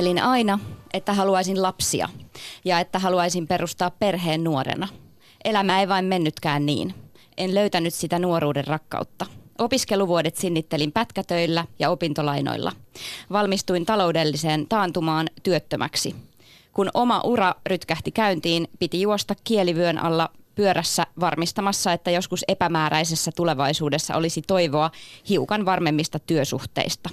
Ajattelin 0.00 0.22
aina, 0.22 0.58
että 0.92 1.14
haluaisin 1.14 1.62
lapsia 1.62 2.08
ja 2.64 2.80
että 2.80 2.98
haluaisin 2.98 3.46
perustaa 3.46 3.90
perheen 3.90 4.44
nuorena. 4.44 4.88
Elämä 5.44 5.80
ei 5.80 5.88
vain 5.88 6.04
mennytkään 6.04 6.66
niin. 6.66 6.94
En 7.36 7.54
löytänyt 7.54 7.94
sitä 7.94 8.18
nuoruuden 8.18 8.66
rakkautta. 8.66 9.26
Opiskeluvuodet 9.58 10.36
sinnittelin 10.36 10.92
pätkätöillä 10.92 11.66
ja 11.78 11.90
opintolainoilla. 11.90 12.72
Valmistuin 13.32 13.86
taloudelliseen 13.86 14.66
taantumaan 14.68 15.28
työttömäksi. 15.42 16.14
Kun 16.72 16.90
oma 16.94 17.20
ura 17.24 17.54
rytkähti 17.66 18.10
käyntiin, 18.10 18.68
piti 18.78 19.00
juosta 19.00 19.34
kielivyön 19.44 19.98
alla 19.98 20.30
pyörässä 20.54 21.06
varmistamassa, 21.20 21.92
että 21.92 22.10
joskus 22.10 22.44
epämääräisessä 22.48 23.30
tulevaisuudessa 23.36 24.16
olisi 24.16 24.42
toivoa 24.42 24.90
hiukan 25.28 25.64
varmemmista 25.64 26.18
työsuhteista. 26.18 27.10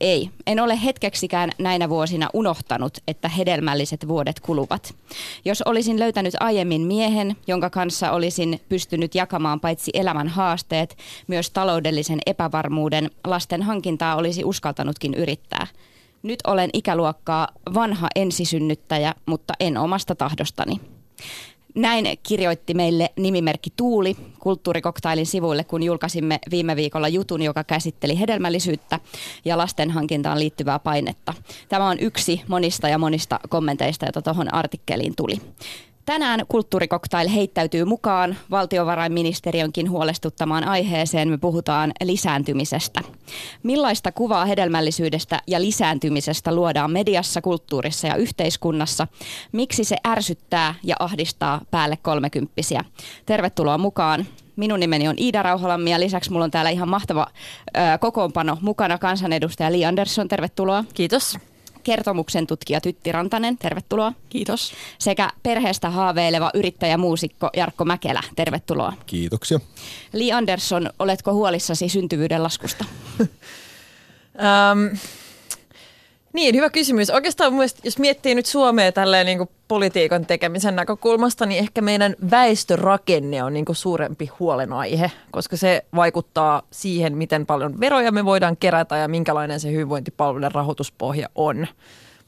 Ei, 0.00 0.30
en 0.46 0.60
ole 0.60 0.84
hetkeksikään 0.84 1.50
näinä 1.58 1.88
vuosina 1.88 2.28
unohtanut, 2.32 2.98
että 3.08 3.28
hedelmälliset 3.28 4.08
vuodet 4.08 4.40
kuluvat. 4.40 4.94
Jos 5.44 5.62
olisin 5.62 5.98
löytänyt 5.98 6.34
aiemmin 6.40 6.82
miehen, 6.82 7.36
jonka 7.46 7.70
kanssa 7.70 8.10
olisin 8.10 8.60
pystynyt 8.68 9.14
jakamaan 9.14 9.60
paitsi 9.60 9.90
elämän 9.94 10.28
haasteet, 10.28 10.96
myös 11.26 11.50
taloudellisen 11.50 12.18
epävarmuuden, 12.26 13.10
lasten 13.26 13.62
hankintaa 13.62 14.16
olisi 14.16 14.44
uskaltanutkin 14.44 15.14
yrittää. 15.14 15.66
Nyt 16.22 16.38
olen 16.46 16.70
ikäluokkaa 16.72 17.48
vanha 17.74 18.08
ensisynnyttäjä, 18.14 19.14
mutta 19.26 19.54
en 19.60 19.76
omasta 19.76 20.14
tahdostani. 20.14 20.80
Näin 21.74 22.18
kirjoitti 22.22 22.74
meille 22.74 23.10
nimimerkki 23.16 23.70
Tuuli 23.76 24.16
kulttuurikoktailin 24.38 25.26
sivuille, 25.26 25.64
kun 25.64 25.82
julkaisimme 25.82 26.38
viime 26.50 26.76
viikolla 26.76 27.08
jutun, 27.08 27.42
joka 27.42 27.64
käsitteli 27.64 28.20
hedelmällisyyttä 28.20 29.00
ja 29.44 29.58
lasten 29.58 29.90
hankintaan 29.90 30.38
liittyvää 30.38 30.78
painetta. 30.78 31.34
Tämä 31.68 31.88
on 31.88 31.98
yksi 31.98 32.42
monista 32.48 32.88
ja 32.88 32.98
monista 32.98 33.40
kommenteista, 33.48 34.06
joita 34.06 34.22
tuohon 34.22 34.54
artikkeliin 34.54 35.16
tuli. 35.16 35.40
Tänään 36.06 36.40
kulttuurikoktail 36.48 37.28
heittäytyy 37.28 37.84
mukaan 37.84 38.36
valtiovarainministeriönkin 38.50 39.90
huolestuttamaan 39.90 40.64
aiheeseen. 40.64 41.28
Me 41.28 41.38
puhutaan 41.38 41.92
lisääntymisestä. 42.04 43.00
Millaista 43.62 44.12
kuvaa 44.12 44.44
hedelmällisyydestä 44.44 45.40
ja 45.46 45.60
lisääntymisestä 45.60 46.54
luodaan 46.54 46.90
mediassa, 46.90 47.40
kulttuurissa 47.40 48.06
ja 48.06 48.14
yhteiskunnassa? 48.14 49.06
Miksi 49.52 49.84
se 49.84 49.96
ärsyttää 50.06 50.74
ja 50.82 50.96
ahdistaa 50.98 51.60
päälle 51.70 51.98
kolmekymppisiä? 52.02 52.84
Tervetuloa 53.26 53.78
mukaan. 53.78 54.26
Minun 54.56 54.80
nimeni 54.80 55.08
on 55.08 55.18
Iida 55.18 55.42
Rauhalammi 55.42 55.90
ja 55.90 56.00
lisäksi 56.00 56.32
mulla 56.32 56.44
on 56.44 56.50
täällä 56.50 56.70
ihan 56.70 56.88
mahtava 56.88 57.26
ö, 57.76 57.98
kokoonpano 58.00 58.58
mukana 58.60 58.98
kansanedustaja 58.98 59.72
Li 59.72 59.84
Andersson. 59.84 60.28
Tervetuloa. 60.28 60.84
Kiitos 60.94 61.38
kertomuksen 61.84 62.46
tutkija 62.46 62.80
Tytti 62.80 63.12
Rantanen, 63.12 63.58
tervetuloa. 63.58 64.12
Kiitos. 64.28 64.72
Sekä 64.98 65.30
perheestä 65.42 65.90
haaveileva 65.90 66.50
yrittäjämuusikko 66.54 67.50
Jarkko 67.56 67.84
Mäkelä, 67.84 68.22
tervetuloa. 68.36 68.92
Kiitoksia. 69.06 69.60
Li 70.12 70.32
Andersson, 70.32 70.90
oletko 70.98 71.32
huolissasi 71.32 71.88
syntyvyyden 71.88 72.42
laskusta? 72.42 72.84
um, 73.20 74.98
niin, 76.32 76.54
hyvä 76.54 76.70
kysymys. 76.70 77.10
Oikeastaan 77.10 77.52
mielestä, 77.52 77.80
jos 77.84 77.98
miettii 77.98 78.34
nyt 78.34 78.46
Suomea 78.46 78.92
tälleen 78.92 79.26
niin 79.26 79.38
kuin 79.38 79.50
politiikan 79.68 80.26
tekemisen 80.26 80.76
näkökulmasta, 80.76 81.46
niin 81.46 81.58
ehkä 81.58 81.80
meidän 81.80 82.14
väestörakenne 82.30 83.44
on 83.44 83.52
niin 83.52 83.64
kuin 83.64 83.76
suurempi 83.76 84.30
huolenaihe, 84.40 85.10
koska 85.30 85.56
se 85.56 85.84
vaikuttaa 85.94 86.62
siihen, 86.70 87.16
miten 87.16 87.46
paljon 87.46 87.80
veroja 87.80 88.12
me 88.12 88.24
voidaan 88.24 88.56
kerätä 88.56 88.96
ja 88.96 89.08
minkälainen 89.08 89.60
se 89.60 89.72
hyvinvointipalvelujen 89.72 90.52
rahoituspohja 90.52 91.28
on. 91.34 91.66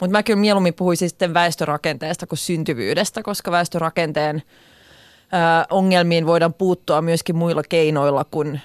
Mutta 0.00 0.12
mä 0.12 0.22
kyllä 0.22 0.40
mieluummin 0.40 0.74
puhuisin 0.74 1.08
sitten 1.08 1.34
väestörakenteesta 1.34 2.26
kuin 2.26 2.38
syntyvyydestä, 2.38 3.22
koska 3.22 3.50
väestörakenteen 3.50 4.42
ongelmiin 5.70 6.26
voidaan 6.26 6.54
puuttua 6.54 7.02
myöskin 7.02 7.36
muilla 7.36 7.62
keinoilla 7.68 8.24
kuin 8.30 8.60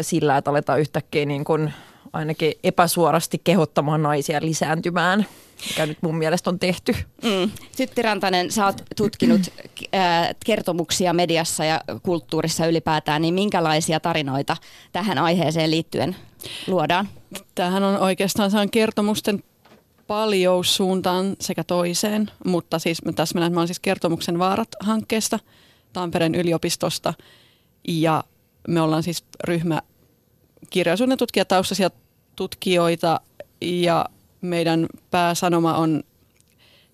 sillä, 0.00 0.36
että 0.36 0.50
aletaan 0.50 0.80
yhtäkkiä 0.80 1.26
niin 1.26 1.44
kuin 1.44 1.72
ainakin 2.12 2.52
epäsuorasti 2.64 3.40
kehottamaan 3.44 4.02
naisia 4.02 4.38
lisääntymään, 4.42 5.26
mikä 5.68 5.86
nyt 5.86 5.98
mun 6.00 6.18
mielestä 6.18 6.50
on 6.50 6.58
tehty. 6.58 6.96
Mm. 7.22 7.50
Tytti 7.76 8.02
Rantanen, 8.02 8.52
sä 8.52 8.66
oot 8.66 8.82
tutkinut 8.96 9.40
äh, 9.94 10.28
kertomuksia 10.46 11.12
mediassa 11.12 11.64
ja 11.64 11.80
kulttuurissa 12.02 12.66
ylipäätään, 12.66 13.22
niin 13.22 13.34
minkälaisia 13.34 14.00
tarinoita 14.00 14.56
tähän 14.92 15.18
aiheeseen 15.18 15.70
liittyen 15.70 16.16
luodaan? 16.66 17.08
Tämähän 17.54 17.84
on 17.84 17.98
oikeastaan 17.98 18.50
saan 18.50 18.70
kertomusten 18.70 19.42
paljous 20.06 20.76
suuntaan 20.76 21.36
sekä 21.40 21.64
toiseen, 21.64 22.30
mutta 22.44 22.78
siis 22.78 22.98
tässä 23.14 23.34
mennään, 23.34 23.52
mä 23.52 23.60
olen 23.60 23.68
siis 23.68 23.80
kertomuksen 23.80 24.38
vaarat-hankkeesta 24.38 25.38
Tampereen 25.92 26.34
yliopistosta 26.34 27.14
ja 27.88 28.24
me 28.68 28.80
ollaan 28.80 29.02
siis 29.02 29.24
ryhmä 29.44 29.82
kirjallisuuden 30.70 31.18
tutkijataustaisia 31.18 31.90
tutkijoita 32.36 33.20
ja 33.60 34.04
meidän 34.40 34.86
pääsanoma 35.10 35.74
on 35.74 36.02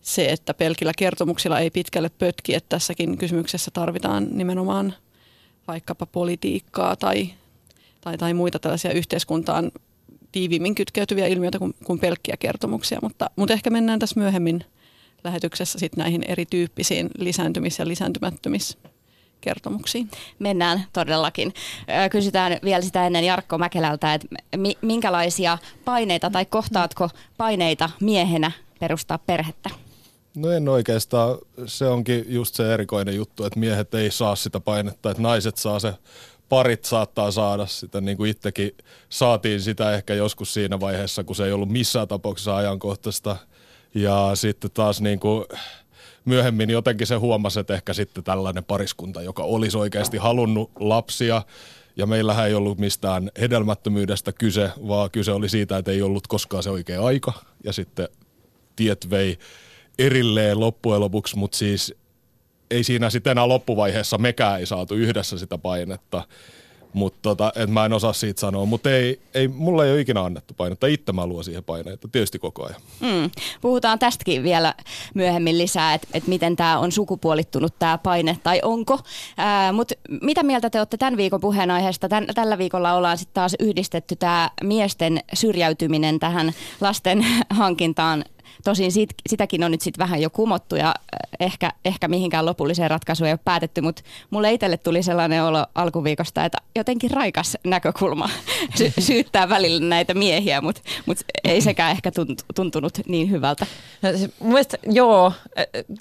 se, 0.00 0.26
että 0.26 0.54
pelkillä 0.54 0.92
kertomuksilla 0.98 1.60
ei 1.60 1.70
pitkälle 1.70 2.08
pötki, 2.08 2.54
että 2.54 2.68
tässäkin 2.68 3.18
kysymyksessä 3.18 3.70
tarvitaan 3.70 4.26
nimenomaan 4.30 4.94
vaikkapa 5.68 6.06
politiikkaa 6.06 6.96
tai, 6.96 7.30
tai, 8.00 8.18
tai 8.18 8.34
muita 8.34 8.58
tällaisia 8.58 8.92
yhteiskuntaan 8.92 9.72
tiiviimmin 10.32 10.74
kytkeytyviä 10.74 11.26
ilmiöitä 11.26 11.58
kuin, 11.58 11.74
kuin 11.84 11.98
pelkkiä 11.98 12.36
kertomuksia, 12.36 12.98
mutta, 13.02 13.30
mutta 13.36 13.54
ehkä 13.54 13.70
mennään 13.70 13.98
tässä 13.98 14.20
myöhemmin 14.20 14.64
lähetyksessä 15.24 15.78
sitten 15.78 16.02
näihin 16.02 16.22
erityyppisiin 16.28 17.10
lisääntymis- 17.18 17.78
ja 17.78 17.84
lisääntymättömis- 17.84 18.93
kertomuksiin. 19.44 20.10
Mennään 20.38 20.84
todellakin. 20.92 21.54
Kysytään 22.10 22.58
vielä 22.64 22.82
sitä 22.82 23.06
ennen 23.06 23.24
Jarkko 23.24 23.58
Mäkelältä, 23.58 24.14
että 24.14 24.28
minkälaisia 24.80 25.58
paineita 25.84 26.30
tai 26.30 26.44
kohtaatko 26.44 27.10
paineita 27.36 27.90
miehenä 28.00 28.52
perustaa 28.80 29.18
perhettä? 29.18 29.70
No 30.36 30.50
en 30.50 30.68
oikeastaan. 30.68 31.38
Se 31.66 31.86
onkin 31.86 32.24
just 32.28 32.54
se 32.54 32.74
erikoinen 32.74 33.16
juttu, 33.16 33.44
että 33.44 33.60
miehet 33.60 33.94
ei 33.94 34.10
saa 34.10 34.36
sitä 34.36 34.60
painetta, 34.60 35.10
että 35.10 35.22
naiset 35.22 35.56
saa 35.56 35.78
se 35.78 35.94
parit 36.48 36.84
saattaa 36.84 37.30
saada 37.30 37.66
sitä, 37.66 38.00
niin 38.00 38.16
kuin 38.16 38.30
itsekin 38.30 38.76
saatiin 39.08 39.60
sitä 39.60 39.94
ehkä 39.94 40.14
joskus 40.14 40.54
siinä 40.54 40.80
vaiheessa, 40.80 41.24
kun 41.24 41.36
se 41.36 41.44
ei 41.44 41.52
ollut 41.52 41.68
missään 41.68 42.08
tapauksessa 42.08 42.56
ajankohtaista. 42.56 43.36
Ja 43.94 44.30
sitten 44.34 44.70
taas 44.70 45.00
niin 45.00 45.20
kuin, 45.20 45.44
myöhemmin 46.24 46.70
jotenkin 46.70 47.06
se 47.06 47.14
huomasi, 47.14 47.60
että 47.60 47.74
ehkä 47.74 47.92
sitten 47.92 48.24
tällainen 48.24 48.64
pariskunta, 48.64 49.22
joka 49.22 49.42
olisi 49.42 49.78
oikeasti 49.78 50.16
halunnut 50.16 50.70
lapsia, 50.80 51.42
ja 51.96 52.06
meillähän 52.06 52.46
ei 52.46 52.54
ollut 52.54 52.78
mistään 52.78 53.30
hedelmättömyydestä 53.40 54.32
kyse, 54.32 54.70
vaan 54.88 55.10
kyse 55.10 55.32
oli 55.32 55.48
siitä, 55.48 55.76
että 55.76 55.90
ei 55.90 56.02
ollut 56.02 56.26
koskaan 56.26 56.62
se 56.62 56.70
oikea 56.70 57.04
aika. 57.04 57.32
Ja 57.64 57.72
sitten 57.72 58.08
tiet 58.76 59.10
vei 59.10 59.38
erilleen 59.98 60.60
loppujen 60.60 61.00
lopuksi, 61.00 61.38
mutta 61.38 61.58
siis 61.58 61.94
ei 62.70 62.84
siinä 62.84 63.10
sitten 63.10 63.30
enää 63.30 63.48
loppuvaiheessa 63.48 64.18
mekään 64.18 64.60
ei 64.60 64.66
saatu 64.66 64.94
yhdessä 64.94 65.38
sitä 65.38 65.58
painetta. 65.58 66.22
Mutta 66.94 67.18
tota, 67.22 67.52
et 67.56 67.70
mä 67.70 67.84
en 67.84 67.92
osaa 67.92 68.12
siitä 68.12 68.40
sanoa, 68.40 68.64
mutta 68.64 68.90
ei, 68.90 69.20
ei, 69.34 69.48
mulla 69.48 69.84
ei 69.84 69.92
ole 69.92 70.00
ikinä 70.00 70.24
annettu 70.24 70.54
painetta. 70.54 70.86
Itse 70.86 71.12
mä 71.12 71.26
luon 71.26 71.44
siihen 71.44 71.64
paineita, 71.64 72.08
tietysti 72.08 72.38
koko 72.38 72.66
ajan. 72.66 72.80
Mm. 73.00 73.30
Puhutaan 73.60 73.98
tästäkin 73.98 74.42
vielä 74.42 74.74
myöhemmin 75.14 75.58
lisää, 75.58 75.94
että 75.94 76.08
et 76.14 76.26
miten 76.26 76.56
tämä 76.56 76.78
on 76.78 76.92
sukupuolittunut 76.92 77.78
tämä 77.78 77.98
paine, 77.98 78.38
tai 78.42 78.60
onko. 78.62 78.98
Mutta 79.72 79.94
mitä 80.22 80.42
mieltä 80.42 80.70
te 80.70 80.78
olette 80.78 80.96
tämän 80.96 81.16
viikon 81.16 81.40
puheenaiheesta? 81.40 82.08
Tän, 82.08 82.26
tällä 82.34 82.58
viikolla 82.58 82.94
ollaan 82.94 83.18
sitten 83.18 83.34
taas 83.34 83.54
yhdistetty 83.60 84.16
tämä 84.16 84.50
miesten 84.62 85.20
syrjäytyminen 85.34 86.20
tähän 86.20 86.52
lasten 86.80 87.26
hankintaan 87.50 88.24
Tosin 88.64 88.92
sit, 88.92 89.14
sitäkin 89.28 89.64
on 89.64 89.70
nyt 89.70 89.80
sitten 89.80 90.02
vähän 90.04 90.22
jo 90.22 90.30
kumottu 90.30 90.76
ja 90.76 90.88
äh, 90.88 90.94
ehkä, 91.40 91.72
ehkä 91.84 92.08
mihinkään 92.08 92.46
lopulliseen 92.46 92.90
ratkaisuun 92.90 93.28
ei 93.28 93.32
ole 93.32 93.40
päätetty, 93.44 93.80
mutta 93.80 94.02
mulle 94.30 94.52
itselle 94.52 94.76
tuli 94.76 95.02
sellainen 95.02 95.44
olo 95.44 95.66
alkuviikosta, 95.74 96.44
että 96.44 96.58
jotenkin 96.76 97.10
raikas 97.10 97.56
näkökulma 97.64 98.30
sy- 98.78 98.92
syyttää 98.98 99.48
välillä 99.48 99.88
näitä 99.88 100.14
miehiä, 100.14 100.60
mutta 100.60 100.80
mut 101.06 101.18
ei 101.44 101.60
sekään 101.60 101.90
ehkä 101.90 102.10
tuntunut 102.54 102.98
niin 103.06 103.30
hyvältä. 103.30 103.66
No, 104.02 104.08
mun 104.38 104.52
mielestä, 104.52 104.78
joo, 104.90 105.32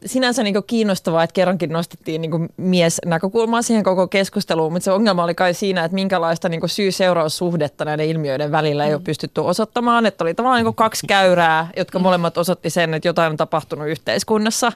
sinänsä 0.05 0.43
niin 0.43 0.55
kiinnostavaa, 0.67 1.23
että 1.23 1.33
kerrankin 1.33 1.69
nostettiin 1.69 2.21
niin 2.21 2.49
mies-näkökulmaa 2.57 3.61
siihen 3.61 3.83
koko 3.83 4.07
keskusteluun, 4.07 4.73
mutta 4.73 4.83
se 4.83 4.91
ongelma 4.91 5.23
oli 5.23 5.35
kai 5.35 5.53
siinä, 5.53 5.83
että 5.85 5.95
minkälaista 5.95 6.49
niin 6.49 6.61
syy-seuraussuhdetta 6.65 7.85
näiden 7.85 8.07
ilmiöiden 8.07 8.51
välillä 8.51 8.85
ei 8.85 8.93
ole 8.93 9.01
pystytty 9.01 9.41
osoittamaan, 9.41 10.05
että 10.05 10.23
oli 10.23 10.33
tavallaan 10.33 10.63
niin 10.63 10.75
kaksi 10.75 11.07
käyrää, 11.07 11.67
jotka 11.77 11.99
molemmat 11.99 12.37
osoitti 12.53 12.69
sen, 12.69 12.93
että 12.93 13.07
jotain 13.07 13.31
on 13.31 13.37
tapahtunut 13.37 13.87
yhteiskunnassa. 13.87 14.71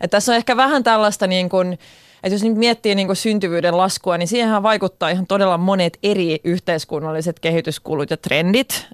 Että 0.00 0.16
tässä 0.16 0.32
on 0.32 0.36
ehkä 0.36 0.56
vähän 0.56 0.84
tällaista 0.84 1.26
niin 1.26 1.48
kuin, 1.48 1.78
että 2.22 2.34
jos 2.34 2.42
nyt 2.42 2.56
miettii 2.56 2.94
niin 2.94 3.08
kuin 3.08 3.16
syntyvyyden 3.16 3.76
laskua, 3.76 4.18
niin 4.18 4.28
siihen 4.28 4.62
vaikuttaa 4.62 5.08
ihan 5.10 5.26
todella 5.26 5.58
monet 5.58 5.98
eri 6.02 6.40
yhteiskunnalliset 6.44 7.40
kehityskulut 7.40 8.10
ja 8.10 8.16
trendit. 8.16 8.86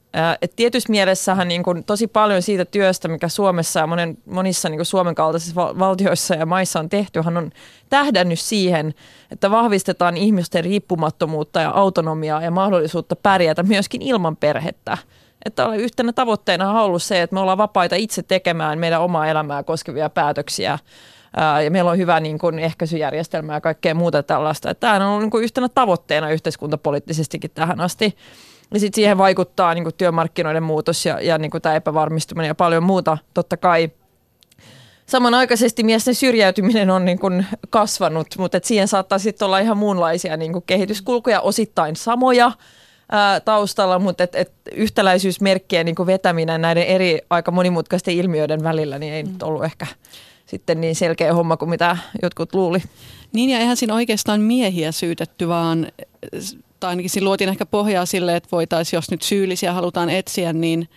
Et 0.42 0.52
tietyssä 0.56 0.90
mielessähän 0.90 1.48
niin 1.48 1.62
kuin 1.62 1.84
tosi 1.84 2.06
paljon 2.06 2.42
siitä 2.42 2.64
työstä, 2.64 3.08
mikä 3.08 3.28
Suomessa 3.28 3.80
ja 3.80 3.86
monen, 3.86 4.18
monissa 4.26 4.68
niin 4.68 4.78
kuin 4.78 4.86
Suomen 4.86 5.14
kaltaisissa 5.14 5.54
valtioissa 5.78 6.34
ja 6.34 6.46
maissa 6.46 6.80
on 6.80 6.88
tehty, 6.88 7.18
on 7.18 7.50
tähdännyt 7.88 8.40
siihen, 8.40 8.94
että 9.30 9.50
vahvistetaan 9.50 10.16
ihmisten 10.16 10.64
riippumattomuutta 10.64 11.60
ja 11.60 11.70
autonomiaa 11.70 12.42
ja 12.42 12.50
mahdollisuutta 12.50 13.16
pärjätä 13.16 13.62
myöskin 13.62 14.02
ilman 14.02 14.36
perhettä. 14.36 14.98
Että 15.44 15.74
yhtenä 15.74 16.12
tavoitteena 16.12 16.70
on 16.70 16.76
ollut 16.76 17.02
se, 17.02 17.22
että 17.22 17.34
me 17.34 17.40
ollaan 17.40 17.58
vapaita 17.58 17.96
itse 17.96 18.22
tekemään 18.22 18.78
meidän 18.78 19.00
omaa 19.00 19.26
elämää 19.26 19.62
koskevia 19.62 20.10
päätöksiä 20.10 20.78
ja 21.64 21.70
meillä 21.70 21.90
on 21.90 21.98
hyvä 21.98 22.20
niin 22.20 22.38
kuin 22.38 22.58
ehkäisyjärjestelmä 22.58 23.54
ja 23.54 23.60
kaikkea 23.60 23.94
muuta 23.94 24.22
tällaista. 24.22 24.74
Tämä 24.74 24.94
on 24.94 25.02
ollut 25.02 25.32
niin 25.32 25.44
yhtenä 25.44 25.68
tavoitteena 25.68 26.30
yhteiskuntapoliittisestikin 26.30 27.50
tähän 27.54 27.80
asti. 27.80 28.16
Ja 28.74 28.80
sitten 28.80 28.94
siihen 28.94 29.18
vaikuttaa 29.18 29.74
niin 29.74 29.84
kuin 29.84 29.94
työmarkkinoiden 29.94 30.62
muutos 30.62 31.06
ja, 31.06 31.20
ja 31.20 31.38
niin 31.38 31.50
kuin 31.50 31.62
tämä 31.62 31.74
epävarmistuminen 31.74 32.48
ja 32.48 32.54
paljon 32.54 32.82
muuta 32.82 33.18
totta 33.34 33.56
kai. 33.56 33.90
Samanaikaisesti 35.06 35.82
miesten 35.82 36.14
syrjäytyminen 36.14 36.90
on 36.90 37.04
niin 37.04 37.18
kuin 37.18 37.46
kasvanut, 37.70 38.26
mutta 38.38 38.56
et 38.56 38.64
siihen 38.64 38.88
saattaa 38.88 39.18
sitten 39.18 39.46
olla 39.46 39.58
ihan 39.58 39.78
muunlaisia 39.78 40.36
niin 40.36 40.52
kuin 40.52 40.64
kehityskulkuja, 40.66 41.40
osittain 41.40 41.96
samoja 41.96 42.52
ää, 43.12 43.40
taustalla, 43.40 43.98
mutta 43.98 44.24
et, 44.24 44.34
et 44.34 44.52
yhtäläisyysmerkkien 44.72 45.86
niin 45.86 46.06
vetäminen 46.06 46.60
näiden 46.60 46.86
eri 46.86 47.18
aika 47.30 47.50
monimutkaisten 47.50 48.14
ilmiöiden 48.14 48.62
välillä 48.62 48.98
niin 48.98 49.12
ei 49.12 49.22
mm. 49.22 49.32
nyt 49.32 49.42
ollut 49.42 49.64
ehkä– 49.64 49.86
sitten 50.46 50.80
niin 50.80 50.94
selkeä 50.94 51.34
homma 51.34 51.56
kuin 51.56 51.70
mitä 51.70 51.96
jotkut 52.22 52.54
luuli. 52.54 52.82
Niin 53.32 53.50
ja 53.50 53.58
eihän 53.58 53.76
siinä 53.76 53.94
oikeastaan 53.94 54.40
miehiä 54.40 54.92
syytetty, 54.92 55.48
vaan 55.48 55.86
tai 56.80 56.90
ainakin 56.90 57.10
siinä 57.10 57.24
luotiin 57.24 57.50
ehkä 57.50 57.66
pohjaa 57.66 58.06
sille, 58.06 58.36
että 58.36 58.48
voitaisiin, 58.52 58.98
jos 58.98 59.10
nyt 59.10 59.22
syyllisiä 59.22 59.72
halutaan 59.72 60.10
etsiä, 60.10 60.52
niin 60.52 60.88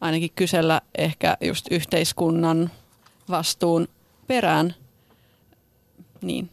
ainakin 0.00 0.30
kysellä 0.36 0.80
ehkä 0.98 1.36
just 1.40 1.66
yhteiskunnan 1.70 2.70
vastuun 3.30 3.88
perään. 4.26 4.74
Niin. 6.22 6.50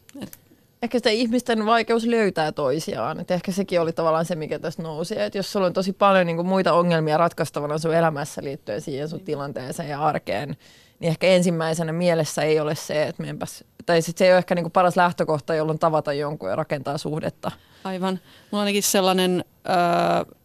Ehkä 0.81 0.97
sitä 0.97 1.09
ihmisten 1.09 1.65
vaikeus 1.65 2.05
löytää 2.05 2.51
toisiaan. 2.51 3.19
Et 3.19 3.31
ehkä 3.31 3.51
sekin 3.51 3.81
oli 3.81 3.93
tavallaan 3.93 4.25
se, 4.25 4.35
mikä 4.35 4.59
tässä 4.59 4.83
nousi. 4.83 5.19
Et 5.19 5.35
jos 5.35 5.51
sulla 5.51 5.65
on 5.65 5.73
tosi 5.73 5.93
paljon 5.93 6.25
niin 6.25 6.35
kuin, 6.35 6.47
muita 6.47 6.73
ongelmia 6.73 7.17
ratkaistavana 7.17 7.77
sun 7.77 7.95
elämässä 7.95 8.43
liittyen 8.43 8.81
siihen 8.81 9.09
sun 9.09 9.19
tilanteeseen 9.19 9.89
ja 9.89 10.05
arkeen, 10.05 10.57
niin 10.99 11.09
ehkä 11.09 11.27
ensimmäisenä 11.27 11.93
mielessä 11.93 12.41
ei 12.41 12.59
ole 12.59 12.75
se, 12.75 13.03
että 13.03 13.23
meenpäs, 13.23 13.63
tai 13.85 14.01
sit 14.01 14.17
se 14.17 14.25
ei 14.25 14.31
ole 14.31 14.37
ehkä 14.37 14.55
niinku 14.55 14.69
paras 14.69 14.97
lähtökohta, 14.97 15.55
jolloin 15.55 15.79
tavata 15.79 16.13
jonkun 16.13 16.49
ja 16.49 16.55
rakentaa 16.55 16.97
suhdetta. 16.97 17.51
Aivan. 17.83 18.13
Mulla 18.13 18.21
on 18.51 18.59
ainakin 18.59 18.83
sellainen 18.83 19.45
öö, 19.69 20.35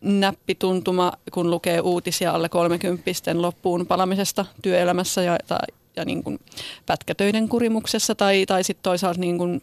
näppituntuma, 0.00 1.12
kun 1.32 1.50
lukee 1.50 1.80
uutisia 1.80 2.32
alle 2.32 2.48
30 2.48 3.02
loppuun 3.34 3.86
palamisesta 3.86 4.46
työelämässä 4.62 5.22
ja, 5.22 5.38
tai, 5.46 5.66
ja 5.96 6.04
niin 6.04 6.24
kuin 6.24 6.38
pätkätöiden 6.86 7.48
kurimuksessa 7.48 8.14
tai, 8.14 8.46
tai 8.46 8.64
sitten 8.64 8.82
toisaalta 8.82 9.20
niin 9.20 9.38
kuin 9.38 9.62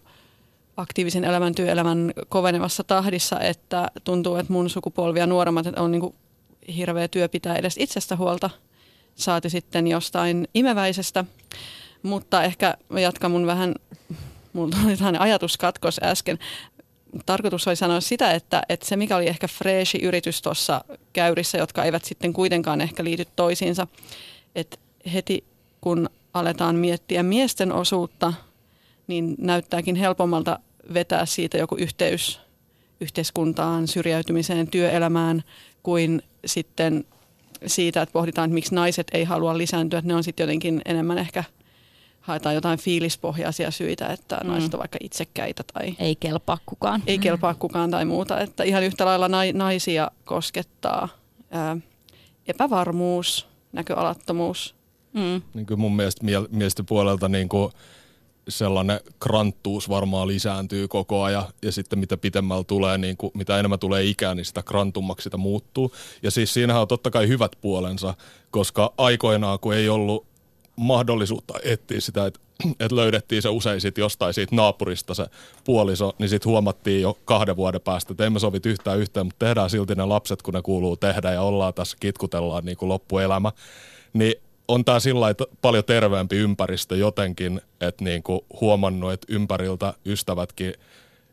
aktiivisen 0.77 1.23
elämän 1.23 1.55
työelämän 1.55 2.11
kovenevassa 2.29 2.83
tahdissa, 2.83 3.39
että 3.39 3.91
tuntuu, 4.03 4.35
että 4.35 4.53
mun 4.53 4.69
sukupolvia 4.69 5.27
nuoremmat 5.27 5.65
on 5.77 5.91
niin 5.91 6.01
kuin 6.01 6.15
hirveä 6.75 7.07
työ 7.07 7.29
pitää 7.29 7.55
edes 7.55 7.75
itsestä 7.77 8.15
huolta– 8.15 8.49
saati 9.15 9.49
sitten 9.49 9.87
jostain 9.87 10.47
imeväisestä. 10.53 11.25
Mutta 12.03 12.43
ehkä 12.43 12.77
mä 12.89 12.99
jatkan 12.99 13.31
mun 13.31 13.45
vähän, 13.45 13.75
mulla 14.53 14.77
tuli 14.81 14.97
tällainen 14.97 15.21
ajatuskatkos 15.21 15.99
äsken. 16.03 16.39
Tarkoitus 17.25 17.67
oli 17.67 17.75
sanoa 17.75 18.01
sitä, 18.01 18.31
että, 18.31 18.61
että 18.69 18.85
se 18.85 18.95
mikä 18.95 19.15
oli 19.15 19.27
ehkä 19.27 19.47
freshi 19.47 19.97
yritys 19.97 20.41
tuossa 20.41 20.85
käyrissä, 21.13 21.57
jotka 21.57 21.83
eivät 21.83 22.05
sitten 22.05 22.33
kuitenkaan 22.33 22.81
ehkä 22.81 23.03
liity 23.03 23.25
toisiinsa, 23.35 23.87
että 24.55 24.77
heti 25.13 25.43
kun 25.81 26.09
aletaan 26.33 26.75
miettiä 26.75 27.23
miesten 27.23 27.71
osuutta, 27.71 28.33
niin 29.07 29.35
näyttääkin 29.37 29.95
helpommalta 29.95 30.59
vetää 30.93 31.25
siitä 31.25 31.57
joku 31.57 31.75
yhteys 31.75 32.39
yhteiskuntaan, 33.01 33.87
syrjäytymiseen, 33.87 34.67
työelämään, 34.67 35.43
kuin 35.83 36.21
sitten 36.45 37.05
siitä, 37.65 38.01
että 38.01 38.13
pohditaan, 38.13 38.49
että 38.49 38.53
miksi 38.53 38.75
naiset 38.75 39.07
ei 39.13 39.23
halua 39.23 39.57
lisääntyä, 39.57 39.99
että 39.99 40.07
ne 40.07 40.15
on 40.15 40.23
sitten 40.23 40.43
jotenkin 40.43 40.81
enemmän 40.85 41.17
ehkä 41.17 41.43
haetaan 42.21 42.55
jotain 42.55 42.79
fiilispohjaisia 42.79 43.71
syitä, 43.71 44.07
että 44.07 44.37
mm. 44.43 44.49
naiset 44.49 44.73
on 44.73 44.79
vaikka 44.79 44.97
itsekkäitä 45.01 45.63
tai... 45.73 45.95
Ei 45.99 46.15
kelpaa 46.15 46.57
kukaan. 46.65 47.03
Ei 47.07 47.17
kelpaa 47.17 47.53
kukaan 47.53 47.91
tai 47.91 48.05
muuta. 48.05 48.39
Että 48.39 48.63
ihan 48.63 48.83
yhtä 48.83 49.05
lailla 49.05 49.29
naisia 49.53 50.11
koskettaa 50.25 51.09
ää, 51.51 51.77
epävarmuus, 52.47 53.47
näköalattomuus. 53.71 54.75
Mm. 55.13 55.41
Niin 55.53 55.65
kuin 55.65 55.79
mun 55.79 55.95
mielestä 56.51 56.83
puolelta 56.87 57.29
niin 57.29 57.49
kuin 57.49 57.71
sellainen 58.49 58.99
kranttuus 59.19 59.89
varmaan 59.89 60.27
lisääntyy 60.27 60.87
koko 60.87 61.23
ajan 61.23 61.43
ja 61.61 61.71
sitten 61.71 61.99
mitä 61.99 62.17
pitemmällä 62.17 62.63
tulee, 62.63 62.97
niin 62.97 63.17
kuin, 63.17 63.31
mitä 63.33 63.59
enemmän 63.59 63.79
tulee 63.79 64.03
ikää, 64.03 64.35
niin 64.35 64.45
sitä 64.45 64.63
krantummaksi 64.63 65.23
sitä 65.23 65.37
muuttuu. 65.37 65.91
Ja 66.23 66.31
siis 66.31 66.53
siinähän 66.53 66.81
on 66.81 66.87
totta 66.87 67.11
kai 67.11 67.27
hyvät 67.27 67.51
puolensa, 67.61 68.13
koska 68.51 68.93
aikoinaan 68.97 69.59
kun 69.59 69.73
ei 69.73 69.89
ollut 69.89 70.25
mahdollisuutta 70.75 71.53
etsiä 71.63 72.01
sitä, 72.01 72.25
että, 72.25 72.39
että 72.79 72.95
löydettiin 72.95 73.41
se 73.41 73.49
usein 73.49 73.81
sit 73.81 73.97
jostain 73.97 74.33
siitä 74.33 74.55
naapurista 74.55 75.13
se 75.13 75.25
puoliso, 75.63 76.13
niin 76.19 76.29
sitten 76.29 76.49
huomattiin 76.49 77.01
jo 77.01 77.17
kahden 77.25 77.55
vuoden 77.55 77.81
päästä, 77.81 78.13
että 78.13 78.25
emme 78.25 78.39
sovit 78.39 78.65
yhtään 78.65 78.99
yhteen, 78.99 79.25
mutta 79.25 79.45
tehdään 79.45 79.69
silti 79.69 79.95
ne 79.95 80.05
lapset, 80.05 80.41
kun 80.41 80.53
ne 80.53 80.61
kuuluu 80.61 80.97
tehdä 80.97 81.31
ja 81.31 81.41
ollaan 81.41 81.73
tässä, 81.73 81.97
kitkutellaan 81.99 82.65
niin 82.65 82.77
kuin 82.77 82.89
loppuelämä. 82.89 83.51
Niin 84.13 84.35
on 84.71 84.85
tämä 84.85 84.99
sillä 84.99 85.27
paljon 85.61 85.83
terveempi 85.83 86.35
ympäristö 86.35 86.95
jotenkin, 86.95 87.61
että 87.81 88.03
niinku 88.03 88.45
huomannut, 88.61 89.11
että 89.11 89.27
ympäriltä 89.29 89.93
ystävätkin, 90.05 90.73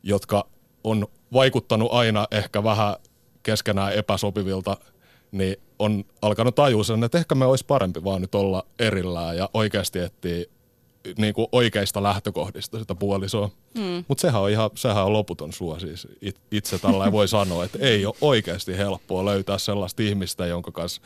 jotka 0.03 0.45
on 0.83 1.07
vaikuttanut 1.33 1.91
aina 1.91 2.27
ehkä 2.31 2.63
vähän 2.63 2.95
keskenään 3.43 3.93
epäsopivilta, 3.93 4.77
niin 5.31 5.57
on 5.79 6.03
alkanut 6.21 6.55
tajua 6.55 6.83
sen, 6.83 7.03
että 7.03 7.17
ehkä 7.17 7.35
me 7.35 7.45
olisi 7.45 7.65
parempi 7.65 8.03
vaan 8.03 8.21
nyt 8.21 8.35
olla 8.35 8.65
erillään 8.79 9.37
ja 9.37 9.49
oikeasti 9.53 9.99
etsiä 9.99 10.45
niin 11.17 11.33
kuin 11.33 11.47
oikeista 11.51 12.03
lähtökohdista 12.03 12.79
sitä 12.79 12.95
puolisoa. 12.95 13.49
Mm. 13.77 14.03
Mutta 14.07 14.21
sehän 14.21 14.41
on 14.41 14.49
ihan 14.49 14.69
sehän 14.75 15.05
on 15.05 15.13
loputon 15.13 15.53
sua 15.53 15.79
siis 15.79 16.07
itse 16.51 16.79
tällä 16.79 17.11
voi 17.11 17.27
sanoa, 17.27 17.65
että 17.65 17.77
ei 17.81 18.05
ole 18.05 18.15
oikeasti 18.21 18.77
helppoa 18.77 19.25
löytää 19.25 19.57
sellaista 19.57 20.03
ihmistä, 20.03 20.45
jonka 20.45 20.71
kanssa 20.71 21.01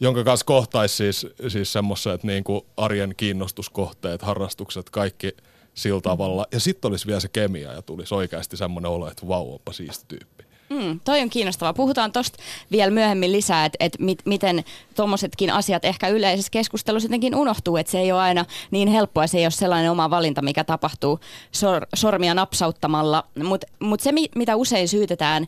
jonka 0.00 0.24
kanssa 0.24 0.46
kohtaisi 0.46 0.96
siis, 0.96 1.26
siis 1.48 1.72
semmoiset 1.72 2.24
niin 2.24 2.44
kuin 2.44 2.60
arjen 2.76 3.14
kiinnostuskohteet, 3.16 4.22
harrastukset, 4.22 4.90
kaikki 4.90 5.36
sillä 5.74 6.00
tavalla. 6.00 6.46
Ja 6.52 6.60
sitten 6.60 6.88
olisi 6.88 7.06
vielä 7.06 7.20
se 7.20 7.28
kemia 7.28 7.72
ja 7.72 7.82
tulisi 7.82 8.14
oikeasti 8.14 8.56
semmoinen 8.56 8.90
olo, 8.90 9.10
että 9.10 9.28
vau, 9.28 9.52
onpa 9.52 9.72
siisti 9.72 10.04
tyyppi. 10.08 10.44
Mm, 10.70 11.00
toi 11.04 11.20
on 11.20 11.30
kiinnostavaa. 11.30 11.72
Puhutaan 11.72 12.12
tuosta 12.12 12.38
vielä 12.70 12.90
myöhemmin 12.90 13.32
lisää, 13.32 13.64
että 13.64 13.76
et 13.80 13.96
mit, 13.98 14.18
miten 14.24 14.64
tuommoisetkin 14.96 15.50
asiat 15.50 15.84
ehkä 15.84 16.08
yleisessä 16.08 16.50
keskustelussa 16.50 17.06
jotenkin 17.06 17.34
unohtuu, 17.34 17.76
että 17.76 17.90
se 17.90 18.00
ei 18.00 18.12
ole 18.12 18.20
aina 18.20 18.44
niin 18.70 18.88
helppoa, 18.88 19.26
se 19.26 19.38
ei 19.38 19.44
ole 19.44 19.50
sellainen 19.50 19.90
oma 19.90 20.10
valinta, 20.10 20.42
mikä 20.42 20.64
tapahtuu 20.64 21.20
sor, 21.52 21.86
sormia 21.94 22.34
napsauttamalla. 22.34 23.24
Mutta 23.44 23.66
mut 23.80 24.00
se, 24.00 24.12
mitä 24.36 24.56
usein 24.56 24.88
syytetään, 24.88 25.46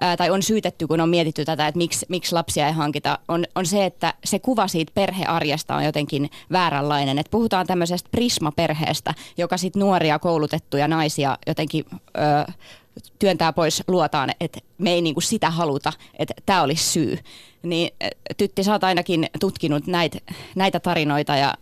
ää, 0.00 0.16
tai 0.16 0.30
on 0.30 0.42
syytetty, 0.42 0.86
kun 0.86 1.00
on 1.00 1.08
mietitty 1.08 1.44
tätä, 1.44 1.66
että 1.68 1.78
miksi, 1.78 2.06
miksi 2.08 2.32
lapsia 2.32 2.66
ei 2.66 2.72
hankita, 2.72 3.18
on, 3.28 3.44
on 3.54 3.66
se, 3.66 3.84
että 3.84 4.14
se 4.24 4.38
kuva 4.38 4.68
siitä 4.68 4.92
perhearjesta 4.94 5.76
on 5.76 5.84
jotenkin 5.84 6.30
vääränlainen. 6.52 7.18
Et 7.18 7.30
puhutaan 7.30 7.66
tämmöisestä 7.66 8.08
prismaperheestä, 8.12 9.14
joka 9.36 9.56
sitten 9.56 9.80
nuoria 9.80 10.18
koulutettuja 10.18 10.88
naisia 10.88 11.38
jotenkin... 11.46 11.84
Ö, 12.48 12.52
työntää 13.18 13.52
pois 13.52 13.82
luotaan, 13.88 14.30
että 14.40 14.60
me 14.78 14.92
ei 14.92 15.02
niinku 15.02 15.20
sitä 15.20 15.50
haluta, 15.50 15.92
että 16.18 16.34
tämä 16.46 16.62
olisi 16.62 16.84
syy. 16.84 17.18
Niin 17.62 17.90
Tytti, 18.36 18.64
sä 18.64 18.72
oot 18.72 18.84
ainakin 18.84 19.26
tutkinut 19.40 19.86
näitä, 19.86 20.18
näitä 20.54 20.80
tarinoita 20.80 21.36
ja 21.36 21.54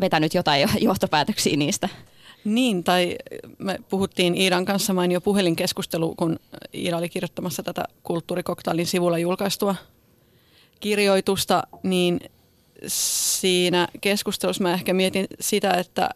vetänyt 0.00 0.34
jotain 0.34 0.68
johtopäätöksiä 0.80 1.56
niistä. 1.56 1.88
Niin, 2.44 2.84
tai 2.84 3.16
me 3.58 3.78
puhuttiin 3.88 4.34
Iidan 4.34 4.64
kanssa 4.64 4.92
main 4.92 5.12
jo 5.12 5.20
puhelinkeskustelu, 5.20 6.14
kun 6.14 6.38
Iida 6.74 6.96
oli 6.96 7.08
kirjoittamassa 7.08 7.62
tätä 7.62 7.84
kulttuurikoktailin 8.02 8.86
sivulla 8.86 9.18
julkaistua 9.18 9.74
kirjoitusta, 10.80 11.62
niin 11.82 12.20
siinä 12.86 13.88
keskustelussa 14.00 14.62
mä 14.62 14.72
ehkä 14.72 14.94
mietin 14.94 15.26
sitä, 15.40 15.70
että 15.70 16.10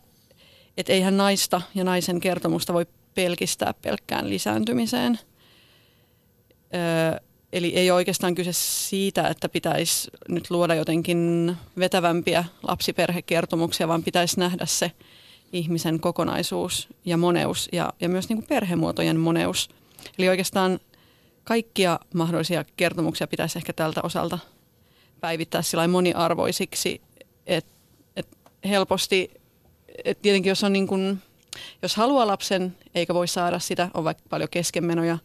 et 0.77 0.91
eihän 0.91 1.17
naista 1.17 1.61
ja 1.75 1.85
naisen 1.85 2.21
kertomusta 2.21 2.75
voi 2.75 2.87
pelkistää 3.15 3.75
pelkkään 3.83 4.31
lisääntymiseen. 4.31 5.19
Öö, 6.75 7.21
eli 7.53 7.77
ei 7.77 7.91
oikeastaan 7.91 8.35
kyse 8.35 8.53
siitä, 8.53 9.29
että 9.29 9.49
pitäisi 9.49 10.11
nyt 10.29 10.51
luoda 10.51 10.75
jotenkin 10.75 11.57
vetävämpiä 11.79 12.45
lapsiperhekertomuksia, 12.63 13.89
vaan 13.89 14.03
pitäisi 14.03 14.41
nähdä 14.41 14.67
se 14.67 14.93
ihmisen 15.53 16.01
kokonaisuus 16.01 16.89
ja 17.05 17.17
moneus 17.17 17.69
ja, 17.73 17.93
ja 18.01 18.09
myös 18.09 18.29
niin 18.29 18.37
kuin 18.37 18.47
perhemuotojen 18.47 19.17
moneus. 19.17 19.69
Eli 20.19 20.29
oikeastaan 20.29 20.81
kaikkia 21.45 22.01
mahdollisia 22.15 22.65
kertomuksia 22.77 23.27
pitäisi 23.27 23.59
ehkä 23.59 23.73
tältä 23.73 24.01
osalta 24.03 24.39
päivittää 25.21 25.63
sillä 25.63 25.89
moniarvoisiksi, 25.89 27.01
että 27.47 27.73
et 28.17 28.29
helposti, 28.65 29.31
et 30.05 30.23
tietenkin 30.23 30.51
jos 30.51 30.65
on 30.65 30.73
niin 30.73 30.87
kuin, 30.87 31.23
jos 31.83 31.97
haluaa 31.97 32.27
lapsen 32.27 32.77
eikä 32.95 33.15
voi 33.15 33.29
saada 33.29 33.59
sitä, 33.59 33.89
on 33.95 34.05
vaikka 34.05 34.25
paljon 34.31 34.51
keskenmenoja, 34.51 35.19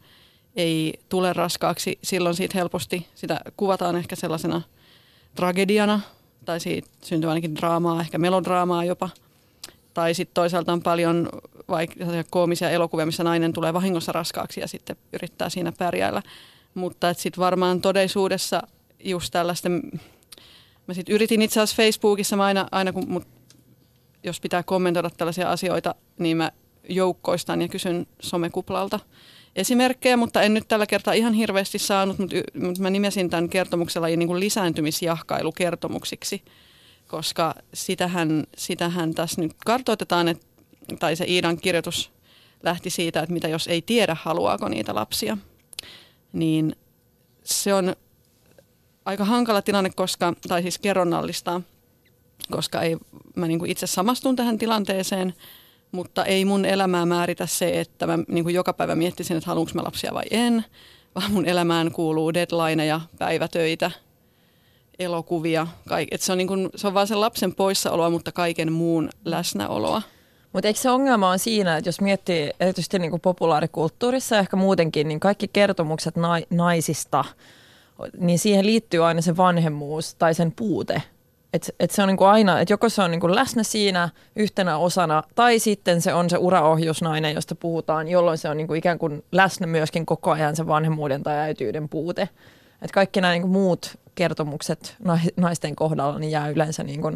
ei 0.56 1.00
tule 1.10 1.34
raskaaksi, 1.34 2.00
silloin 2.04 2.36
siitä 2.36 2.58
helposti 2.58 3.08
sitä 3.16 3.40
kuvataan 3.58 3.96
ehkä 3.96 4.16
sellaisena 4.16 4.62
tragediana 5.36 6.00
tai 6.46 6.60
siitä 6.60 6.88
syntyy 7.04 7.30
ainakin 7.30 7.56
draamaa, 7.56 8.02
ehkä 8.02 8.18
melodraamaa 8.18 8.86
jopa. 8.86 9.10
Tai 9.94 10.14
sitten 10.14 10.34
toisaalta 10.34 10.74
on 10.74 10.84
paljon 10.84 11.30
vaikka 11.70 12.06
koomisia 12.30 12.70
elokuvia, 12.70 13.06
missä 13.06 13.24
nainen 13.24 13.54
tulee 13.54 13.74
vahingossa 13.74 14.12
raskaaksi 14.12 14.60
ja 14.60 14.68
sitten 14.68 14.96
yrittää 15.14 15.50
siinä 15.50 15.72
pärjäillä. 15.72 16.22
Mutta 16.74 17.14
sitten 17.14 17.42
varmaan 17.42 17.82
todellisuudessa 17.82 18.64
just 19.04 19.32
tällaisten, 19.32 19.82
mä 20.88 20.94
sitten 20.94 21.16
yritin 21.16 21.42
itse 21.42 21.60
asiassa 21.62 21.84
Facebookissa, 21.84 22.36
mä 22.36 22.46
aina, 22.46 22.68
aina 22.72 22.94
kun 22.94 23.04
mut, 23.08 23.28
jos 24.26 24.40
pitää 24.40 24.64
kommentoida 24.64 25.10
tällaisia 25.10 25.50
asioita, 25.50 25.96
niin 26.20 26.38
mä 26.38 26.52
joukkoistan 26.90 27.62
ja 27.62 27.68
kysyn 27.68 28.08
somekuplalta 28.20 29.00
esimerkkejä, 29.56 30.18
mutta 30.18 30.42
en 30.42 30.54
nyt 30.54 30.68
tällä 30.68 30.86
kertaa 30.86 31.14
ihan 31.14 31.34
hirveästi 31.34 31.80
saanut, 31.80 32.20
mutta, 32.20 32.36
mutta 32.62 32.82
mä 32.82 32.90
nimesin 32.90 33.30
tämän 33.30 33.50
kertomuksella 33.50 34.08
niin 34.08 34.28
kuin 34.28 34.40
lisääntymisjahkailukertomuksiksi, 34.40 36.44
koska 37.08 37.56
sitähän, 37.74 38.44
sitähän 38.58 39.14
tässä 39.14 39.42
nyt 39.42 39.52
kartoitetaan, 39.66 40.28
että, 40.28 40.46
tai 41.00 41.16
se 41.16 41.26
Iidan 41.26 41.58
kirjoitus 41.58 42.12
lähti 42.64 42.90
siitä, 42.90 43.20
että 43.20 43.34
mitä 43.34 43.48
jos 43.48 43.68
ei 43.68 43.82
tiedä, 43.82 44.18
haluaako 44.22 44.70
niitä 44.70 44.96
lapsia, 44.96 45.38
niin 46.34 46.76
se 47.44 47.74
on 47.74 47.96
aika 49.06 49.26
hankala 49.26 49.62
tilanne, 49.62 49.90
koska, 49.96 50.34
tai 50.48 50.62
siis 50.62 50.80
kerronnallista, 50.80 51.62
koska 52.52 52.82
ei, 52.82 52.98
mä 53.36 53.48
niin 53.48 53.60
kuin 53.60 53.72
itse 53.72 53.88
samastun 53.88 54.36
tähän 54.36 54.58
tilanteeseen, 54.58 55.34
mutta 55.92 56.26
ei 56.26 56.46
mun 56.46 56.66
elämää 56.66 57.06
määritä 57.06 57.46
se, 57.46 57.80
että 57.80 58.08
mä 58.08 58.20
niin 58.28 58.44
kuin 58.44 58.56
joka 58.56 58.74
päivä 58.74 58.96
miettisin, 58.96 59.38
että 59.38 59.48
haluanko 59.48 59.72
mä 59.76 59.84
lapsia 59.84 60.14
vai 60.14 60.24
en, 60.32 60.66
vaan 61.16 61.32
mun 61.32 61.46
elämään 61.46 61.92
kuuluu 61.92 62.34
deadlineja, 62.34 63.02
päivätöitä, 63.20 63.92
elokuvia. 65.00 65.68
Kaik- 65.90 66.08
et 66.12 66.22
se, 66.22 66.32
on 66.32 66.38
niin 66.38 66.48
kuin, 66.48 66.70
se 66.76 66.88
on 66.88 66.94
vaan 66.94 67.08
sen 67.08 67.22
lapsen 67.22 67.56
poissaoloa, 67.56 68.10
mutta 68.10 68.32
kaiken 68.32 68.72
muun 68.72 69.10
läsnäoloa. 69.26 70.02
Mutta 70.54 70.68
eikö 70.68 70.80
se 70.80 70.90
ongelma 70.90 71.30
on 71.30 71.40
siinä, 71.40 71.78
että 71.78 71.88
jos 71.88 72.02
miettii 72.02 72.52
erityisesti 72.60 73.00
niin 73.00 73.12
kuin 73.12 73.22
populaarikulttuurissa 73.22 74.36
ja 74.36 74.40
ehkä 74.40 74.58
muutenkin, 74.58 75.08
niin 75.08 75.20
kaikki 75.20 75.48
kertomukset 75.48 76.16
na- 76.16 76.46
naisista, 76.50 77.26
niin 78.18 78.40
siihen 78.40 78.66
liittyy 78.66 79.06
aina 79.06 79.22
se 79.22 79.38
vanhemmuus 79.38 80.16
tai 80.16 80.34
sen 80.34 80.52
puute– 80.52 81.02
että 81.56 81.72
et 81.80 81.92
se 81.92 82.02
on 82.02 82.08
niinku 82.08 82.24
aina, 82.24 82.60
että 82.60 82.74
joko 82.74 82.90
se 82.90 83.02
on 83.02 83.12
niinku 83.12 83.36
läsnä 83.36 83.64
siinä 83.64 84.10
yhtenä 84.36 84.78
osana, 84.78 85.24
tai 85.36 85.60
sitten 85.60 86.02
se 86.02 86.14
on 86.14 86.30
se 86.30 86.38
uraohjusnainen, 86.38 87.36
josta 87.36 87.56
puhutaan, 87.56 88.08
jolloin 88.08 88.38
se 88.38 88.50
on 88.50 88.58
niinku 88.58 88.74
ikään 88.74 89.00
kuin 89.00 89.24
läsnä 89.32 89.68
myöskin 89.68 90.06
koko 90.06 90.32
ajan 90.32 90.56
se 90.56 90.68
vanhemmuuden 90.68 91.24
tai 91.24 91.36
äityyden 91.38 91.90
puute. 91.90 92.30
Et 92.82 92.92
kaikki 92.92 93.22
nämä 93.22 93.34
niinku 93.34 93.48
muut 93.48 93.98
kertomukset 94.16 94.96
naisten 95.38 95.76
kohdalla 95.76 96.20
niin 96.20 96.32
jää 96.32 96.50
yleensä, 96.50 96.84
niinku, 96.84 97.12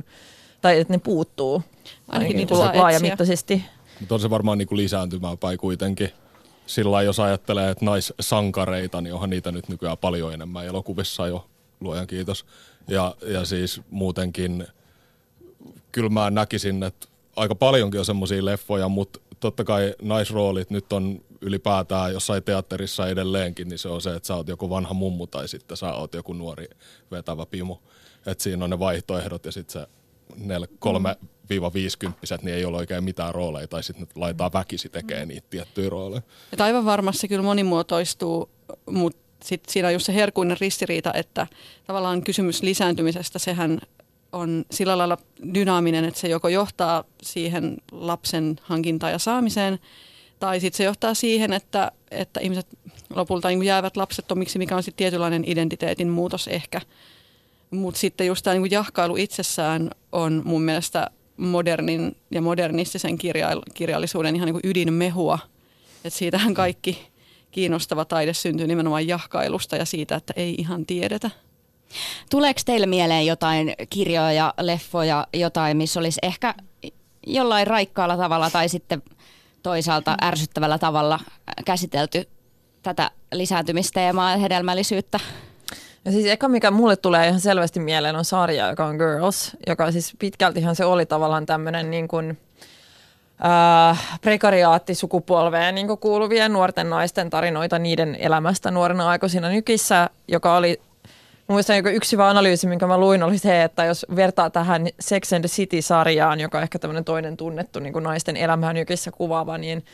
tai 0.62 0.79
että 0.79 0.93
ne 0.93 1.00
puuttuu 1.00 1.63
ainakin 2.08 2.38
niinku 2.38 2.60
laajamittaisesti. 2.60 3.65
Mutta 4.00 4.15
on 4.15 4.22
se 4.22 4.29
varmaan 4.29 4.58
niinku 4.58 4.77
lisääntymään 4.77 5.38
päin 5.38 5.58
kuitenkin. 5.58 6.12
Sillä 6.65 7.01
jos 7.01 7.19
ajattelee, 7.19 7.72
että 7.72 7.86
naissankareita, 7.86 9.01
niin 9.01 9.13
onhan 9.13 9.29
niitä 9.29 9.51
nyt 9.51 9.69
nykyään 9.69 9.98
paljon 9.98 10.34
enemmän 10.34 10.65
elokuvissa 10.65 11.27
jo, 11.27 11.46
luojan 11.79 12.08
kiitos. 12.08 12.46
Ja, 12.88 13.15
ja 13.27 13.45
siis 13.45 13.81
muutenkin 13.89 14.67
kyllä 15.91 16.09
mä 16.09 16.31
näkisin, 16.31 16.83
että 16.83 17.07
aika 17.36 17.55
paljonkin 17.55 18.00
on 18.00 18.05
semmoisia 18.05 18.45
leffoja, 18.45 18.89
mutta 18.89 19.19
totta 19.39 19.63
kai 19.63 19.95
naisroolit 20.01 20.69
nyt 20.69 20.93
on 20.93 21.21
ylipäätään 21.41 22.13
jossain 22.13 22.43
teatterissa 22.43 23.07
edelleenkin, 23.07 23.69
niin 23.69 23.79
se 23.79 23.89
on 23.89 24.01
se, 24.01 24.15
että 24.15 24.27
sä 24.27 24.36
oot 24.36 24.48
joku 24.48 24.69
vanha 24.69 24.93
mummu 24.93 25.27
tai 25.27 25.48
sitten 25.48 25.77
sä 25.77 25.93
oot 25.93 26.13
joku 26.13 26.33
nuori 26.33 26.69
vetävä 27.12 27.45
pimu. 27.45 27.77
Että 28.25 28.43
siinä 28.43 28.63
on 28.63 28.69
ne 28.69 28.79
vaihtoehdot 28.79 29.45
ja 29.45 29.51
sitten 29.51 29.74
se 29.74 29.88
ne 30.36 30.55
kolme 30.79 31.15
viiva 31.50 31.74
viisikymppiset, 31.74 32.43
niin 32.43 32.55
ei 32.55 32.65
ole 32.65 32.77
oikein 32.77 33.03
mitään 33.03 33.36
rooleja, 33.36 33.67
tai 33.67 33.83
sitten 33.83 34.07
laitetaan 34.15 34.53
väkisi 34.53 34.89
tekemään 34.89 35.27
niitä 35.27 35.48
tiettyjä 35.50 35.89
rooleja. 35.89 36.21
Et 36.53 36.62
aivan 36.62 36.86
varmasti 36.86 37.27
kyllä 37.27 37.43
monimuotoistuu, 37.43 38.50
mutta 38.89 39.28
sit 39.43 39.63
siinä 39.69 39.88
on 39.88 39.93
just 39.93 40.05
se 40.05 40.13
herkuinen 40.13 40.58
ristiriita, 40.60 41.13
että 41.13 41.48
tavallaan 41.88 42.24
kysymys 42.24 42.63
lisääntymisestä, 42.63 43.39
sehän 43.39 43.81
on 44.31 44.65
sillä 44.72 44.98
lailla 44.98 45.17
dynaaminen, 45.53 46.05
että 46.05 46.19
se 46.19 46.27
joko 46.27 46.48
johtaa 46.48 47.03
siihen 47.24 47.77
lapsen 47.91 48.60
hankintaan 48.62 49.12
ja 49.12 49.19
saamiseen, 49.19 49.79
tai 50.39 50.60
sitten 50.60 50.77
se 50.77 50.84
johtaa 50.84 51.13
siihen, 51.13 51.53
että, 51.53 51.91
että 52.12 52.39
ihmiset 52.39 52.67
lopulta 53.15 53.48
niin 53.48 53.63
jäävät 53.63 53.98
lapsettomiksi, 53.98 54.58
mikä 54.58 54.75
on 54.75 54.84
sitten 54.84 54.98
tietynlainen 54.98 55.43
identiteetin 55.48 56.10
muutos 56.10 56.48
ehkä. 56.48 56.81
Mutta 57.72 58.00
sitten 58.00 58.27
just 58.27 58.43
tämä 58.43 58.53
niin 58.53 58.72
jahkailu 58.72 59.15
itsessään 59.15 59.91
on 60.12 60.41
mun 60.46 60.62
mielestä 60.62 61.10
modernin 61.38 62.15
ja 62.31 62.41
modernistisen 62.41 63.17
kirjallisuuden 63.74 64.36
ihan 64.36 64.46
niin 64.46 64.60
ydinmehua. 64.63 65.39
Että 66.05 66.17
siitähän 66.19 66.53
kaikki 66.53 67.08
kiinnostava 67.51 68.05
taide 68.05 68.33
syntyy 68.33 68.67
nimenomaan 68.67 69.07
jahkailusta 69.07 69.75
ja 69.75 69.85
siitä, 69.85 70.15
että 70.15 70.33
ei 70.35 70.55
ihan 70.57 70.85
tiedetä. 70.85 71.29
Tuleeko 72.29 72.59
teille 72.65 72.87
mieleen 72.87 73.25
jotain 73.25 73.73
kirjoja, 73.89 74.53
leffoja, 74.61 75.27
jotain, 75.33 75.77
missä 75.77 75.99
olisi 75.99 76.19
ehkä 76.23 76.55
jollain 77.27 77.67
raikkaalla 77.67 78.17
tavalla 78.17 78.49
tai 78.49 78.69
sitten 78.69 79.03
toisaalta 79.63 80.17
ärsyttävällä 80.23 80.77
tavalla 80.77 81.19
käsitelty 81.65 82.29
tätä 82.83 83.11
lisääntymistä 83.33 84.01
ja 84.01 84.13
hedelmällisyyttä? 84.41 85.19
Ja 86.05 86.11
siis 86.11 86.25
eka, 86.25 86.47
mikä 86.47 86.71
mulle 86.71 86.95
tulee 86.95 87.27
ihan 87.27 87.39
selvästi 87.39 87.79
mieleen, 87.79 88.15
on 88.15 88.25
sarja, 88.25 88.69
joka 88.69 88.85
on 88.85 88.95
Girls, 88.95 89.57
joka 89.67 89.91
siis 89.91 90.13
pitkältihan 90.19 90.75
se 90.75 90.85
oli 90.85 91.05
tavallaan 91.05 91.45
tämmöinen 91.45 91.91
niin 91.91 92.07
kuin– 92.07 92.37
äh, 93.46 94.19
prekariaattisukupolveen 94.22 95.75
niin 95.75 95.88
kuuluvien 96.00 96.53
nuorten 96.53 96.89
naisten 96.89 97.29
tarinoita 97.29 97.79
niiden 97.79 98.17
elämästä 98.19 98.72
nuorena 98.72 99.10
aikuisina 99.10 99.50
nykissä, 99.50 100.10
joka 100.27 100.58
oli 100.58 100.81
Muistan 101.50 101.77
joku 101.77 101.89
yksi 101.89 102.17
vaan 102.17 102.29
analyysi, 102.29 102.67
minkä 102.67 102.88
mä 102.88 102.98
luin, 102.98 103.24
oli 103.24 103.38
se, 103.38 103.63
että 103.63 103.86
jos 103.86 104.05
vertaa 104.15 104.50
tähän 104.50 104.88
Sex 105.00 105.34
and 105.34 105.41
the 105.41 105.48
City-sarjaan, 105.48 106.39
joka 106.39 106.58
on 106.58 106.63
ehkä 106.63 106.79
tämmöinen 106.79 107.05
toinen 107.05 107.38
tunnettu 107.38 107.79
niin 107.79 107.93
naisten 108.03 108.38
elämää 108.38 108.74
nykissä 108.74 109.12
kuvaava, 109.12 109.58
niin, 109.58 109.86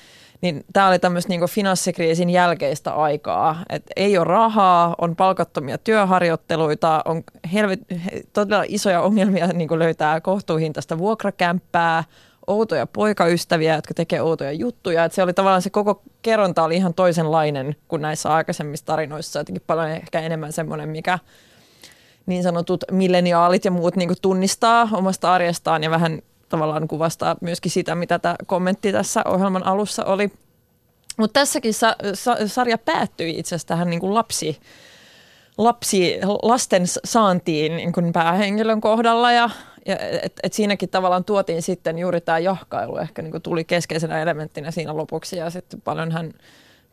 niin 0.42 0.66
tämä 0.74 0.88
oli 0.88 1.00
tämmöistä 1.00 1.30
niin 1.30 1.50
finanssikriisin 1.50 2.30
jälkeistä 2.30 2.94
aikaa. 2.94 3.64
Et 3.70 3.84
ei 3.96 4.18
ole 4.18 4.26
rahaa, 4.26 4.96
on 5.02 5.16
palkattomia 5.16 5.78
työharjoitteluita, 5.78 7.02
on 7.06 7.24
helvet, 7.54 7.80
todella 8.34 8.64
isoja 8.68 9.02
ongelmia 9.02 9.48
niin 9.48 9.80
löytää 9.80 10.22
kohtuuhintaista 10.22 10.98
vuokrakämppää, 10.98 12.04
outoja 12.48 12.88
poikaystäviä, 12.88 13.76
jotka 13.76 13.94
tekee 13.94 14.22
outoja 14.22 14.52
juttuja. 14.52 15.06
Et 15.06 15.14
se 15.14 15.24
oli 15.24 15.34
tavallaan 15.34 15.62
se 15.62 15.70
koko 15.70 16.02
kerronta 16.22 16.64
oli 16.64 16.76
ihan 16.76 16.94
toisenlainen 16.94 17.76
kuin 17.88 18.02
näissä 18.02 18.30
aikaisemmissa 18.30 18.86
tarinoissa. 18.86 19.40
Jotenkin 19.40 19.64
paljon 19.68 19.90
ehkä 19.90 20.20
enemmän 20.20 20.52
semmoinen, 20.52 20.90
mikä 20.90 21.20
niin 22.26 22.44
sanotut 22.44 22.84
milleniaalit 22.92 23.66
ja 23.66 23.72
muut 23.72 23.96
niin 23.96 24.10
tunnistaa 24.22 24.90
omasta 24.92 25.34
arjestaan 25.34 25.84
ja 25.84 25.90
vähän 25.90 26.22
tavallaan 26.50 26.88
kuvastaa 26.88 27.36
myöskin 27.42 27.72
sitä, 27.72 27.96
mitä 27.96 28.20
tämä 28.20 28.36
kommentti 28.46 28.92
tässä 28.92 29.22
ohjelman 29.26 29.66
alussa 29.66 30.06
oli. 30.06 30.32
Mutta 31.18 31.40
tässäkin 31.40 31.74
sa- 31.74 31.96
sa- 32.14 32.48
sarja 32.48 32.78
päättyi 32.78 33.40
itse 33.40 33.56
asiassa 33.56 33.68
tähän 33.68 33.90
niin 33.90 34.00
kuin 34.00 34.14
lapsi, 34.14 34.60
lapsi, 35.58 36.20
lasten 36.44 36.84
saantiin 37.06 37.76
niin 37.76 37.94
kuin 37.94 38.14
päähenkilön 38.14 38.82
kohdalla 38.82 39.32
ja 39.32 39.50
ja 39.86 39.98
et, 40.00 40.34
et 40.44 40.54
siinäkin 40.54 40.90
tavallaan 40.90 41.24
tuotiin 41.24 41.62
sitten 41.62 41.98
juuri 41.98 42.22
tämä 42.22 42.40
jahkailu 42.40 42.98
ehkä 42.98 43.22
niin 43.22 43.42
tuli 43.42 43.64
keskeisenä 43.64 44.22
elementtinä 44.22 44.72
siinä 44.72 44.98
lopuksi 44.98 45.38
ja 45.38 45.50
sitten 45.50 45.82
paljon 45.82 46.12
hän 46.12 46.34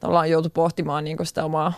tavallaan 0.00 0.30
joutui 0.30 0.50
pohtimaan 0.54 1.04
niin 1.04 1.26
sitä 1.26 1.44
omaa, 1.44 1.72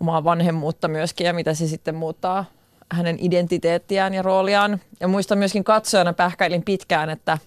omaa 0.00 0.24
vanhemmuutta 0.24 0.88
myöskin 0.88 1.26
ja 1.26 1.32
mitä 1.32 1.54
se 1.54 1.66
sitten 1.66 1.94
muuttaa 1.94 2.44
hänen 2.92 3.16
identiteettiään 3.20 4.14
ja 4.14 4.22
rooliaan. 4.22 4.80
Ja 5.00 5.08
muistan 5.08 5.38
myöskin 5.38 5.64
katsojana 5.64 6.12
pähkäilin 6.12 6.62
pitkään, 6.62 7.10
että, 7.10 7.38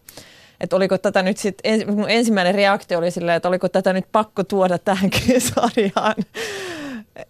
että 0.59 0.75
oliko 0.75 0.97
tätä 0.97 1.23
nyt 1.23 1.37
sitten, 1.37 1.81
ensimmäinen 2.07 2.55
reaktio 2.55 2.97
oli 2.97 3.11
silleen, 3.11 3.37
että 3.37 3.49
oliko 3.49 3.69
tätä 3.69 3.93
nyt 3.93 4.05
pakko 4.11 4.43
tuoda 4.43 4.77
tähänkin 4.77 5.41
sarjaan. 5.55 6.15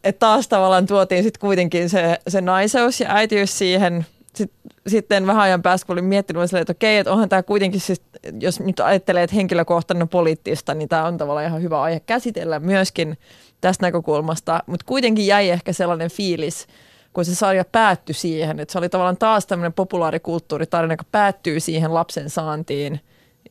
Että 0.03 0.19
taas 0.19 0.47
tavallaan 0.47 0.87
tuotiin 0.87 1.23
sitten 1.23 1.39
kuitenkin 1.39 1.89
se, 1.89 2.19
se 2.27 2.41
naiseus 2.41 3.01
ja 3.01 3.07
äitiys 3.09 3.57
siihen– 3.57 4.05
sit, 4.37 4.51
sitten 4.87 5.27
vähän 5.27 5.41
ajan 5.41 5.61
päästä, 5.61 5.87
kun 5.87 5.93
olin 5.93 6.05
miettinyt, 6.05 6.53
että 6.53 6.71
okei, 6.71 6.97
että 6.97 7.11
onhan 7.11 7.29
tämä 7.29 7.43
kuitenkin 7.43 7.81
siis, 7.81 8.01
jos 8.39 8.59
nyt 8.59 8.79
ajattelee, 8.79 9.23
että 9.23 9.35
henkilökohtainen 9.35 10.09
poliittista, 10.09 10.73
niin 10.73 10.89
tämä 10.89 11.05
on 11.05 11.17
tavallaan 11.17 11.45
ihan 11.45 11.61
hyvä 11.61 11.81
aihe 11.81 11.99
käsitellä 11.99 12.59
myöskin 12.59 13.17
tästä 13.61 13.85
näkökulmasta, 13.85 14.63
mutta 14.67 14.85
kuitenkin 14.85 15.27
jäi 15.27 15.49
ehkä 15.49 15.73
sellainen 15.73 16.11
fiilis, 16.11 16.67
kun 17.13 17.25
se 17.25 17.35
sarja 17.35 17.65
päättyi 17.65 18.15
siihen, 18.15 18.59
että 18.59 18.71
se 18.71 18.77
oli 18.77 18.89
tavallaan 18.89 19.17
taas 19.17 19.45
tämmöinen 19.45 19.73
populaarikulttuuritarina, 19.73 20.93
joka 20.93 21.05
päättyy 21.11 21.59
siihen 21.59 21.93
lapsen 21.93 22.29
saantiin 22.29 22.99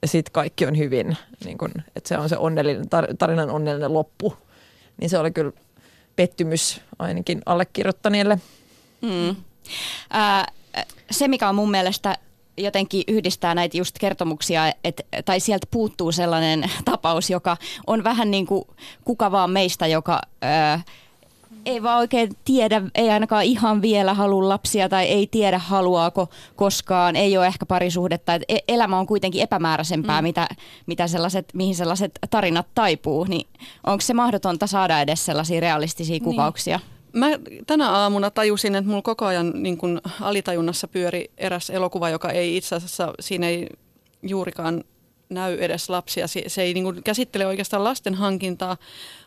ja 0.02 0.08
sitten 0.08 0.32
kaikki 0.32 0.66
on 0.66 0.78
hyvin, 0.78 1.16
niin 1.44 1.58
kun, 1.58 1.70
että 1.96 2.08
se 2.08 2.18
on 2.18 2.28
se 2.28 2.36
onnellinen, 2.36 2.84
tarinan 3.18 3.50
onnellinen 3.50 3.92
loppu. 3.92 4.34
Niin 5.00 5.10
se 5.10 5.18
oli 5.18 5.30
kyllä 5.30 5.52
pettymys 6.16 6.80
ainakin 6.98 7.42
allekirjoittaneille. 7.46 8.38
Mm. 9.02 9.28
Äh, 10.14 10.46
se, 11.10 11.28
mikä 11.28 11.48
on 11.48 11.54
mun 11.54 11.70
mielestä 11.70 12.16
jotenkin 12.56 13.04
yhdistää 13.08 13.54
näitä 13.54 13.76
just 13.76 13.98
kertomuksia, 13.98 14.72
et, 14.84 15.06
tai 15.24 15.40
sieltä 15.40 15.66
puuttuu 15.70 16.12
sellainen 16.12 16.70
tapaus, 16.84 17.30
joka 17.30 17.56
on 17.86 18.04
vähän 18.04 18.30
niin 18.30 18.46
kuin 18.46 18.64
kuka 19.04 19.32
vaan 19.32 19.50
meistä, 19.50 19.86
joka... 19.86 20.20
Äh, 20.44 20.84
ei 21.66 21.82
vaan 21.82 21.98
oikein 21.98 22.32
tiedä, 22.44 22.82
ei 22.94 23.10
ainakaan 23.10 23.44
ihan 23.44 23.82
vielä 23.82 24.14
halua 24.14 24.48
lapsia 24.48 24.88
tai 24.88 25.04
ei 25.04 25.26
tiedä 25.26 25.58
haluaako 25.58 26.28
koskaan, 26.56 27.16
ei 27.16 27.38
ole 27.38 27.46
ehkä 27.46 27.66
parisuhdetta. 27.66 28.34
Et 28.34 28.42
e-, 28.48 28.58
elämä 28.68 28.98
on 28.98 29.06
kuitenkin 29.06 29.42
epämääräisempää, 29.42 30.22
mm. 30.22 30.26
mitä, 30.26 30.48
mitä 30.86 31.06
sellaiset, 31.06 31.48
mihin 31.54 31.74
sellaiset 31.74 32.18
tarinat 32.30 32.66
taipuu. 32.74 33.24
Niin 33.24 33.46
onko 33.86 34.00
se 34.00 34.14
mahdotonta 34.14 34.66
saada 34.66 35.00
edes 35.00 35.24
sellaisia 35.24 35.60
realistisia 35.60 36.18
niin. 36.18 36.24
Mä 37.16 37.26
tänä 37.66 37.90
aamuna 37.90 38.30
tajusin, 38.30 38.74
että 38.74 38.88
mulla 38.88 39.02
koko 39.02 39.24
ajan 39.24 39.52
niin 39.54 39.78
kun 39.78 40.00
alitajunnassa 40.20 40.88
pyöri 40.88 41.30
eräs 41.38 41.70
elokuva, 41.70 42.10
joka 42.10 42.30
ei 42.30 42.56
itse 42.56 42.74
asiassa, 42.74 43.14
siinä 43.20 43.48
ei 43.48 43.66
juurikaan 44.22 44.84
näy 45.28 45.58
edes 45.60 45.90
lapsia. 45.90 46.26
Se, 46.26 46.42
se 46.46 46.62
ei 46.62 46.74
niin 46.74 46.84
kun 46.84 47.02
käsittele 47.02 47.46
oikeastaan 47.46 47.84
lasten 47.84 48.14
hankintaa, 48.14 48.76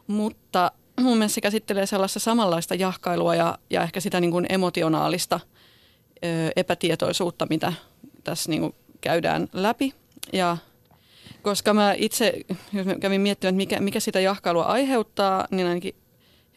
mutta 0.07 0.71
mun 1.01 1.17
mielestä 1.17 1.35
se 1.35 1.41
käsittelee 1.41 1.85
sellaista 1.85 2.19
samanlaista 2.19 2.75
jahkailua 2.75 3.35
ja, 3.35 3.57
ja 3.69 3.83
ehkä 3.83 3.99
sitä 3.99 4.19
niin 4.19 4.31
kuin 4.31 4.45
emotionaalista 4.49 5.39
ö, 6.25 6.51
epätietoisuutta, 6.55 7.47
mitä 7.49 7.73
tässä 8.23 8.49
niin 8.49 8.61
kuin 8.61 8.75
käydään 9.01 9.47
läpi. 9.53 9.93
Ja 10.33 10.57
koska 11.41 11.73
mä 11.73 11.93
itse, 11.97 12.33
jos 12.73 12.85
mä 12.85 12.95
kävin 12.95 13.21
miettimään, 13.21 13.53
että 13.53 13.57
mikä, 13.57 13.79
mikä 13.79 13.99
sitä 13.99 14.19
jahkailua 14.19 14.63
aiheuttaa, 14.63 15.47
niin 15.51 15.67
ainakin 15.67 15.95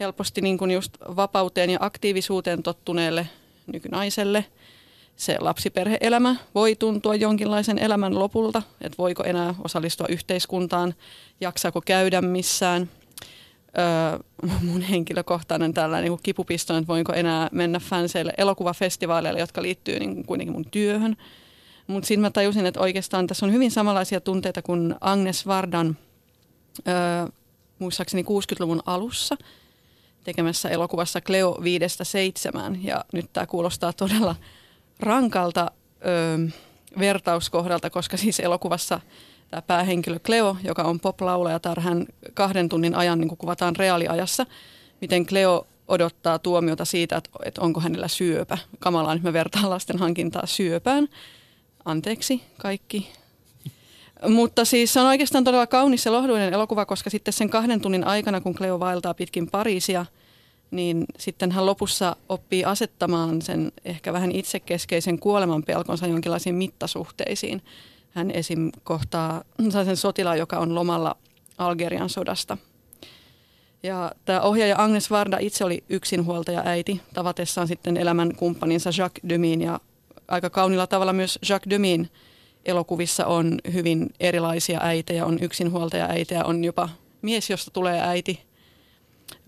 helposti 0.01 0.41
niin 0.41 0.59
kuin 0.59 0.71
just 0.71 0.93
vapauteen 1.17 1.71
ja 1.71 1.79
aktiivisuuteen 1.81 2.63
tottuneelle 2.63 3.29
nykynaiselle 3.67 4.45
se 5.17 5.37
lapsiperheelämä 5.41 6.37
voi 6.55 6.77
tuntua 6.77 7.15
jonkinlaisen 7.15 7.79
elämän 7.79 8.19
lopulta, 8.19 8.63
että 8.81 8.99
voiko 8.99 9.25
enää 9.25 9.55
osallistua 9.65 10.07
yhteiskuntaan, 10.09 10.95
jaksaako 11.41 11.81
käydä 11.81 12.21
missään– 12.21 12.91
öö, 13.79 14.19
mun 14.63 14.83
henkilökohtainen 14.83 15.75
tällainen 15.75 16.11
niin 16.11 16.21
kipupisto, 16.23 16.77
että 16.77 16.89
voinko 16.89 17.13
enää 17.13 17.49
mennä 17.53 17.79
fanseille 17.79 18.33
elokuvafestivaaleille, 18.39 19.41
jotka 19.41 19.63
liittyy 19.63 19.99
niin 19.99 20.27
kuitenkin 20.27 20.55
mun 20.55 20.71
työhön. 20.71 21.17
Mutta 21.87 22.07
sitten 22.07 22.21
mä 22.21 22.31
tajusin, 22.31 22.67
että 22.67 22.81
oikeastaan 22.81 23.27
tässä 23.27 23.47
on 23.47 23.53
hyvin 23.53 23.71
samanlaisia 23.71 24.21
tunteita 24.21 24.63
kuin 24.63 24.95
Agnes 25.01 25.47
Vardan 25.47 25.99
öö, 26.89 27.27
muistaakseni 27.79 28.23
60-luvun 28.23 28.83
alussa 28.87 29.37
tekemässä 30.25 30.69
elokuvassa 30.69 31.21
Cleo 31.21 31.59
5-7. 32.75 32.79
Ja 32.83 33.05
nyt 33.13 33.33
tämä 33.33 33.47
kuulostaa 33.47 33.93
todella 33.93 34.37
rankalta 35.01 35.71
öö, 36.07 36.39
vertauskohdalta, 36.99 37.91
koska 37.91 38.17
siis 38.17 38.41
elokuvassa– 38.41 39.01
tämä 39.53 39.63
päähenkilö 39.63 40.19
Cleo, 40.19 40.57
joka 40.65 40.83
on 40.83 41.01
pop-laulajatar, 41.01 41.81
hän 41.81 42.07
kahden 42.35 42.69
tunnin 42.69 42.95
ajan 42.95 43.21
niin 43.21 43.37
kuvataan 43.37 43.77
reaaliajassa, 43.77 44.47
miten 45.01 45.27
Cleo 45.27 45.67
odottaa 45.89 46.39
tuomiota 46.39 46.85
siitä, 46.85 47.17
että, 47.17 47.31
että 47.45 47.61
onko 47.61 47.81
hänellä 47.81 48.09
syöpä. 48.09 48.59
Kamalaa 48.79 49.15
nyt 49.15 49.23
me 49.23 49.33
vertaan 49.33 49.71
lasten 49.71 49.99
hankintaa 49.99 50.47
syöpään. 50.47 51.09
Anteeksi 51.85 52.43
kaikki. 52.59 53.13
Mutta 54.29 54.65
siis 54.65 54.93
se 54.93 55.01
on 55.01 55.07
oikeastaan 55.07 55.45
todella 55.45 55.67
kaunis 55.67 56.07
ja 56.07 56.13
lohduinen 56.13 56.53
elokuva, 56.53 56.87
koska 56.87 57.11
sitten 57.11 57.35
sen 57.35 57.51
kahden 57.51 57.81
tunnin 57.81 58.05
aikana, 58.05 58.41
kun 58.41 58.55
Cleo 58.55 58.81
vaeltaa 58.81 59.15
pitkin 59.15 59.51
Pariisia, 59.51 60.07
niin 60.73 61.05
sitten 61.19 61.53
hän 61.53 61.67
lopussa 61.67 62.17
oppii 62.29 62.65
asettamaan 62.65 63.43
sen 63.43 63.73
ehkä 63.85 64.13
vähän 64.13 64.33
itsekeskeisen 64.33 65.19
kuoleman 65.19 65.63
pelkonsa 65.63 66.07
jonkinlaisiin 66.07 66.55
mittasuhteisiin. 66.55 67.63
Hän 68.11 68.31
esim. 68.31 68.73
kohtaa 68.85 69.45
sen 69.85 69.97
sotilaan, 69.97 70.39
joka 70.39 70.59
on 70.59 70.75
lomalla 70.75 71.17
Algerian 71.59 72.11
sodasta. 72.11 72.59
Ja 73.83 74.13
tämä 74.25 74.41
ohjaaja 74.41 74.77
Agnes 74.79 75.11
Varda 75.11 75.39
itse 75.41 75.65
oli 75.65 75.85
yksinhuoltaja 75.89 76.63
äiti 76.65 77.01
tavatessaan 77.15 77.69
sitten 77.69 77.97
elämän 77.97 78.35
kumppaninsa 78.37 78.91
Jacques 78.99 79.29
Demin 79.29 79.63
ja 79.63 79.81
aika 80.29 80.51
kaunilla 80.51 80.87
tavalla 80.87 81.13
myös 81.13 81.39
Jacques 81.49 81.71
Demin 81.71 82.11
elokuvissa 82.65 83.27
on 83.27 83.59
hyvin 83.73 84.11
erilaisia 84.21 84.81
äitejä, 84.83 85.27
on 85.27 85.39
yksinhuoltaja 85.41 86.07
äitejä, 86.07 86.45
on 86.45 86.65
jopa 86.65 86.89
mies, 87.23 87.51
josta 87.51 87.71
tulee 87.71 88.01
äiti. 88.01 88.52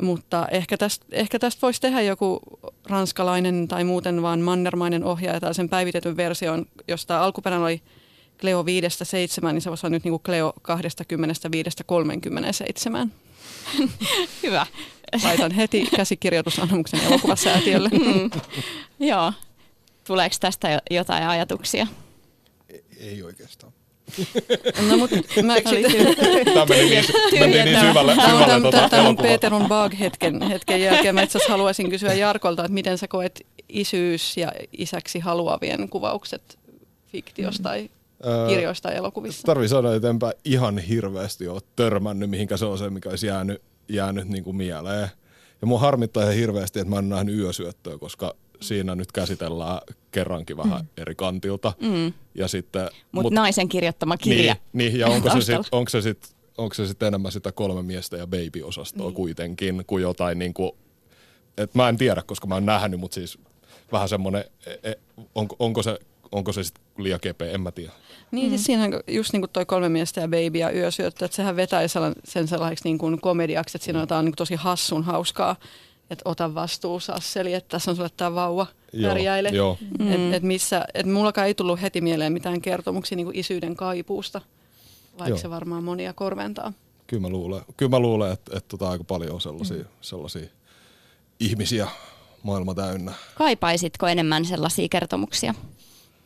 Mutta 0.02 0.48
ehkä 0.50 0.76
tästä, 0.76 1.06
ehkä 1.10 1.38
tästä 1.38 1.62
voisi 1.62 1.80
tehdä 1.80 2.00
joku 2.00 2.40
ranskalainen 2.88 3.68
tai 3.68 3.84
muuten 3.84 4.22
vaan 4.22 4.40
mannermainen 4.40 5.04
ohjaaja 5.04 5.40
tai 5.40 5.54
sen 5.54 5.68
päivitetyn 5.68 6.16
version, 6.16 6.66
josta 6.88 7.24
alkuperäinen 7.24 7.64
oli 7.64 7.82
Cleo 8.38 8.62
5-7, 8.62 8.66
niin 8.66 9.60
se 9.60 9.70
voisi 9.70 9.86
olla 9.86 9.94
nyt 9.94 10.04
niin 10.04 10.12
kuin 10.12 10.22
Cleo 10.22 10.52
25-37. 13.06 13.08
Hyvä. 14.42 14.66
Laitan 15.24 15.50
heti 15.50 15.88
käsikirjoitusanomuksen 15.96 17.00
elokuvasäätiölle. 17.00 17.90
Mm. 18.04 18.30
Joo. 19.06 19.32
Tuleeko 20.06 20.36
tästä 20.40 20.80
jotain 20.90 21.28
ajatuksia? 21.28 21.86
Ei 23.00 23.22
oikeastaan. 23.22 23.72
No, 24.88 24.96
mutta 24.96 25.16
mä 25.42 25.54
Tämä 26.54 26.66
meni 26.68 26.90
niin, 26.90 27.04
meni 27.38 27.64
niin 27.64 27.80
syvälle, 27.80 28.14
syvälle 28.14 28.60
tuota 28.60 28.88
Tämä 28.88 29.08
on 29.08 29.16
Peterun 29.16 29.68
Bag-hetken 29.68 30.42
hetken 30.42 30.80
jälkeen. 30.80 31.14
Mä 31.14 31.22
itse 31.22 31.38
haluaisin 31.48 31.90
kysyä 31.90 32.14
Jarkolta, 32.14 32.62
että 32.64 32.72
miten 32.72 32.98
sä 32.98 33.08
koet 33.08 33.46
isyys 33.68 34.36
ja 34.36 34.52
isäksi 34.78 35.18
haluavien 35.18 35.88
kuvaukset 35.88 36.58
fiktiosta 37.06 37.62
tai 37.62 37.90
kirjoista 38.48 38.88
ja 38.88 38.96
elokuvissa. 38.96 39.46
Tarvii 39.46 39.68
sanoa 39.68 39.94
eteenpäin 39.94 40.34
ihan 40.44 40.78
hirveästi 40.78 41.48
ole 41.48 41.60
törmännyt, 41.76 42.30
mihinkä 42.30 42.56
se 42.56 42.64
on 42.64 42.78
se, 42.78 42.90
mikä 42.90 43.10
olisi 43.10 43.26
jäänyt, 43.26 43.62
jäänyt 43.88 44.28
niin 44.28 44.44
kuin 44.44 44.56
mieleen. 44.56 45.08
Ja 45.60 45.66
mua 45.66 45.78
harmittaa 45.78 46.22
ihan 46.22 46.34
hirveästi, 46.34 46.80
että 46.80 46.90
mä 46.90 46.98
en 46.98 47.08
nähnyt 47.08 47.36
yösyöttöä, 47.36 47.98
koska 47.98 48.34
siinä 48.64 48.94
nyt 48.94 49.12
käsitellään 49.12 49.80
kerrankin 50.10 50.56
vähän 50.56 50.80
mm. 50.80 50.88
eri 50.96 51.14
kantilta. 51.14 51.72
Mm. 51.80 52.12
Ja 52.34 52.48
sitten, 52.48 52.88
mut, 53.12 53.22
mut 53.22 53.32
naisen 53.32 53.68
kirjoittama 53.68 54.16
kirja. 54.16 54.56
Niin, 54.72 54.92
niin 54.92 55.00
ja 55.00 55.08
onko 55.08 55.30
se 55.30 55.40
sitten 55.40 55.64
onko 55.72 55.88
se 55.88 56.02
sit, 56.02 56.36
onko 56.58 56.74
se 56.74 56.86
sit 56.86 57.02
enemmän 57.02 57.32
sitä 57.32 57.52
kolme 57.52 57.82
miestä 57.82 58.16
ja 58.16 58.26
baby-osastoa 58.26 59.06
niin. 59.06 59.14
kuitenkin 59.14 59.84
kuin 59.86 60.02
jotain 60.02 60.38
niin 60.38 60.54
kuin, 60.54 60.72
että 61.58 61.78
mä 61.78 61.88
en 61.88 61.96
tiedä, 61.96 62.22
koska 62.26 62.46
mä 62.46 62.56
en 62.56 62.66
nähnyt, 62.66 63.00
mutta 63.00 63.14
siis 63.14 63.38
vähän 63.92 64.08
semmoinen, 64.08 64.44
e, 64.66 64.90
e, 64.90 64.94
onko, 65.34 65.56
onko 65.58 65.82
se 65.82 65.98
onko 66.34 66.52
se 66.52 66.64
sitten 66.64 66.84
liian 66.98 67.20
kepeä, 67.20 67.50
en 67.50 67.60
mä 67.60 67.70
tiedä. 67.70 67.92
Niin, 68.30 68.46
mm. 68.46 68.50
siis 68.50 68.64
siinähän 68.64 68.92
just 69.06 69.32
niin 69.32 69.40
kuin 69.40 69.50
toi 69.50 69.66
kolme 69.66 69.88
miestä 69.88 70.20
ja 70.20 70.28
baby 70.28 70.58
ja 70.58 70.70
yösyöttö, 70.70 71.24
että 71.24 71.36
sehän 71.36 71.56
vetää 71.56 71.82
sen 72.24 72.48
sellaiseksi 72.48 72.84
niin 72.84 72.98
kuin 72.98 73.20
komediaksi, 73.20 73.76
että 73.76 73.84
siinä 73.84 73.98
on 73.98 74.02
jotain 74.02 74.24
niin 74.24 74.34
tosi 74.36 74.54
hassun 74.54 75.04
hauskaa, 75.04 75.56
että 76.10 76.22
ota 76.24 76.54
vastuu 76.54 77.00
Sasseli, 77.00 77.54
että 77.54 77.68
tässä 77.68 77.90
on 77.90 77.96
sulle 77.96 78.10
tämä 78.16 78.34
vauva 78.34 78.66
pärjäile. 79.02 79.48
Joo, 79.48 79.78
mm. 79.98 80.12
Et, 80.12 80.34
et 80.34 80.42
missä, 80.42 80.84
et 80.94 81.06
mullakaan 81.06 81.46
ei 81.46 81.54
tullut 81.54 81.82
heti 81.82 82.00
mieleen 82.00 82.32
mitään 82.32 82.60
kertomuksia 82.60 83.16
niin 83.16 83.26
kuin 83.26 83.38
isyyden 83.38 83.76
kaipuusta, 83.76 84.40
vaikka 85.18 85.28
joo. 85.28 85.38
se 85.38 85.50
varmaan 85.50 85.84
monia 85.84 86.12
korventaa. 86.12 86.72
Kyllä 87.06 87.20
mä 87.20 87.28
luulen, 87.28 87.62
kyllä 87.76 87.90
mä 87.90 87.98
luulen 87.98 88.32
että, 88.32 88.56
että 88.56 88.68
tota 88.68 88.90
aika 88.90 89.04
paljon 89.04 89.32
on 89.32 89.40
sellaisia, 89.40 89.76
mm. 89.76 89.88
sellaisia 90.00 90.48
ihmisiä 91.40 91.88
maailma 92.42 92.74
täynnä. 92.74 93.12
Kaipaisitko 93.34 94.08
enemmän 94.08 94.44
sellaisia 94.44 94.88
kertomuksia? 94.90 95.54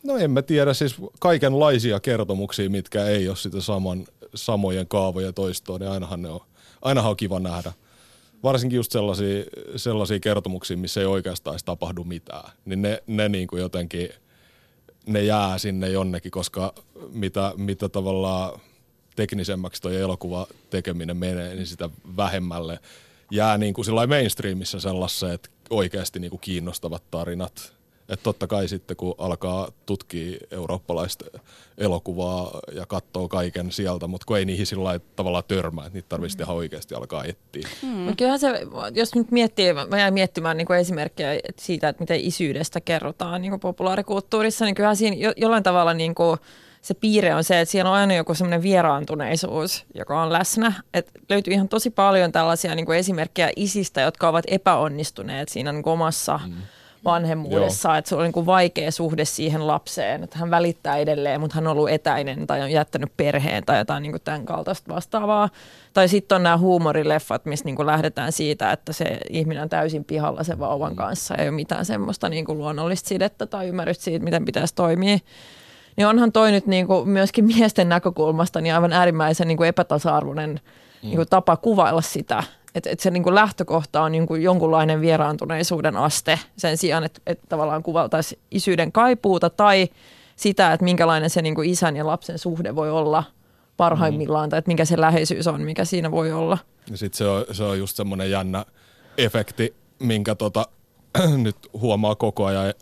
No 0.02 0.16
en 0.16 0.30
mä 0.30 0.42
tiedä, 0.42 0.74
siis 0.74 0.96
kaikenlaisia 1.18 2.00
kertomuksia, 2.00 2.70
mitkä 2.70 3.04
ei 3.04 3.28
ole 3.28 3.36
sitä 3.36 3.60
saman, 3.60 4.06
samojen 4.34 4.88
kaavoja 4.88 5.32
toistoa, 5.32 5.78
niin 5.78 5.90
ainahan 5.90 6.22
ne 6.22 6.28
on, 6.28 6.40
ainahan 6.82 7.10
on 7.10 7.16
kiva 7.16 7.40
nähdä. 7.40 7.72
Varsinkin 8.42 8.76
just 8.76 8.92
sellaisia, 8.92 9.44
sellaisia 9.76 10.20
kertomuksia, 10.20 10.76
missä 10.76 11.00
ei 11.00 11.06
oikeastaan 11.06 11.58
tapahdu 11.64 12.04
mitään, 12.04 12.52
niin 12.64 12.82
ne, 12.82 13.02
ne 13.06 13.28
niin 13.28 13.48
kuin 13.48 13.60
jotenkin, 13.60 14.08
ne 15.06 15.22
jää 15.22 15.58
sinne 15.58 15.88
jonnekin, 15.88 16.30
koska 16.30 16.74
mitä, 17.12 17.52
mitä 17.56 17.88
tavallaan 17.88 18.60
teknisemmäksi 19.16 19.82
toi 19.82 19.96
elokuva 19.96 20.46
tekeminen 20.70 21.16
menee, 21.16 21.54
niin 21.54 21.66
sitä 21.66 21.90
vähemmälle 22.16 22.78
jää 23.30 23.58
niin 23.58 23.74
kuin 23.74 23.86
mainstreamissa 24.08 24.80
sellaisia, 24.80 25.32
että 25.32 25.48
oikeasti 25.70 26.18
niin 26.18 26.30
kuin 26.30 26.40
kiinnostavat 26.40 27.02
tarinat 27.10 27.77
Että 28.08 28.22
totta 28.22 28.46
kai 28.46 28.68
sitten 28.68 28.96
kun 28.96 29.14
alkaa 29.18 29.68
tutkia 29.86 30.38
eurooppalaista 30.50 31.24
elokuvaa 31.78 32.60
ja 32.72 32.86
katsoo 32.86 33.28
kaiken 33.28 33.72
sieltä, 33.72 34.06
mutta 34.06 34.24
kun 34.26 34.38
ei 34.38 34.44
niihin 34.44 34.66
sillä 34.66 35.00
tavalla 35.16 35.42
törmää, 35.42 35.86
että 35.86 35.96
niitä 35.96 36.08
tarvitsisi 36.08 36.38
tehdä 36.38 36.52
oikeasti 36.52 36.94
alkaa 36.94 37.24
etsiä. 37.24 37.68
Mm. 37.82 38.16
kyllähän 38.16 38.40
se, 38.40 38.66
jos 38.94 39.14
nyt 39.14 39.30
miettii, 39.30 39.72
mä 39.72 39.98
jäin 39.98 40.14
miettimään 40.14 40.56
niin 40.56 40.66
kuin 40.66 40.78
esimerkkejä 40.78 41.40
siitä, 41.56 41.88
että 41.88 42.02
miten 42.02 42.20
isyydestä 42.20 42.80
kerrotaan 42.80 43.42
niin 43.42 43.50
kuin 43.50 43.60
populaarikulttuurissa, 43.60 44.64
niin 44.64 44.74
kyllähän 44.74 44.96
siinä 44.96 45.16
jo, 45.16 45.32
jollain 45.36 45.62
tavalla 45.62 45.94
niin 45.94 46.14
kuin 46.14 46.38
se 46.82 46.94
piirre 46.94 47.34
on 47.34 47.44
se, 47.44 47.60
että 47.60 47.72
siellä 47.72 47.90
on 47.90 47.96
aina 47.96 48.14
joku 48.14 48.34
semmoinen 48.34 48.62
vieraantuneisuus, 48.62 49.84
joka 49.94 50.22
on 50.22 50.32
läsnä. 50.32 50.72
Et 50.94 51.10
löytyy 51.28 51.52
ihan 51.52 51.68
tosi 51.68 51.90
paljon 51.90 52.32
tällaisia 52.32 52.74
niin 52.74 52.86
kuin 52.86 52.98
esimerkkejä 52.98 53.50
isistä, 53.56 54.00
jotka 54.00 54.28
ovat 54.28 54.44
epäonnistuneet 54.48 55.48
siinä 55.48 55.72
niin 55.72 55.88
omassa 55.88 56.40
mm 56.46 56.54
vanhemmuudessa, 57.12 57.88
Joo. 57.88 57.98
että 57.98 58.08
se 58.08 58.14
on 58.14 58.22
niin 58.22 58.32
kuin 58.32 58.46
vaikea 58.46 58.90
suhde 58.90 59.24
siihen 59.24 59.66
lapseen, 59.66 60.24
että 60.24 60.38
hän 60.38 60.50
välittää 60.50 60.96
edelleen, 60.96 61.40
mutta 61.40 61.54
hän 61.54 61.66
on 61.66 61.72
ollut 61.72 61.90
etäinen 61.90 62.46
tai 62.46 62.62
on 62.62 62.70
jättänyt 62.70 63.12
perheen 63.16 63.64
tai 63.66 63.78
jotain 63.78 64.02
niin 64.02 64.12
kuin 64.12 64.22
tämän 64.22 64.46
kaltaista 64.46 64.94
vastaavaa. 64.94 65.48
Tai 65.94 66.08
sitten 66.08 66.36
on 66.36 66.42
nämä 66.42 66.58
huumorileffat, 66.58 67.44
missä 67.44 67.64
niin 67.64 67.76
kuin 67.76 67.86
lähdetään 67.86 68.32
siitä, 68.32 68.72
että 68.72 68.92
se 68.92 69.18
ihminen 69.30 69.62
on 69.62 69.68
täysin 69.68 70.04
pihalla 70.04 70.44
sen 70.44 70.58
vauvan 70.58 70.92
mm. 70.92 70.96
kanssa, 70.96 71.34
ei 71.34 71.48
ole 71.48 71.54
mitään 71.54 71.84
semmoista 71.84 72.28
niin 72.28 72.44
kuin 72.44 72.58
luonnollista 72.58 73.08
sidettä 73.08 73.46
tai 73.46 73.68
ymmärrystä 73.68 74.04
siitä, 74.04 74.24
miten 74.24 74.44
pitäisi 74.44 74.74
toimia. 74.74 75.18
Niin 75.96 76.06
onhan 76.06 76.32
toi 76.32 76.52
nyt 76.52 76.66
niin 76.66 76.86
kuin 76.86 77.08
myöskin 77.08 77.44
miesten 77.44 77.88
näkökulmasta 77.88 78.60
niin 78.60 78.74
aivan 78.74 78.92
äärimmäisen 78.92 79.48
niin 79.48 79.56
kuin 79.56 79.68
epätasa-arvoinen 79.68 80.50
mm. 80.50 80.58
niin 81.02 81.16
kuin 81.16 81.28
tapa 81.28 81.56
kuvailla 81.56 82.02
sitä, 82.02 82.42
että 82.74 82.90
et 82.90 83.00
se 83.00 83.10
niinku 83.10 83.34
lähtökohta 83.34 84.02
on 84.02 84.12
niinku 84.12 84.34
jonkunlainen 84.34 85.00
vieraantuneisuuden 85.00 85.96
aste 85.96 86.38
sen 86.56 86.76
sijaan, 86.76 87.04
että 87.04 87.20
et 87.26 87.40
tavallaan 87.48 87.82
kuvaltaisi 87.82 88.38
isyyden 88.50 88.92
kaipuuta 88.92 89.50
tai 89.50 89.88
sitä, 90.36 90.72
että 90.72 90.84
minkälainen 90.84 91.30
se 91.30 91.42
niinku 91.42 91.62
isän 91.62 91.96
ja 91.96 92.06
lapsen 92.06 92.38
suhde 92.38 92.76
voi 92.76 92.90
olla 92.90 93.24
parhaimmillaan 93.76 94.48
mm. 94.48 94.50
tai 94.50 94.58
että 94.58 94.70
mikä 94.70 94.84
se 94.84 95.00
läheisyys 95.00 95.46
on, 95.46 95.62
mikä 95.62 95.84
siinä 95.84 96.10
voi 96.10 96.32
olla. 96.32 96.58
Ja 96.90 96.96
sitten 96.96 97.18
se 97.18 97.26
on, 97.26 97.44
se 97.52 97.64
on 97.64 97.78
just 97.78 97.96
semmoinen 97.96 98.30
jännä 98.30 98.64
efekti, 99.18 99.74
minkä 99.98 100.34
tota, 100.34 100.66
nyt 101.36 101.56
huomaa 101.72 102.14
koko 102.14 102.46
ajan 102.46 102.74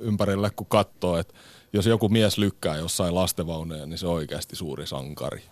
ympärille, 0.00 0.50
kun 0.50 0.66
katsoo, 0.66 1.18
että 1.18 1.34
jos 1.72 1.86
joku 1.86 2.08
mies 2.08 2.38
lykkää 2.38 2.76
jossain 2.76 3.14
lastenvauneja, 3.14 3.86
niin 3.86 3.98
se 3.98 4.06
on 4.06 4.14
oikeasti 4.14 4.56
suuri 4.56 4.86
sankari. 4.86 5.42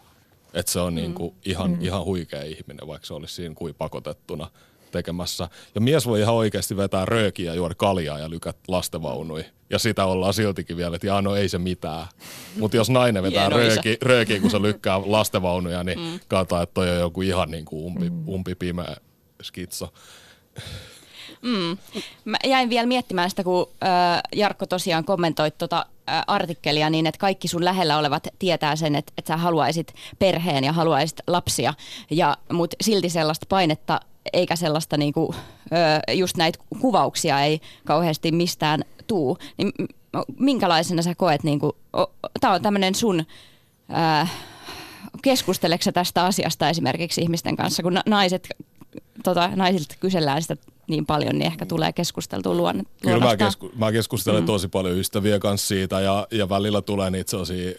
Että 0.55 0.73
se 0.73 0.81
on 0.81 0.93
mm. 0.93 0.97
niinku 0.97 1.35
ihan, 1.45 1.71
mm. 1.71 1.79
ihan 1.81 2.05
huikea 2.05 2.43
ihminen, 2.43 2.87
vaikka 2.87 3.07
se 3.07 3.15
olisi 3.15 3.35
siinä 3.35 3.55
kuin 3.55 3.75
pakotettuna 3.75 4.51
tekemässä. 4.91 5.49
Ja 5.75 5.81
mies 5.81 6.07
voi 6.07 6.21
ihan 6.21 6.35
oikeasti 6.35 6.77
vetää 6.77 7.05
röökiä 7.05 7.51
ja 7.51 7.55
juoda 7.55 7.75
kaljaa 7.75 8.19
ja 8.19 8.31
lykät 8.31 8.57
lastenvaunui. 8.69 9.45
Ja 9.71 9.79
sitä 9.79 10.05
ollaan 10.05 10.35
siltikin 10.35 10.77
vielä, 10.77 10.97
että 10.97 11.07
jaa, 11.07 11.23
no 11.23 11.37
ei 11.37 11.49
se 11.49 11.59
mitään. 11.59 12.07
Mutta 12.59 12.77
jos 12.77 12.91
nainen 12.91 13.23
vetää 13.23 13.49
rööki, 13.49 13.99
röökiä, 14.03 14.41
kun 14.41 14.51
se 14.51 14.63
lykkää 14.63 15.01
lastenvaunuja, 15.05 15.85
niin 15.85 15.99
mm. 15.99 16.21
katsotaan, 16.29 16.63
että 16.63 16.75
toi 16.75 16.91
on 16.91 17.01
joku 17.01 17.23
ihan 17.23 17.51
niin 17.51 17.65
kuin 17.65 17.85
umpi, 17.85 18.11
mm. 18.11 18.29
umpi 18.29 18.55
pimeä 18.55 18.97
skitso. 19.43 19.93
Mm. 21.45 21.79
Mä 22.25 22.37
jäin 22.45 22.71
vielä 22.71 22.87
miettimään 22.87 23.31
sitä, 23.31 23.45
kun 23.45 23.69
äh, 23.85 24.21
Jarkko 24.35 24.67
tosiaan 24.67 25.05
kommentoi 25.05 25.51
tuota 25.51 25.87
äh, 26.11 26.23
artikkelia 26.27 26.91
niin, 26.91 27.07
että 27.07 27.19
kaikki 27.19 27.49
sun 27.49 27.65
lähellä 27.65 27.99
olevat 27.99 28.29
tietää 28.39 28.77
sen, 28.77 28.95
että, 28.95 29.13
että 29.19 29.29
sä 29.29 29.37
haluaisit 29.37 29.95
perheen 30.19 30.65
ja 30.65 30.73
haluaisit 30.73 31.21
lapsia, 31.27 31.75
ja, 32.11 32.37
mutta 32.53 32.77
silti 32.81 33.09
sellaista 33.09 33.47
painetta 33.49 34.01
eikä 34.33 34.57
sellaista 34.57 34.97
niinku, 34.97 35.35
äh, 35.73 36.17
just 36.17 36.37
näitä 36.37 36.59
kuvauksia 36.81 37.41
ei 37.41 37.61
kauheasti 37.85 38.33
mistään 38.33 38.85
tuu. 39.07 39.39
Niin 39.57 39.73
minkälaisena 40.39 41.03
sä 41.03 41.15
koet, 41.15 41.43
niinku, 41.43 41.77
tämä 42.41 42.55
on 42.55 42.63
tämmöinen 42.63 42.95
sun... 42.95 43.25
Äh, 43.97 44.33
keskusteleksä 45.23 45.93
tästä 45.93 46.25
asiasta 46.25 46.69
esimerkiksi 46.69 47.21
ihmisten 47.21 47.57
kanssa, 47.57 47.83
kun 47.83 48.01
naiset, 48.07 48.49
tota, 49.25 49.51
naisilta 49.57 49.95
kysellään 50.01 50.43
sitä 50.43 50.57
niin 50.89 51.07
paljon, 51.07 51.39
niin 51.39 51.47
ehkä 51.47 51.67
tulee 51.67 51.93
keskusteltua 51.93 52.55
luonne, 52.55 52.83
Kyllä 53.03 53.19
mä, 53.19 53.37
kesku, 53.37 53.71
mä 53.77 53.93
keskustelen 53.93 54.43
mm. 54.43 54.47
tosi 54.47 54.69
paljon 54.69 54.99
ystäviä 54.99 55.39
kanssa 55.39 55.67
siitä 55.67 56.01
ja, 56.01 56.27
ja 56.31 56.49
välillä 56.49 56.83
tulee 56.83 57.11
niitä 57.11 57.31
sellaisia 57.31 57.73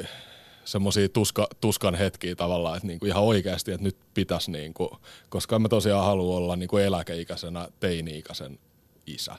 semmoisia 0.65 1.09
tuska, 1.09 1.47
tuskan 1.61 1.95
hetkiä 1.95 2.35
tavallaan, 2.35 2.77
että 2.77 2.87
niinku 2.87 3.05
ihan 3.05 3.23
oikeasti, 3.23 3.71
että 3.71 3.83
nyt 3.83 3.97
pitäisi, 4.13 4.51
niinku, 4.51 4.97
koska 5.29 5.59
mä 5.59 5.69
tosiaan 5.69 6.05
halua 6.05 6.37
olla 6.37 6.55
niinku 6.55 6.77
eläkeikäisenä 6.77 7.67
teini-ikäisen 7.79 8.59
isä. 9.07 9.35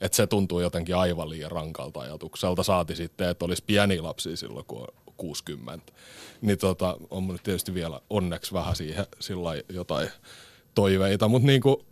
Että 0.00 0.16
se 0.16 0.26
tuntuu 0.26 0.60
jotenkin 0.60 0.96
aivan 0.96 1.30
liian 1.30 1.50
rankalta 1.50 2.00
ajatukselta. 2.00 2.62
Saati 2.62 2.96
sitten, 2.96 3.28
että 3.28 3.44
olisi 3.44 3.64
pieni 3.66 4.00
lapsi 4.00 4.36
silloin, 4.36 4.66
kun 4.66 4.80
on 4.80 4.88
60. 5.16 5.92
Niin 6.40 6.58
tota, 6.58 6.96
on 7.10 7.22
mun 7.22 7.34
nyt 7.34 7.42
tietysti 7.42 7.74
vielä 7.74 8.00
onneksi 8.10 8.52
vähän 8.52 8.76
siihen 8.76 9.06
sillä 9.20 9.62
jotain 9.68 10.08
toiveita, 10.74 11.28
mutta 11.28 11.46
niinku, 11.46 11.84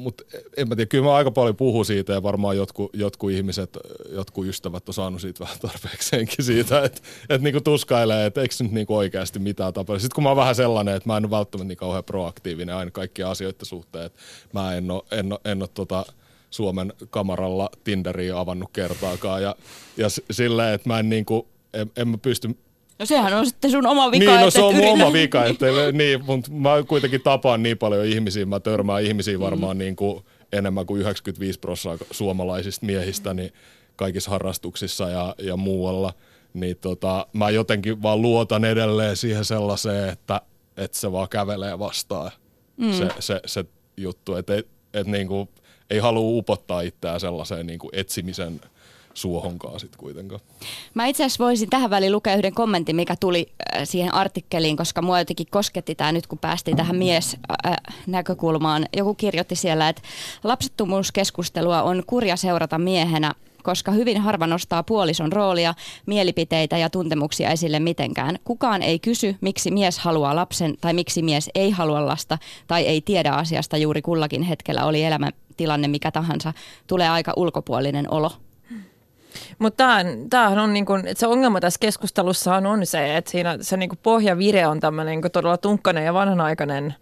mutta 0.00 0.24
en 0.56 0.68
mä 0.68 0.76
tiedä, 0.76 0.88
kyllä 0.88 1.04
mä 1.04 1.14
aika 1.14 1.30
paljon 1.30 1.56
puhun 1.56 1.86
siitä 1.86 2.12
ja 2.12 2.22
varmaan 2.22 2.56
jotkut, 2.56 2.90
jotkut 2.94 3.30
ihmiset, 3.30 3.78
jotkut 4.10 4.46
ystävät 4.46 4.88
on 4.88 4.94
saanut 4.94 5.20
siitä 5.20 5.44
vähän 5.44 5.58
tarpeekseenkin 5.60 6.44
siitä, 6.44 6.84
että 6.84 7.00
et 7.28 7.42
niinku 7.42 7.60
tuskailee, 7.60 8.26
että 8.26 8.40
eikö 8.40 8.54
nyt 8.60 8.72
niinku 8.72 8.96
oikeasti 8.96 9.38
mitään 9.38 9.72
tapahdu. 9.72 10.00
Sitten 10.00 10.14
kun 10.14 10.24
mä 10.24 10.30
oon 10.30 10.36
vähän 10.36 10.54
sellainen, 10.54 10.94
että 10.94 11.08
mä 11.08 11.16
en 11.16 11.24
ole 11.24 11.30
välttämättä 11.30 11.68
niin 11.68 11.78
kauhean 11.78 12.04
proaktiivinen 12.04 12.74
aina 12.74 12.90
kaikkien 12.90 13.28
asioiden 13.28 13.66
suhteen, 13.66 14.06
että 14.06 14.20
mä 14.52 14.74
en 14.74 14.90
ole, 14.90 15.02
en 15.10 15.32
ole, 15.32 15.40
en 15.44 15.62
ole 15.62 15.68
tota, 15.74 16.04
Suomen 16.50 16.92
kamaralla 17.10 17.70
Tinderiä 17.84 18.38
avannut 18.38 18.70
kertaakaan 18.72 19.42
ja, 19.42 19.56
ja 19.96 20.06
silleen, 20.30 20.74
että 20.74 20.88
mä 20.88 20.98
en, 20.98 21.08
niinku, 21.08 21.48
en, 21.74 21.90
en 21.96 22.08
mä 22.08 22.18
pysty 22.18 22.56
No 23.00 23.06
sehän 23.06 23.34
on 23.34 23.46
sitten 23.46 23.70
sun 23.70 23.86
oma 23.86 24.10
vika. 24.10 24.30
Niin, 24.30 24.40
no 24.40 24.50
se 24.50 24.62
on 24.62 24.74
mun 24.74 24.88
oma 24.88 25.12
vika, 25.12 25.44
että, 25.44 25.66
niin, 25.92 26.24
mutta 26.24 26.50
mä 26.50 26.70
kuitenkin 26.88 27.22
tapaan 27.22 27.62
niin 27.62 27.78
paljon 27.78 28.06
ihmisiä, 28.06 28.46
mä 28.46 28.60
törmään 28.60 29.02
ihmisiin 29.02 29.40
varmaan 29.40 29.76
mm. 29.76 29.78
niin 29.78 29.96
kuin 29.96 30.24
enemmän 30.52 30.86
kuin 30.86 31.00
95 31.00 31.58
prosenttia 31.58 32.06
suomalaisista 32.10 32.86
miehistä 32.86 33.34
niin 33.34 33.52
kaikissa 33.96 34.30
harrastuksissa 34.30 35.08
ja, 35.08 35.34
ja 35.38 35.56
muualla. 35.56 36.12
Niin 36.54 36.76
tota, 36.76 37.26
mä 37.32 37.50
jotenkin 37.50 38.02
vaan 38.02 38.22
luotan 38.22 38.64
edelleen 38.64 39.16
siihen 39.16 39.44
sellaiseen, 39.44 40.08
että, 40.08 40.40
että 40.76 40.98
se 40.98 41.12
vaan 41.12 41.28
kävelee 41.28 41.78
vastaan 41.78 42.30
mm. 42.76 42.92
se, 42.92 43.08
se, 43.18 43.40
se 43.46 43.64
juttu, 43.96 44.34
että 44.34 44.56
et, 44.56 44.66
et 44.94 45.06
niin 45.06 45.28
kuin, 45.28 45.48
ei 45.90 45.98
halua 45.98 46.38
upottaa 46.38 46.80
itseään 46.80 47.20
sellaiseen 47.20 47.66
niin 47.66 47.78
kuin 47.78 47.90
etsimisen– 47.92 48.60
suohonkaan 49.20 49.80
sitten 49.80 49.98
kuitenkaan. 49.98 50.40
Mä 50.94 51.06
itse 51.06 51.24
asiassa 51.24 51.44
voisin 51.44 51.70
tähän 51.70 51.90
väliin 51.90 52.12
lukea 52.12 52.36
yhden 52.36 52.54
kommentin, 52.54 52.96
mikä 52.96 53.16
tuli 53.20 53.46
äh, 53.76 53.80
siihen 53.84 54.14
artikkeliin, 54.14 54.76
koska 54.76 55.02
mua 55.02 55.18
jotenkin 55.18 55.46
kosketti 55.50 55.94
tämä 55.94 56.12
nyt, 56.12 56.26
kun 56.26 56.38
päästiin 56.38 56.76
tähän 56.76 56.96
mies-näkökulmaan. 56.96 58.82
Äh, 58.82 58.88
Joku 58.96 59.14
kirjoitti 59.14 59.56
siellä, 59.56 59.88
että 59.88 60.02
lapsettomuuskeskustelua 60.44 61.82
on 61.82 62.02
kurja 62.06 62.36
seurata 62.36 62.78
miehenä, 62.78 63.34
koska 63.62 63.92
hyvin 63.92 64.20
harva 64.20 64.46
nostaa 64.46 64.82
puolison 64.82 65.32
roolia, 65.32 65.74
mielipiteitä 66.06 66.78
ja 66.78 66.90
tuntemuksia 66.90 67.50
esille 67.50 67.80
mitenkään. 67.80 68.38
Kukaan 68.44 68.82
ei 68.82 68.98
kysy, 68.98 69.36
miksi 69.40 69.70
mies 69.70 69.98
haluaa 69.98 70.36
lapsen 70.36 70.74
tai 70.80 70.92
miksi 70.92 71.22
mies 71.22 71.50
ei 71.54 71.70
halua 71.70 72.06
lasta 72.06 72.38
tai 72.66 72.86
ei 72.86 73.00
tiedä 73.00 73.30
asiasta 73.30 73.76
juuri 73.76 74.02
kullakin 74.02 74.42
hetkellä, 74.42 74.84
oli 74.84 75.04
elämäntilanne 75.04 75.88
mikä 75.88 76.10
tahansa. 76.10 76.52
Tulee 76.86 77.08
aika 77.08 77.32
ulkopuolinen 77.36 78.12
olo. 78.12 78.32
Mutta 79.58 79.84
tämähän 80.30 80.58
on 80.58 80.72
niin 80.72 80.86
kuin, 80.86 81.06
että 81.06 81.20
se 81.20 81.26
ongelma 81.26 81.60
tässä 81.60 81.78
keskustelussa 81.80 82.54
on 82.54 82.86
se, 82.86 83.16
että 83.16 83.30
siinä 83.30 83.58
se 83.60 83.76
niin 83.76 83.88
kuin 83.88 83.98
pohjavire 84.02 84.66
on 84.66 84.80
tämmöinen 84.80 85.20
niin 85.20 85.32
todella 85.32 85.56
tunkkainen 85.56 86.04
ja 86.04 86.14
vanhanaikainen 86.14 86.94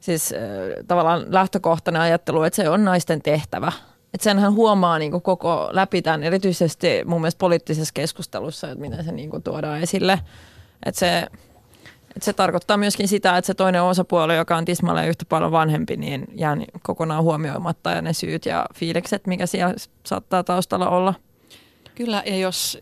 siis 0.00 0.32
äh, 0.32 0.38
tavallaan 0.86 1.24
lähtökohtainen 1.28 2.02
ajattelu, 2.02 2.42
että 2.42 2.56
se 2.56 2.68
on 2.68 2.84
naisten 2.84 3.22
tehtävä. 3.22 3.72
Että 4.14 4.24
senhän 4.24 4.52
huomaa 4.52 4.98
niin 4.98 5.10
kuin 5.10 5.22
koko 5.22 5.68
läpi 5.72 6.02
tämän, 6.02 6.22
erityisesti 6.22 7.02
mun 7.04 7.20
mielestä 7.20 7.38
poliittisessa 7.38 7.94
keskustelussa, 7.94 8.70
että 8.70 8.80
miten 8.80 9.04
se 9.04 9.12
niin 9.12 9.30
kuin 9.30 9.42
tuodaan 9.42 9.80
esille. 9.80 10.20
Että 10.86 10.98
se, 10.98 11.26
että 12.16 12.24
se 12.24 12.32
tarkoittaa 12.32 12.76
myöskin 12.76 13.08
sitä, 13.08 13.36
että 13.36 13.46
se 13.46 13.54
toinen 13.54 13.82
osapuoli, 13.82 14.36
joka 14.36 14.56
on 14.56 14.64
tismalleen 14.64 15.08
yhtä 15.08 15.24
paljon 15.28 15.52
vanhempi, 15.52 15.96
niin 15.96 16.26
jää 16.34 16.56
kokonaan 16.82 17.22
huomioimatta 17.22 17.90
ja 17.90 18.02
ne 18.02 18.12
syyt 18.12 18.46
ja 18.46 18.66
fiilikset, 18.74 19.26
mikä 19.26 19.46
siellä 19.46 19.74
saattaa 20.06 20.44
taustalla 20.44 20.88
olla– 20.88 21.14
Kyllä, 22.04 22.22
ja 22.26 22.36
jos, 22.36 22.78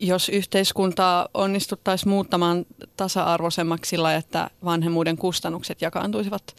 jos 0.00 0.28
yhteiskuntaa 0.28 1.28
onnistuttaisiin 1.34 2.08
muuttamaan 2.08 2.66
tasa-arvoisemmaksi 2.96 3.88
sillä, 3.88 4.14
että 4.14 4.50
vanhemmuuden 4.64 5.16
kustannukset 5.16 5.82
jakaantuisivat 5.82 6.56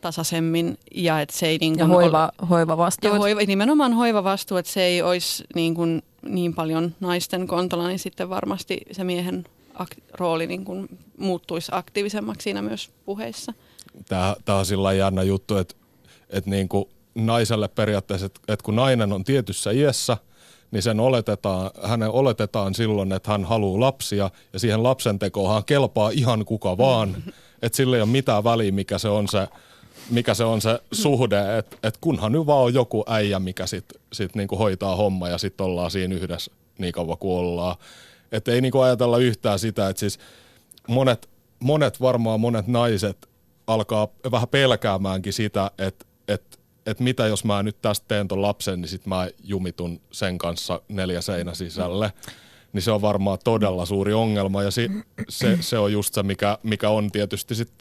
tasaisemmin 0.00 0.78
ja 0.94 1.20
että 1.20 1.36
se 1.36 1.46
ei 1.46 1.58
niin 1.58 1.72
kuin 1.72 1.80
ja 1.80 1.86
hoiva, 1.86 2.32
ole, 2.40 2.48
hoivavastuu. 2.48 3.10
Ja 3.10 3.18
hoiva, 3.18 3.40
nimenomaan 3.46 3.92
hoivavastuu, 3.92 4.56
että 4.56 4.72
se 4.72 4.82
ei 4.82 5.02
olisi 5.02 5.44
niin, 5.54 5.74
kuin 5.74 6.02
niin 6.22 6.54
paljon 6.54 6.94
naisten 7.00 7.46
kontolla, 7.46 7.88
niin 7.88 7.98
sitten 7.98 8.30
varmasti 8.30 8.80
se 8.92 9.04
miehen 9.04 9.44
ak- 9.74 10.02
rooli 10.14 10.46
niin 10.46 10.64
kuin 10.64 10.98
muuttuisi 11.16 11.72
aktiivisemmaksi 11.74 12.44
siinä 12.44 12.62
myös 12.62 12.90
puheissa. 13.04 13.52
Tämä, 14.08 14.36
tämä 14.44 14.58
on 14.58 14.66
sillä 14.66 14.92
jännä 14.92 15.22
juttu, 15.22 15.56
että, 15.56 15.74
että 16.30 16.50
niin 16.50 16.68
kuin 16.68 16.84
naiselle 17.14 17.68
periaatteessa, 17.68 18.26
että, 18.26 18.40
että 18.48 18.64
kun 18.64 18.76
nainen 18.76 19.12
on 19.12 19.24
tietyssä 19.24 19.70
iässä, 19.70 20.16
niin 20.70 20.82
sen 20.82 21.00
oletetaan, 21.00 21.70
hänen 21.82 22.10
oletetaan 22.10 22.74
silloin, 22.74 23.12
että 23.12 23.30
hän 23.30 23.44
haluaa 23.44 23.80
lapsia 23.80 24.30
ja 24.52 24.58
siihen 24.58 24.82
lapsen 24.82 25.18
tekoon 25.18 25.64
kelpaa 25.64 26.10
ihan 26.10 26.44
kuka 26.44 26.78
vaan. 26.78 27.16
Että 27.62 27.76
sillä 27.76 27.96
ei 27.96 28.02
ole 28.02 28.10
mitään 28.10 28.44
väliä, 28.44 28.72
mikä 28.72 28.98
se 28.98 29.08
on 29.08 29.28
se, 29.28 29.48
mikä 30.10 30.34
se, 30.34 30.44
on 30.44 30.60
se 30.60 30.80
suhde, 30.92 31.58
että 31.58 31.76
et 31.82 31.98
kunhan 32.00 32.32
nyt 32.32 32.46
vaan 32.46 32.64
on 32.64 32.74
joku 32.74 33.04
äijä, 33.06 33.38
mikä 33.38 33.66
sitten 33.66 34.00
sit 34.12 34.34
niinku 34.34 34.56
hoitaa 34.56 34.96
homma 34.96 35.28
ja 35.28 35.38
sitten 35.38 35.66
ollaan 35.66 35.90
siinä 35.90 36.14
yhdessä 36.14 36.50
niin 36.78 36.92
kauan 36.92 37.18
kuin 37.18 37.38
ollaan. 37.38 37.76
Että 38.32 38.52
ei 38.52 38.60
niinku 38.60 38.80
ajatella 38.80 39.18
yhtään 39.18 39.58
sitä, 39.58 39.88
että 39.88 40.00
siis 40.00 40.18
monet, 40.88 41.28
monet 41.60 42.00
varmaan 42.00 42.40
monet 42.40 42.66
naiset 42.66 43.28
alkaa 43.66 44.08
vähän 44.30 44.48
pelkäämäänkin 44.48 45.32
sitä, 45.32 45.70
että, 45.78 46.04
että, 46.28 46.58
että 46.90 47.04
mitä 47.04 47.26
jos 47.26 47.44
mä 47.44 47.62
nyt 47.62 47.82
tästä 47.82 48.04
teen 48.08 48.28
ton 48.28 48.42
lapsen, 48.42 48.80
niin 48.80 48.88
sitten 48.88 49.08
mä 49.08 49.28
jumitun 49.44 50.00
sen 50.10 50.38
kanssa 50.38 50.80
neljä 50.88 51.20
seinä 51.20 51.54
sisälle. 51.54 52.12
Niin 52.72 52.82
se 52.82 52.90
on 52.90 53.02
varmaan 53.02 53.38
todella 53.44 53.86
suuri 53.86 54.14
ongelma 54.14 54.62
ja 54.62 54.70
si, 54.70 54.90
se, 55.28 55.58
se 55.60 55.78
on 55.78 55.92
just 55.92 56.14
se, 56.14 56.22
mikä, 56.22 56.58
mikä 56.62 56.90
on 56.90 57.10
tietysti 57.10 57.54
sit 57.54 57.72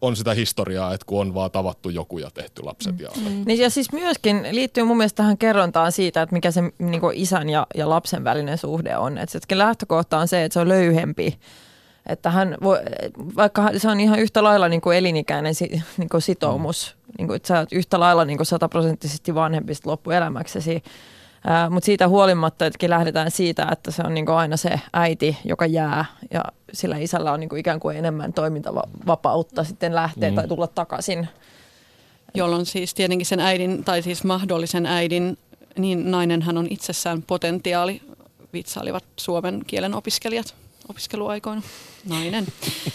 on 0.00 0.16
sitä 0.16 0.34
historiaa, 0.34 0.94
että 0.94 1.06
kun 1.06 1.20
on 1.20 1.34
vaan 1.34 1.50
tavattu 1.50 1.88
joku 1.88 2.18
ja 2.18 2.30
tehty 2.30 2.62
lapset. 2.62 3.00
Ja... 3.00 3.10
Mm. 3.16 3.42
Niin 3.46 3.58
ja 3.58 3.70
siis 3.70 3.92
myöskin 3.92 4.46
liittyy 4.50 4.84
mun 4.84 4.96
mielestä 4.96 5.16
tähän 5.16 5.38
kerrontaan 5.38 5.92
siitä, 5.92 6.22
että 6.22 6.34
mikä 6.34 6.50
se 6.50 6.60
niin 6.78 7.00
isän 7.14 7.50
ja, 7.50 7.66
ja 7.74 7.88
lapsen 7.88 8.24
välinen 8.24 8.58
suhde 8.58 8.96
on. 8.96 9.18
Että 9.18 9.38
se 9.48 9.58
lähtökohta 9.58 10.18
on 10.18 10.28
se, 10.28 10.44
että 10.44 10.54
se 10.54 10.60
on 10.60 10.68
löyhempi 10.68 11.38
että 12.06 12.30
hän 12.30 12.56
voi, 12.62 12.78
vaikka 13.36 13.70
se 13.76 13.88
on 13.88 14.00
ihan 14.00 14.18
yhtä 14.18 14.42
lailla 14.42 14.68
niin 14.68 14.80
kuin 14.80 14.96
elinikäinen 14.96 15.54
niin 15.98 16.08
kuin 16.08 16.22
sitoumus, 16.22 16.96
mm. 16.96 16.99
Niin 17.18 17.26
kuin, 17.26 17.36
että 17.36 17.46
sä 17.46 17.58
oot 17.58 17.72
yhtä 17.72 18.00
lailla 18.00 18.24
niin 18.24 18.36
kuin 18.36 18.46
sataprosenttisesti 18.46 19.34
vanhempi 19.34 19.72
loppuelämäksesi, 19.84 20.82
mutta 21.70 21.86
siitä 21.86 22.08
huolimatta, 22.08 22.66
että 22.66 22.90
lähdetään 22.90 23.30
siitä, 23.30 23.68
että 23.72 23.90
se 23.90 24.02
on 24.02 24.14
niin 24.14 24.26
kuin 24.26 24.36
aina 24.36 24.56
se 24.56 24.80
äiti, 24.92 25.38
joka 25.44 25.66
jää 25.66 26.04
ja 26.30 26.44
sillä 26.72 26.96
isällä 26.96 27.32
on 27.32 27.40
niin 27.40 27.48
kuin 27.48 27.60
ikään 27.60 27.80
kuin 27.80 27.96
enemmän 27.96 28.32
toimintavapautta 28.32 29.64
sitten 29.64 29.94
lähteä 29.94 30.30
mm. 30.30 30.34
tai 30.34 30.48
tulla 30.48 30.66
takaisin. 30.66 31.28
Jolloin 32.34 32.66
siis 32.66 32.94
tietenkin 32.94 33.26
sen 33.26 33.40
äidin 33.40 33.84
tai 33.84 34.02
siis 34.02 34.24
mahdollisen 34.24 34.86
äidin, 34.86 35.38
niin 35.78 36.10
nainen 36.10 36.42
hän 36.42 36.58
on 36.58 36.66
itsessään 36.70 37.22
potentiaali, 37.22 38.02
vitsailivat 38.52 39.04
suomen 39.16 39.62
kielen 39.66 39.94
opiskelijat 39.94 40.54
opiskeluaikoina. 40.90 41.62
Nainen. 42.08 42.46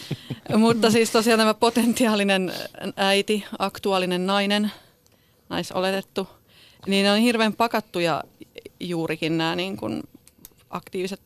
Mutta 0.57 0.91
siis 0.91 1.11
tosiaan 1.11 1.39
tämä 1.39 1.53
potentiaalinen 1.53 2.53
äiti, 2.95 3.45
aktuaalinen 3.59 4.25
nainen, 4.25 4.71
naisoletettu, 5.49 6.27
niin 6.87 7.03
ne 7.03 7.11
on 7.11 7.19
hirveän 7.19 7.53
pakattuja 7.53 8.23
juurikin 8.79 9.37
nämä 9.37 9.55
niin 9.55 9.77
kuin 9.77 10.03
aktiiviset 10.69 11.21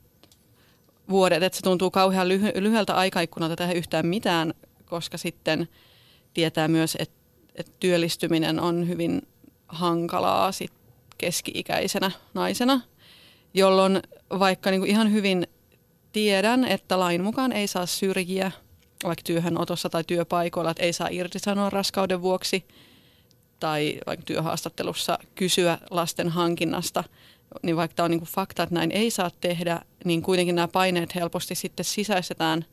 vuodet, 1.10 1.44
että 1.44 1.58
se 1.58 1.64
tuntuu 1.64 1.92
kauhean 1.92 2.28
lyhy- 2.28 2.62
lyhyeltä 2.62 2.96
aikaikkunalta 2.96 3.56
tehdä 3.56 3.74
yhtään 3.74 4.06
mitään, 4.08 4.54
koska 4.86 5.18
sitten 5.18 5.68
tietää 6.34 6.68
myös, 6.68 6.98
että, 7.00 7.16
että 7.56 7.72
työllistyminen 7.80 8.60
on 8.60 8.88
hyvin 8.88 9.22
hankalaa 9.68 10.52
sit 10.52 10.72
keski-ikäisenä 11.18 12.12
naisena, 12.34 12.82
jolloin 13.54 14.02
vaikka 14.40 14.72
niin 14.72 14.82
kuin 14.82 14.92
ihan 14.92 15.12
hyvin 15.12 15.48
tiedän, 16.12 16.66
että 16.66 17.00
lain 17.00 17.24
mukaan 17.24 17.52
ei 17.52 17.68
saa 17.68 17.86
syrjiä 17.86 18.52
vaikka 19.04 19.24
työhönotossa 19.24 19.90
tai 19.90 20.04
työpaikoilla, 20.04 20.72
että 20.72 20.84
ei 20.84 20.94
saa 20.94 21.08
irtisanoa 21.12 21.70
raskauden 21.70 22.22
vuoksi 22.22 22.66
tai 23.60 24.00
vaikka 24.08 24.26
työhaastattelussa 24.26 25.20
kysyä 25.36 25.78
lasten 25.90 26.30
hankinnasta, 26.30 27.04
niin 27.64 27.76
vaikka 27.76 27.96
tämä 27.96 28.06
on 28.06 28.12
niin 28.12 28.20
kuin 28.20 28.30
fakta, 28.30 28.64
että 28.64 28.76
näin 28.76 28.92
ei 28.92 29.12
saa 29.12 29.32
tehdä, 29.42 29.80
niin 30.06 30.22
kuitenkin 30.22 30.56
nämä 30.56 30.68
paineet 30.68 31.16
helposti 31.16 31.56
sitten 31.56 31.86
sisäistetään 31.86 32.66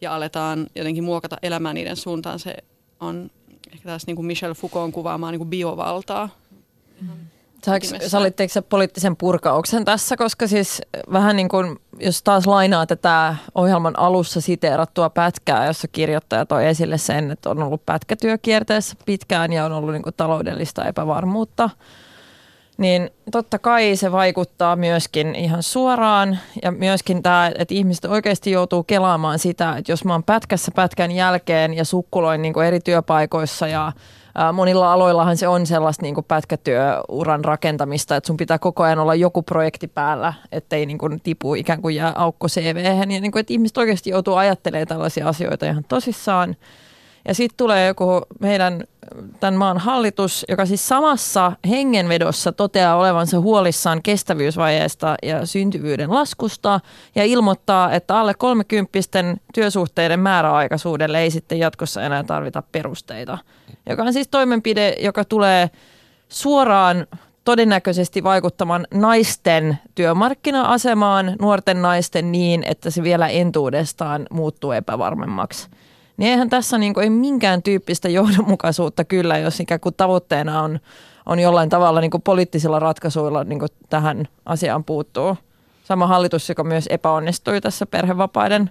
ja 0.00 0.14
aletaan 0.14 0.66
jotenkin 0.74 1.04
muokata 1.04 1.36
elämää 1.42 1.72
niiden 1.72 1.96
suuntaan. 1.96 2.38
Se 2.38 2.56
on 3.00 3.30
ehkä 3.72 3.88
taas 3.88 4.06
niin 4.06 4.16
kuin 4.16 4.26
Michel 4.26 4.54
Foucault 4.54 4.94
kuvaamaan 4.94 5.32
niin 5.32 5.38
kuin 5.38 5.50
biovaltaa. 5.50 6.28
Sallitteko 8.06 8.52
se 8.52 8.62
poliittisen 8.62 9.16
purkauksen 9.16 9.84
tässä, 9.84 10.16
koska 10.16 10.46
siis 10.46 10.82
vähän 11.12 11.36
niin 11.36 11.48
kuin, 11.48 11.76
jos 11.98 12.22
taas 12.22 12.46
lainaa 12.46 12.86
tätä 12.86 13.36
ohjelman 13.54 13.98
alussa 13.98 14.40
siteerattua 14.40 15.10
pätkää, 15.10 15.66
jossa 15.66 15.88
kirjoittaja 15.88 16.46
toi 16.46 16.66
esille 16.66 16.98
sen, 16.98 17.30
että 17.30 17.50
on 17.50 17.62
ollut 17.62 17.86
pätkätyökierteessä 17.86 18.96
pitkään 19.06 19.52
ja 19.52 19.64
on 19.64 19.72
ollut 19.72 19.92
niin 19.92 20.02
kuin 20.02 20.14
taloudellista 20.16 20.84
epävarmuutta, 20.84 21.70
niin 22.78 23.10
totta 23.32 23.58
kai 23.58 23.96
se 23.96 24.12
vaikuttaa 24.12 24.76
myöskin 24.76 25.34
ihan 25.34 25.62
suoraan. 25.62 26.38
Ja 26.62 26.70
myöskin 26.72 27.22
tämä, 27.22 27.50
että 27.58 27.74
ihmiset 27.74 28.04
oikeasti 28.04 28.50
joutuu 28.50 28.82
kelaamaan 28.82 29.38
sitä, 29.38 29.76
että 29.76 29.92
jos 29.92 30.04
mä 30.04 30.12
oon 30.12 30.22
pätkässä 30.22 30.72
pätkän 30.74 31.10
jälkeen 31.10 31.74
ja 31.74 31.84
sukkuloin 31.84 32.42
niin 32.42 32.54
kuin 32.54 32.66
eri 32.66 32.80
työpaikoissa 32.80 33.68
ja 33.68 33.92
monilla 34.52 34.92
aloillahan 34.92 35.36
se 35.36 35.48
on 35.48 35.66
sellaista 35.66 36.02
niin 36.02 36.14
kuin 36.14 36.24
pätkätyöuran 36.24 37.44
rakentamista, 37.44 38.16
että 38.16 38.26
sun 38.26 38.36
pitää 38.36 38.58
koko 38.58 38.82
ajan 38.82 38.98
olla 38.98 39.14
joku 39.14 39.42
projekti 39.42 39.88
päällä, 39.88 40.32
ettei 40.52 40.86
niin 40.86 40.98
kuin 40.98 41.20
tipu 41.20 41.54
ikään 41.54 41.82
kuin 41.82 41.96
jää 41.96 42.12
aukko 42.16 42.48
cv 42.48 42.96
Ja 42.98 43.06
niin 43.06 43.32
kuin, 43.32 43.40
että 43.40 43.52
ihmiset 43.52 43.76
oikeasti 43.76 44.10
joutuu 44.10 44.34
ajattelemaan 44.34 44.86
tällaisia 44.86 45.28
asioita 45.28 45.66
ihan 45.66 45.84
tosissaan. 45.88 46.56
Ja 47.28 47.34
sitten 47.34 47.56
tulee 47.56 47.86
joku 47.86 48.22
meidän 48.40 48.84
tämän 49.40 49.54
maan 49.54 49.78
hallitus, 49.78 50.44
joka 50.48 50.66
siis 50.66 50.88
samassa 50.88 51.52
hengenvedossa 51.68 52.52
toteaa 52.52 52.96
olevansa 52.96 53.40
huolissaan 53.40 54.02
kestävyysvajeesta 54.02 55.14
ja 55.22 55.46
syntyvyyden 55.46 56.12
laskusta 56.14 56.80
ja 57.14 57.24
ilmoittaa, 57.24 57.92
että 57.92 58.16
alle 58.16 58.34
30 58.34 58.98
työsuhteiden 59.54 60.20
määräaikaisuudelle 60.20 61.20
ei 61.20 61.30
sitten 61.30 61.58
jatkossa 61.58 62.02
enää 62.02 62.24
tarvita 62.24 62.62
perusteita. 62.72 63.38
Joka 63.88 64.02
on 64.02 64.12
siis 64.12 64.28
toimenpide, 64.28 64.96
joka 65.00 65.24
tulee 65.24 65.70
suoraan 66.28 67.06
todennäköisesti 67.44 68.24
vaikuttamaan 68.24 68.86
naisten 68.94 69.78
työmarkkina-asemaan, 69.94 71.36
nuorten 71.40 71.82
naisten 71.82 72.32
niin, 72.32 72.64
että 72.66 72.90
se 72.90 73.02
vielä 73.02 73.28
entuudestaan 73.28 74.26
muuttuu 74.30 74.72
epävarmemmaksi. 74.72 75.68
Niin 76.16 76.30
eihän 76.30 76.50
tässä 76.50 76.78
niin 76.78 76.94
kuin, 76.94 77.04
ei 77.04 77.10
minkään 77.10 77.62
tyyppistä 77.62 78.08
johdonmukaisuutta 78.08 79.04
kyllä, 79.04 79.38
jos 79.38 79.60
ikään 79.60 79.80
kuin 79.80 79.94
tavoitteena 79.94 80.62
on, 80.62 80.80
on 81.26 81.38
jollain 81.38 81.68
tavalla 81.68 82.00
niin 82.00 82.10
kuin 82.10 82.22
poliittisilla 82.22 82.78
ratkaisuilla 82.78 83.44
niin 83.44 83.58
kuin 83.58 83.68
tähän 83.90 84.28
asiaan 84.46 84.84
puuttuu. 84.84 85.36
Sama 85.84 86.06
hallitus, 86.06 86.48
joka 86.48 86.64
myös 86.64 86.84
epäonnistui 86.90 87.60
tässä 87.60 87.86
perhevapaiden 87.86 88.70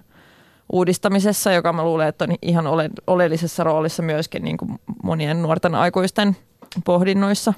uudistamisessa, 0.72 1.52
joka 1.52 1.72
mä 1.72 1.84
luulen, 1.84 2.08
että 2.08 2.24
on 2.24 2.36
ihan 2.42 2.66
ole, 2.66 2.90
oleellisessa 3.06 3.64
roolissa 3.64 4.02
myöskin 4.02 4.44
niin 4.44 4.56
kuin 4.56 4.80
monien 5.02 5.42
nuorten 5.42 5.74
aikuisten 5.74 6.36
pohdinnoissa. 6.84 7.54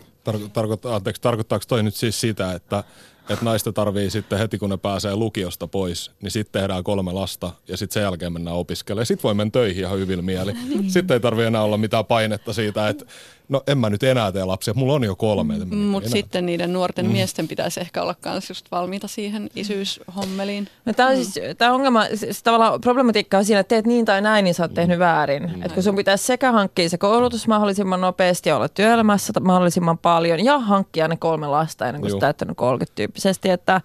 Tarko- 0.53 0.94
anteeksi, 0.94 1.22
tarkoittaako 1.22 1.64
toi 1.68 1.83
nyt 1.83 1.94
siis 1.94 2.20
sitä, 2.20 2.53
että 2.53 2.85
että 3.29 3.45
naista 3.45 3.73
tarvii 3.73 4.11
sitten 4.11 4.39
heti 4.39 4.59
kun 4.59 4.71
ne 4.71 4.77
pääsee 4.77 5.17
lukiosta 5.17 5.67
pois, 5.67 6.11
niin 6.23 6.31
sitten 6.31 6.61
tehdään 6.61 6.85
kolme 6.85 7.12
lasta 7.12 7.53
ja 7.69 7.77
sitten 7.77 7.95
sen 7.95 8.03
jälkeen 8.03 8.33
mennään 8.33 8.57
opiskelemaan. 8.57 9.07
Sitten 9.07 9.23
voi 9.23 9.35
mennä 9.35 9.51
töihin 9.51 9.85
ihan 9.85 9.99
hyvin 9.99 10.25
mieli. 10.25 10.53
Niin. 10.67 10.91
Sitten 10.91 11.15
ei 11.15 11.21
tarvitse 11.21 11.47
enää 11.47 11.62
olla 11.62 11.79
mitään 11.79 12.05
painetta 12.05 12.53
siitä, 12.53 12.89
että 12.89 13.05
no 13.49 13.63
en 13.67 13.79
mä 13.79 13.91
nyt 13.91 14.03
enää 14.03 14.33
tee 14.33 14.45
lapsia, 14.45 14.75
mulla 14.75 14.93
on 14.93 15.05
jo 15.05 15.17
kolme. 15.17 15.65
Mutta 15.65 16.11
sitten 16.11 16.47
niiden 16.47 16.73
nuorten 16.73 17.07
mm. 17.07 17.13
miesten 17.13 17.49
pitäisi 17.49 17.81
ehkä 17.81 18.03
olla 18.03 18.15
myös 18.25 18.49
just 18.49 18.67
valmiita 18.71 19.09
siihen 19.09 19.51
isyyshommeliin. 19.57 20.69
No, 20.85 20.93
tämä 20.93 21.09
on 21.09 21.17
mm. 21.17 21.23
siis, 21.23 21.41
tämä 21.59 21.73
ongelma, 21.73 22.05
siis 22.15 22.43
tavallaan 22.43 22.81
problematiikka 22.81 23.39
on 23.39 23.45
siinä, 23.45 23.61
että 23.61 23.69
teet 23.69 23.87
niin 23.87 24.05
tai 24.05 24.21
näin, 24.23 24.45
niin 24.45 24.55
sä 24.55 24.65
oot 24.65 24.75
tehnyt 24.75 24.99
väärin. 24.99 25.43
Mm. 25.43 25.63
Että 25.63 25.75
kun 25.75 25.83
sun 25.83 25.97
pitäisi 25.97 26.25
sekä 26.25 26.53
hankkia 26.53 26.89
se 26.89 26.99
koulutus 26.99 27.49
mahdollisimman 27.49 28.01
nopeasti 28.01 28.49
ja 28.49 28.57
olla 28.57 28.69
työelämässä 28.69 29.33
mahdollisimman 29.41 29.99
paljon 29.99 30.45
ja 30.45 30.59
hankkia 30.59 31.09
ne 31.09 31.17
kolme 31.17 31.47
lasta 31.47 31.87
ennen 31.87 32.01
kuin 32.01 32.13
sä 32.13 32.19
täyttänyt 32.19 32.57
30 32.57 32.97
tyyppisesti, 32.97 33.51
että 33.51 33.81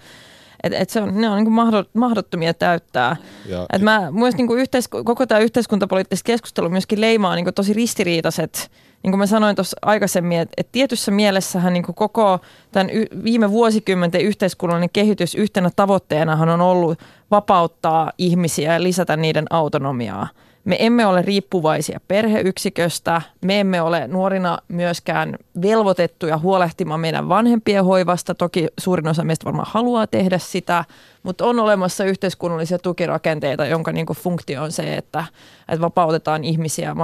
et, 0.64 0.74
et 0.74 0.90
se 0.90 1.02
on, 1.02 1.22
ne 1.22 1.30
on 1.30 1.44
niin 1.44 1.88
mahdottomia 1.94 2.54
täyttää. 2.54 3.16
Ja, 3.46 3.66
et 3.74 3.82
mä, 3.82 4.12
myös 4.12 4.36
niin 4.36 4.48
kuin 4.48 4.60
yhteis, 4.60 4.88
koko 4.88 5.26
tämä 5.26 5.40
yhteiskuntapoliittinen 5.40 6.22
keskustelu 6.26 6.70
myöskin 6.70 7.02
leimaa 7.02 7.36
niin 7.36 7.46
kuin 7.46 7.54
tosi 7.54 7.74
ristiriitaiset 7.74 8.72
niin 9.04 9.12
kuin 9.12 9.20
mä 9.20 9.26
sanoin 9.26 9.56
tuossa 9.56 9.78
aikaisemmin, 9.82 10.40
että, 10.40 10.54
että 10.58 10.72
tietyssä 10.72 11.12
mielessähän 11.12 11.74
niin 11.74 11.84
kuin 11.84 11.96
koko 11.96 12.40
tämän 12.72 12.90
y- 12.90 13.24
viime 13.24 13.52
vuosikymmenten 13.52 14.22
yhteiskunnallinen 14.22 14.90
kehitys 14.94 15.36
yhtenä 15.36 15.70
tavoitteenahan 15.76 16.50
on 16.50 16.62
ollut 16.62 17.00
vapauttaa 17.32 18.12
ihmisiä 18.18 18.74
ja 18.74 18.84
lisätä 18.84 19.18
niiden 19.18 19.46
autonomiaa. 19.50 20.28
Me 20.66 20.76
emme 20.80 21.06
ole 21.06 21.22
riippuvaisia 21.22 22.00
perheyksiköstä. 22.08 23.22
Me 23.42 23.60
emme 23.60 23.82
ole 23.82 24.08
nuorina 24.08 24.58
myöskään 24.68 25.36
velvoitettuja 25.62 26.38
huolehtimaan 26.38 27.00
meidän 27.00 27.30
vanhempien 27.30 27.86
hoivasta. 27.86 28.36
Toki 28.36 28.68
suurin 28.80 29.08
osa 29.08 29.24
meistä 29.24 29.46
varmaan 29.46 29.68
haluaa 29.72 30.08
tehdä 30.08 30.38
sitä, 30.38 30.86
mutta 31.24 31.46
on 31.46 31.60
olemassa 31.60 32.04
yhteiskunnallisia 32.04 32.80
tukirakenteita, 32.80 33.66
jonka 33.66 33.92
niin 33.92 34.06
funktio 34.14 34.64
on 34.64 34.72
se, 34.72 34.98
että, 34.98 35.24
että 35.70 35.82
vapautetaan 35.82 36.44
ihmisiä, 36.44 36.96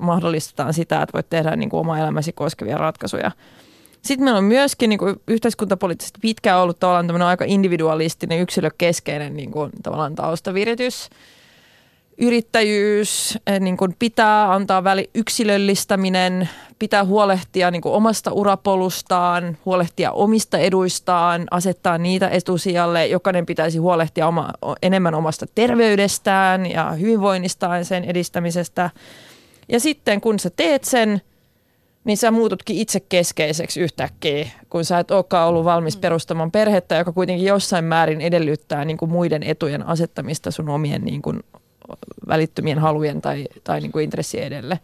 mahdollistetaan 0.00 0.74
sitä, 0.74 1.02
että 1.02 1.12
voit 1.12 1.30
tehdä 1.30 1.56
niin 1.56 1.70
oma 1.72 1.98
elämäsi 1.98 2.32
koskevia 2.32 2.78
ratkaisuja. 2.78 3.30
Sitten 4.02 4.24
meillä 4.24 4.38
on 4.38 4.44
myöskin 4.44 4.90
niin 4.90 4.98
kuin 4.98 5.16
yhteiskuntapoliittisesti 5.28 6.18
pitkään 6.22 6.60
ollut 6.60 6.78
tavallaan 6.78 7.22
aika 7.22 7.44
individualistinen, 7.48 8.40
yksilökeskeinen 8.40 9.36
niin 9.36 9.50
kuin, 9.50 9.70
tavallaan 9.82 10.14
taustaviritys– 10.14 11.08
yrittäjyys, 12.18 13.38
eh, 13.46 13.60
niin 13.60 13.76
kuin 13.76 13.96
pitää 13.98 14.52
antaa 14.52 14.84
väli, 14.84 15.10
yksilöllistäminen, 15.14 16.48
pitää 16.78 17.04
huolehtia 17.04 17.70
niin 17.70 17.82
kuin 17.82 17.94
omasta 17.94 18.32
urapolustaan, 18.32 19.58
huolehtia 19.64 20.12
omista 20.12 20.58
eduistaan, 20.58 21.44
asettaa 21.50 21.98
niitä 21.98 22.28
etusijalle. 22.28 23.06
Jokainen 23.06 23.46
pitäisi 23.46 23.78
huolehtia 23.78 24.26
oma, 24.26 24.50
enemmän 24.82 25.14
omasta 25.14 25.46
terveydestään 25.54 26.70
ja 26.70 26.90
hyvinvoinnistaan 26.90 27.84
sen 27.84 28.04
edistämisestä. 28.04 28.90
Ja 29.68 29.80
sitten 29.80 30.20
kun 30.20 30.38
sä 30.38 30.50
teet 30.50 30.84
sen, 30.84 31.20
niin 32.04 32.16
sä 32.16 32.30
muututkin 32.30 32.76
itse 32.76 33.00
keskeiseksi 33.00 33.80
yhtäkkiä, 33.80 34.48
kun 34.70 34.84
sä 34.84 34.98
et 34.98 35.10
olekaan 35.10 35.48
ollut 35.48 35.64
valmis 35.64 35.96
mm. 35.96 36.00
perustamaan 36.00 36.50
perhettä, 36.50 36.94
joka 36.94 37.12
kuitenkin 37.12 37.46
jossain 37.46 37.84
määrin 37.84 38.20
edellyttää 38.20 38.84
niin 38.84 38.96
kuin 38.96 39.10
muiden 39.10 39.42
etujen 39.42 39.86
asettamista 39.86 40.50
sun 40.50 40.68
omien 40.68 41.02
niin 41.02 41.22
kuin 41.22 41.40
välittömien 42.28 42.78
halujen 42.78 43.22
tai, 43.22 43.46
tai 43.64 43.80
niin 43.80 43.92
kuin 43.92 44.04
intressien 44.04 44.46
edelle. 44.46 44.80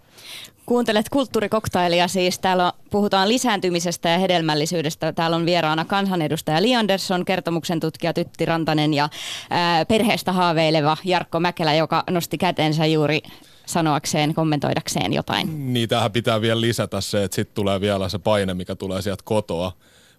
Kuuntelet 0.67 1.09
kulttuurikoktailia 1.09 2.09
siis. 2.09 2.39
Täällä 2.39 2.73
puhutaan 2.91 3.29
lisääntymisestä 3.29 4.09
ja 4.09 4.19
hedelmällisyydestä. 4.19 5.13
Täällä 5.13 5.37
on 5.37 5.47
vieraana 5.47 5.85
kansanedustaja 5.85 6.63
Li 6.63 6.77
Andersson, 6.77 7.25
kertomuksen 7.25 7.81
tutkija 7.81 8.13
Tytti 8.13 8.45
Rantanen 8.45 8.95
ja 8.95 9.09
ää, 9.51 9.85
perheestä 9.85 10.33
haaveileva 10.33 10.97
Jarkko 11.05 11.41
Mäkelä, 11.41 11.75
joka 11.75 12.05
nosti 12.11 12.39
kätensä 12.39 12.87
juuri 12.87 13.23
sanoakseen, 13.67 14.35
kommentoidakseen 14.35 15.13
jotain. 15.13 15.73
Niin, 15.73 15.89
tähän 15.89 16.13
pitää 16.13 16.41
vielä 16.41 16.61
lisätä 16.61 17.01
se, 17.01 17.25
että 17.25 17.35
sitten 17.35 17.55
tulee 17.55 17.81
vielä 17.81 18.09
se 18.09 18.19
paine, 18.19 18.55
mikä 18.55 18.75
tulee 18.75 19.03
sieltä 19.03 19.23
kotoa 19.25 19.73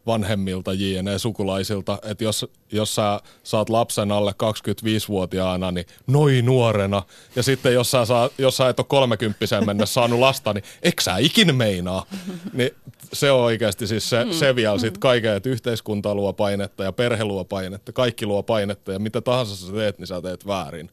vanhemmilta 0.08 0.74
jne. 0.74 1.20
sukulaisilta, 1.20 2.00
että 2.04 2.24
jos, 2.24 2.46
jos 2.72 2.96
sä 2.96 3.22
saat 3.44 3.70
lapsen 3.70 4.12
alle 4.12 4.32
25-vuotiaana, 4.32 5.72
niin 5.72 5.86
noin 6.08 6.46
nuorena, 6.46 7.04
ja 7.36 7.44
sitten 7.44 7.74
jos 7.74 7.92
sä, 7.92 8.06
saa, 8.06 8.30
jos 8.38 8.58
sä 8.58 8.70
et 8.70 8.80
ole 8.80 8.86
30 8.90 9.62
mennessä 9.66 9.94
saanut 9.94 10.20
lasta, 10.20 10.54
niin 10.54 10.64
eikö 10.84 11.04
sä 11.04 11.18
ikin 11.18 11.56
meinaa? 11.56 12.06
Niin 12.54 12.72
se 13.14 13.32
on 13.32 13.42
oikeasti 13.42 13.88
siis 13.88 14.10
se, 14.10 14.26
se 14.32 14.56
vielä 14.56 14.80
sitten 14.80 15.00
kaiken, 15.00 15.34
että 15.34 15.50
yhteiskunta 15.50 16.16
luo 16.16 16.34
painetta 16.34 16.84
ja 16.84 16.92
perhe 16.92 17.24
luo 17.24 17.46
painetta, 17.46 17.92
kaikki 17.92 18.26
luo 18.26 18.44
painetta, 18.44 18.92
ja 18.92 19.00
mitä 19.00 19.22
tahansa 19.22 19.56
sä 19.56 19.74
teet, 19.74 20.00
niin 20.00 20.08
sä 20.08 20.22
teet 20.22 20.48
väärin. 20.48 20.90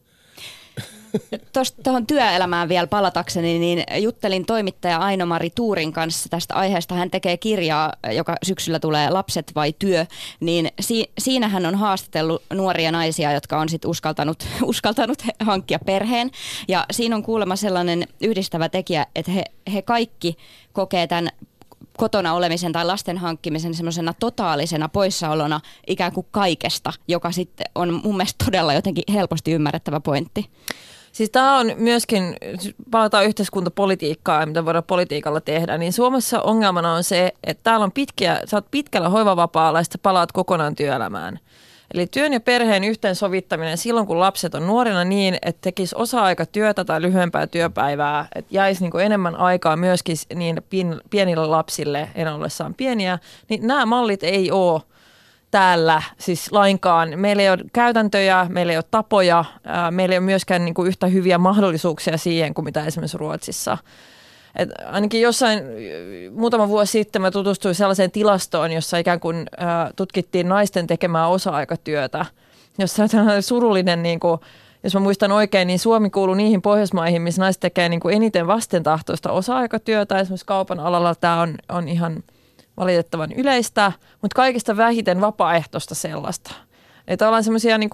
Tuohon 1.83 2.07
työelämään 2.07 2.69
vielä 2.69 2.87
palatakseni, 2.87 3.59
niin 3.59 3.85
juttelin 3.97 4.47
toimittaja 4.47 4.99
Aino-Mari 4.99 5.51
Tuurin 5.55 5.93
kanssa 5.93 6.29
tästä 6.29 6.55
aiheesta. 6.55 6.95
Hän 6.95 7.11
tekee 7.11 7.37
kirjaa, 7.37 7.93
joka 8.13 8.37
syksyllä 8.43 8.79
tulee 8.79 9.11
Lapset 9.11 9.53
vai 9.55 9.75
työ, 9.79 10.07
niin 10.41 10.69
si- 10.81 11.11
siinä 11.19 11.49
hän 11.49 11.67
on 11.67 11.75
haastatellut 11.75 12.43
nuoria 12.55 12.93
naisia, 12.93 13.33
jotka 13.33 13.61
on 13.61 13.69
sitten 13.69 13.91
uskaltanut, 13.91 14.47
uskaltanut 14.63 15.23
hankkia 15.41 15.79
perheen. 15.79 16.31
Ja 16.69 16.87
siinä 16.91 17.17
on 17.17 17.23
kuulemma 17.23 17.57
sellainen 17.57 18.09
yhdistävä 18.21 18.69
tekijä, 18.69 19.07
että 19.15 19.33
he, 19.33 19.45
he 19.73 19.83
kaikki 19.83 20.37
kokee 20.73 21.07
tämän 21.07 21.31
kotona 21.97 22.35
olemisen 22.35 22.73
tai 22.73 22.85
lasten 22.85 23.19
hankkimisen 23.19 23.75
semmoisena 23.75 24.15
totaalisena 24.21 24.89
poissaolona 24.89 25.61
ikään 25.87 26.13
kuin 26.13 26.27
kaikesta, 26.31 26.93
joka 27.09 27.33
sitten 27.33 27.67
on 27.75 28.01
mun 28.05 28.17
mielestä 28.17 28.45
todella 28.45 28.75
jotenkin 28.75 29.05
helposti 29.13 29.53
ymmärrettävä 29.53 30.01
pointti. 30.01 30.51
Siis 31.13 31.31
tämä 31.31 31.59
on 31.59 31.73
myöskin, 31.77 32.37
palataan 32.91 33.25
yhteiskuntapolitiikkaa 33.25 34.41
ja 34.41 34.47
mitä 34.47 34.65
voidaan 34.65 34.85
politiikalla 34.85 35.41
tehdä, 35.41 35.79
niin 35.79 35.93
Suomessa 35.93 36.43
ongelmana 36.43 36.93
on 36.93 37.05
se, 37.05 37.33
että 37.45 37.63
täällä 37.65 37.85
on 37.85 37.93
pitkiä, 37.93 38.41
sä 38.45 38.57
oot 38.57 38.71
pitkällä 38.71 39.09
hoivavapaalla 39.09 39.79
ja 39.79 39.83
sitten 39.83 40.01
palaat 40.03 40.33
kokonaan 40.33 40.77
työelämään. 40.77 41.39
Eli 41.95 42.07
työn 42.07 42.33
ja 42.33 42.41
perheen 42.41 42.85
yhteensovittaminen 42.85 43.79
silloin, 43.79 44.07
kun 44.07 44.21
lapset 44.21 44.55
on 44.55 44.67
nuorena 44.67 45.05
niin, 45.05 45.39
että 45.43 45.61
tekisi 45.63 45.95
osa-aikatyötä 45.99 46.85
tai 46.85 47.03
lyhyempää 47.03 47.47
työpäivää, 47.47 48.29
että 48.35 48.55
jäisi 48.55 48.85
niin 48.85 49.01
enemmän 49.01 49.37
aikaa 49.37 49.77
myöskin 49.77 50.17
niin 50.35 50.63
pienille 51.11 51.47
lapsille 51.47 52.09
enää 52.15 52.35
ollessaan 52.35 52.75
pieniä, 52.75 53.19
niin 53.49 53.67
nämä 53.67 53.87
mallit 53.87 54.23
ei 54.23 54.51
ole 54.51 54.83
täällä 55.51 56.03
siis 56.19 56.53
lainkaan. 56.53 57.13
Meillä 57.17 57.43
ei 57.43 57.51
ole 57.51 57.65
käytäntöjä, 57.73 58.47
meillä 58.49 58.73
ei 58.73 58.77
ole 58.77 58.85
tapoja, 58.91 59.45
meillä 59.91 60.13
ei 60.13 60.19
ole 60.19 60.25
myöskään 60.25 60.65
niin 60.65 60.75
kuin 60.75 60.89
yhtä 60.89 61.07
hyviä 61.07 61.39
mahdollisuuksia 61.39 62.19
siihen 62.19 62.55
kuin 62.55 62.65
mitä 62.65 62.85
esimerkiksi 62.85 63.19
Ruotsissa. 63.19 63.79
Et 64.57 64.69
ainakin 64.87 65.21
jossain 65.21 65.63
muutama 66.33 66.69
vuosi 66.69 66.93
sitten 66.93 67.23
mä 67.23 67.31
tutustuin 67.31 67.75
sellaiseen 67.75 68.11
tilastoon, 68.11 68.73
jossa 68.73 68.99
ikään 68.99 69.21
kuin 69.21 69.47
ää, 69.59 69.91
tutkittiin 69.97 70.49
naisten 70.49 70.87
tekemää 70.87 71.27
osa-aikatyötä, 71.27 72.27
jossa 72.79 73.03
on 73.03 73.43
surullinen, 73.43 74.03
niin 74.03 74.21
kuin, 74.21 74.41
jos 74.85 74.95
mä 74.95 75.01
muistan 75.01 75.33
oikein, 75.33 75.67
niin 75.67 75.79
Suomi 75.79 76.11
kuuluu 76.11 76.35
niihin 76.35 76.63
Pohjoismaihin, 76.63 77.23
missä 77.23 77.43
naiset 77.43 77.61
tekee 77.61 77.89
niin 77.89 78.01
kuin 78.01 78.17
eniten 78.17 78.47
vastentahtoista 78.47 79.33
osa-aikatyötä. 79.33 80.19
Esimerkiksi 80.19 80.47
kaupan 80.47 80.81
alalla 80.81 81.15
tämä 81.15 81.41
on, 81.41 81.55
on 81.69 81.89
ihan– 81.89 82.23
valitettavan 82.81 83.33
yleistä, 83.33 83.93
mutta 84.23 84.35
kaikista 84.35 84.77
vähiten 84.77 85.21
vapaaehtoista 85.21 85.95
sellaista. 85.95 86.55
Että 87.09 87.27
ollaan 87.27 87.45
semmoisia 87.45 87.79
niin 87.79 87.91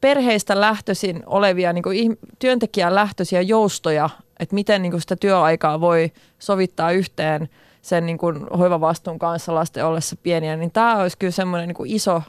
perheistä 0.00 0.60
lähtöisin 0.60 1.22
olevia, 1.26 1.72
niin 1.72 1.82
kuin 1.82 2.18
työntekijän 2.38 2.94
lähtöisiä 2.94 3.40
joustoja, 3.40 4.10
että 4.38 4.54
miten 4.54 4.82
niin 4.82 4.92
kuin 4.92 5.00
sitä 5.00 5.16
työaikaa 5.16 5.80
voi 5.80 6.12
sovittaa 6.38 6.90
yhteen 6.90 7.48
sen 7.82 8.06
niin 8.06 8.18
kuin 8.18 8.46
hoivavastuun 8.58 9.18
kanssa 9.18 9.54
lasten 9.54 9.86
ollessa 9.86 10.16
pieniä, 10.22 10.56
niin 10.56 10.70
tämä 10.70 10.96
olisi 10.96 11.18
kyllä 11.18 11.30
semmoinen 11.30 11.68
niin 11.68 11.76
kuin 11.76 11.90
iso 11.90 12.22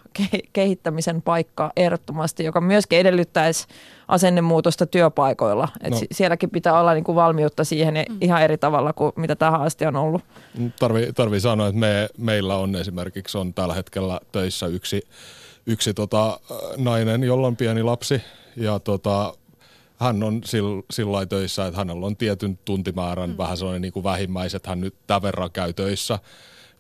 kehittämisen 0.54 1.22
paikka 1.22 1.72
ehdottomasti, 1.76 2.44
joka 2.44 2.62
myöskin 2.62 3.00
edellyttäisi 3.00 3.68
asennemuutosta 4.08 4.86
työpaikoilla. 4.86 5.68
Et 5.82 5.92
no. 5.92 6.00
Sielläkin 6.12 6.50
pitää 6.50 6.80
olla 6.80 6.94
niin 6.94 7.04
kuin 7.04 7.16
valmiutta 7.16 7.64
siihen 7.64 7.94
mm. 7.94 8.18
ihan 8.22 8.42
eri 8.42 8.58
tavalla 8.58 8.94
kuin 8.94 9.12
mitä 9.16 9.36
tähän 9.36 9.62
asti 9.62 9.86
on 9.86 9.96
ollut. 9.96 10.22
Tarvii, 10.80 11.14
tarvii 11.14 11.40
sanoa, 11.40 11.68
että 11.68 11.80
me, 11.80 12.10
meillä 12.18 12.56
on 12.56 12.76
esimerkiksi 12.76 13.38
on 13.38 13.54
tällä 13.54 13.74
hetkellä 13.74 14.20
töissä 14.32 14.68
yksi, 14.68 15.02
yksi 15.66 15.94
tota, 15.94 16.40
nainen, 16.78 17.24
jolla 17.24 17.48
on 17.48 17.58
pieni 17.58 17.84
lapsi 17.84 18.22
ja 18.56 18.80
tota, 18.80 19.34
hän 20.04 20.24
on 20.24 20.42
sillä 20.92 21.26
töissä, 21.26 21.66
että 21.66 21.78
hänellä 21.78 22.06
on 22.06 22.18
tietyn 22.18 22.60
tuntimäärän, 22.66 23.30
mm. 23.30 23.38
vähän 23.38 23.58
sellainen 23.58 23.82
niin 23.82 23.94
kuin 23.94 24.04
vähimmäiset, 24.04 24.56
että 24.56 24.70
hän 24.70 24.82
nyt 24.82 24.96
tämän 25.08 25.22
verran 25.22 25.52
käy 25.52 25.74
töissä 25.74 26.20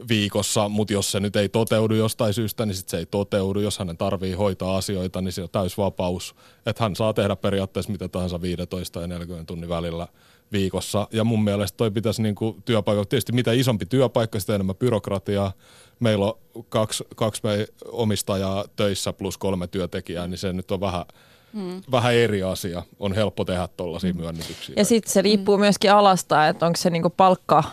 viikossa, 0.07 0.69
mutta 0.69 0.93
jos 0.93 1.11
se 1.11 1.19
nyt 1.19 1.35
ei 1.35 1.49
toteudu 1.49 1.93
jostain 1.93 2.33
syystä, 2.33 2.65
niin 2.65 2.75
sit 2.75 2.89
se 2.89 2.97
ei 2.97 3.05
toteudu. 3.05 3.59
Jos 3.59 3.79
hänen 3.79 3.97
tarvii 3.97 4.33
hoitaa 4.33 4.77
asioita, 4.77 5.21
niin 5.21 5.31
se 5.31 5.43
on 5.43 5.49
täysvapaus. 5.51 6.35
Että 6.65 6.83
hän 6.83 6.95
saa 6.95 7.13
tehdä 7.13 7.35
periaatteessa 7.35 7.91
mitä 7.91 8.07
tahansa 8.07 8.41
15 8.41 9.01
ja 9.01 9.07
40 9.07 9.47
tunnin 9.47 9.69
välillä 9.69 10.07
viikossa. 10.51 11.07
Ja 11.11 11.23
mun 11.23 11.43
mielestä 11.43 11.77
toi 11.77 11.91
pitäisi 11.91 12.21
niin 12.21 12.35
kuin 12.35 12.63
työpaikka, 12.63 13.05
tietysti 13.05 13.31
mitä 13.31 13.51
isompi 13.51 13.85
työpaikka, 13.85 14.39
sitä 14.39 14.55
enemmän 14.55 14.75
byrokratiaa. 14.75 15.51
Meillä 15.99 16.25
on 16.25 16.39
kaksi, 16.69 17.03
kaksi 17.15 17.41
omistajaa 17.85 18.65
töissä 18.75 19.13
plus 19.13 19.37
kolme 19.37 19.67
työntekijää, 19.67 20.27
niin 20.27 20.37
se 20.37 20.53
nyt 20.53 20.71
on 20.71 20.79
vähän– 20.79 21.05
mm. 21.53 21.81
vähän 21.91 22.13
eri 22.13 22.43
asia. 22.43 22.83
On 22.99 23.13
helppo 23.13 23.45
tehdä 23.45 23.67
tuollaisia 23.77 24.13
mm. 24.13 24.19
myönnytyksiä. 24.19 24.75
Ja 24.77 24.85
sitten 24.85 25.13
se 25.13 25.21
riippuu 25.21 25.57
myöskin 25.57 25.91
alasta, 25.91 26.47
että 26.47 26.65
onko 26.65 26.77
se 26.77 26.89
niinku 26.89 27.09
palkka 27.09 27.63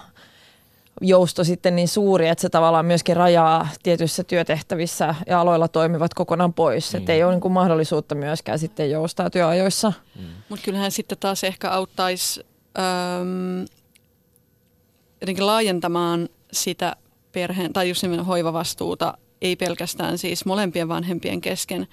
jousto 1.00 1.44
sitten 1.44 1.76
niin 1.76 1.88
suuri, 1.88 2.28
että 2.28 2.42
se 2.42 2.48
tavallaan 2.48 2.86
myöskin 2.86 3.16
rajaa 3.16 3.68
tietyissä 3.82 4.24
työtehtävissä 4.24 5.14
ja 5.26 5.40
aloilla 5.40 5.68
toimivat 5.68 6.14
kokonaan 6.14 6.52
pois. 6.52 6.92
Mm. 6.92 6.98
Että 6.98 7.12
ei 7.12 7.24
ole 7.24 7.32
niin 7.32 7.40
kuin 7.40 7.52
mahdollisuutta 7.52 8.14
myöskään 8.14 8.58
sitten 8.58 8.90
joustaa 8.90 9.30
työajoissa. 9.30 9.92
Mm. 10.16 10.26
Mutta 10.48 10.64
kyllähän 10.64 10.90
sitten 10.90 11.18
taas 11.18 11.44
ehkä 11.44 11.70
auttaisi 11.70 12.46
äm, 12.78 13.66
jotenkin 15.20 15.46
laajentamaan 15.46 16.28
sitä 16.52 16.96
perheen 17.32 17.72
tai 17.72 17.88
just 17.88 18.02
hoivavastuuta, 18.26 19.18
ei 19.42 19.56
pelkästään 19.56 20.18
siis 20.18 20.44
molempien 20.44 20.88
vanhempien 20.88 21.40
kesken, 21.40 21.88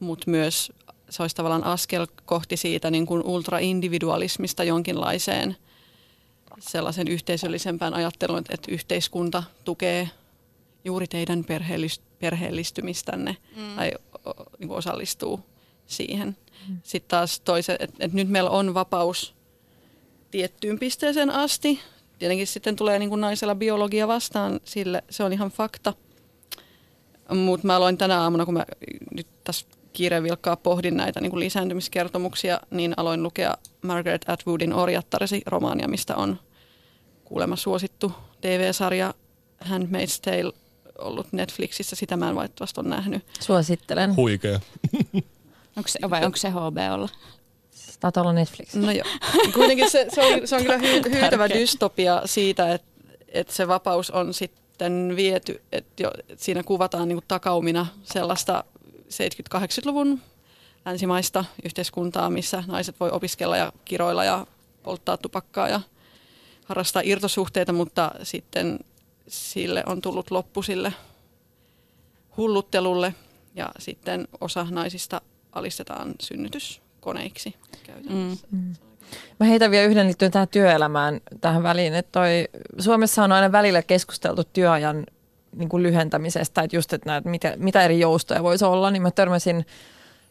mutta 0.00 0.30
myös 0.30 0.72
se 1.10 1.22
olisi 1.22 1.36
tavallaan 1.36 1.64
askel 1.64 2.06
kohti 2.24 2.56
siitä 2.56 2.90
niin 2.90 3.06
kuin 3.06 3.22
ultraindividualismista 3.22 4.64
jonkinlaiseen 4.64 5.56
sellaisen 6.60 7.08
yhteisöllisempään 7.08 7.94
ajatteluun, 7.94 8.38
että 8.38 8.72
yhteiskunta 8.72 9.42
tukee 9.64 10.10
juuri 10.84 11.06
teidän 11.06 11.44
perheellist- 11.44 12.02
perheellistymistänne 12.18 13.36
mm. 13.56 13.76
tai 13.76 13.92
niin 14.58 14.68
kuin 14.68 14.78
osallistuu 14.78 15.40
siihen. 15.86 16.36
Sitten 16.82 17.08
taas 17.08 17.40
toiset, 17.40 17.82
että 17.82 17.96
et 18.00 18.12
nyt 18.12 18.28
meillä 18.28 18.50
on 18.50 18.74
vapaus 18.74 19.34
tiettyyn 20.30 20.78
pisteeseen 20.78 21.30
asti. 21.30 21.80
Tietenkin 22.18 22.46
sitten 22.46 22.76
tulee 22.76 22.98
niin 22.98 23.08
kuin 23.08 23.20
naisella 23.20 23.54
biologia 23.54 24.08
vastaan, 24.08 24.60
sille 24.64 25.02
se 25.10 25.24
on 25.24 25.32
ihan 25.32 25.50
fakta. 25.50 25.94
Mutta 27.34 27.66
mä 27.66 27.76
aloin 27.76 27.98
tänä 27.98 28.20
aamuna, 28.20 28.44
kun 28.44 28.54
mä 28.54 28.66
nyt 29.14 29.26
tässä 29.44 29.66
kiirevilkkaa 29.92 30.56
pohdin 30.56 30.96
näitä 30.96 31.20
niin 31.20 31.30
kuin 31.30 31.40
lisääntymiskertomuksia, 31.40 32.60
niin 32.70 32.94
aloin 32.96 33.22
lukea 33.22 33.54
Margaret 33.82 34.28
Atwoodin 34.28 34.72
Orjattaresi 34.72 35.42
romaania, 35.46 35.88
mistä 35.88 36.16
on 36.16 36.40
kuulemma 37.24 37.56
suosittu 37.56 38.12
TV-sarja 38.40 39.14
Handmaid's 39.64 40.20
Tale 40.22 40.52
ollut 40.98 41.32
Netflixissä. 41.32 41.96
Sitä 41.96 42.16
mä 42.16 42.28
en 42.28 42.36
valitettavasti 42.36 42.80
ole 42.80 42.88
nähnyt. 42.88 43.24
Suosittelen. 43.40 44.16
Huikea. 44.16 44.60
Onko 45.76 45.88
se, 45.88 45.98
vai 46.10 46.24
onko 46.24 46.36
se 46.36 46.50
HBOlla? 46.50 47.08
Taitaa 48.00 48.20
olla 48.20 48.32
Netflix. 48.32 48.74
No 48.74 48.90
joo. 48.90 49.06
Kuitenkin 49.54 49.90
se, 49.90 50.06
se, 50.14 50.20
on, 50.20 50.48
se 50.48 50.56
on 50.56 50.62
kyllä 50.62 50.78
hy, 50.78 51.02
hyytävä 51.10 51.48
dystopia 51.48 52.22
siitä, 52.24 52.74
että, 52.74 52.88
että 53.28 53.52
se 53.52 53.68
vapaus 53.68 54.10
on 54.10 54.34
sitten 54.34 55.16
viety, 55.16 55.62
että 55.72 56.02
jo, 56.02 56.10
että 56.28 56.44
siinä 56.44 56.62
kuvataan 56.62 57.08
niin 57.08 57.16
kuin 57.16 57.24
takaumina 57.28 57.86
sellaista 58.02 58.64
70-80-luvun 59.12 60.20
länsimaista 60.86 61.44
yhteiskuntaa, 61.64 62.30
missä 62.30 62.64
naiset 62.66 63.00
voi 63.00 63.10
opiskella 63.10 63.56
ja 63.56 63.72
kiroilla 63.84 64.24
ja 64.24 64.46
polttaa 64.82 65.16
tupakkaa 65.16 65.68
ja 65.68 65.80
harrastaa 66.64 67.02
irtosuhteita, 67.04 67.72
mutta 67.72 68.10
sitten 68.22 68.78
sille 69.28 69.82
on 69.86 70.00
tullut 70.00 70.30
loppu 70.30 70.62
sille 70.62 70.92
hulluttelulle 72.36 73.14
ja 73.54 73.70
sitten 73.78 74.28
osa 74.40 74.66
naisista 74.70 75.20
alistetaan 75.52 76.14
synnytyskoneiksi 76.20 77.54
käytännössä. 77.82 78.46
Mm. 78.50 78.74
Mä 79.40 79.46
heitän 79.46 79.70
vielä 79.70 79.86
yhden 79.86 80.06
liittyen 80.06 80.30
tähän 80.30 80.48
työelämään 80.48 81.20
tähän 81.40 81.62
väliin, 81.62 81.94
että 81.94 82.12
toi, 82.12 82.48
Suomessa 82.78 83.24
on 83.24 83.32
aina 83.32 83.52
välillä 83.52 83.82
keskusteltu 83.82 84.44
työajan 84.44 85.06
niin 85.56 85.68
kuin 85.68 85.82
lyhentämisestä, 85.82 86.62
että 86.62 86.76
just, 86.76 86.92
että 86.92 87.10
näet, 87.10 87.24
mitä, 87.24 87.54
mitä 87.56 87.82
eri 87.82 88.00
joustoja 88.00 88.42
voisi 88.42 88.64
olla, 88.64 88.90
niin 88.90 89.02
mä 89.02 89.10
törmäsin 89.10 89.66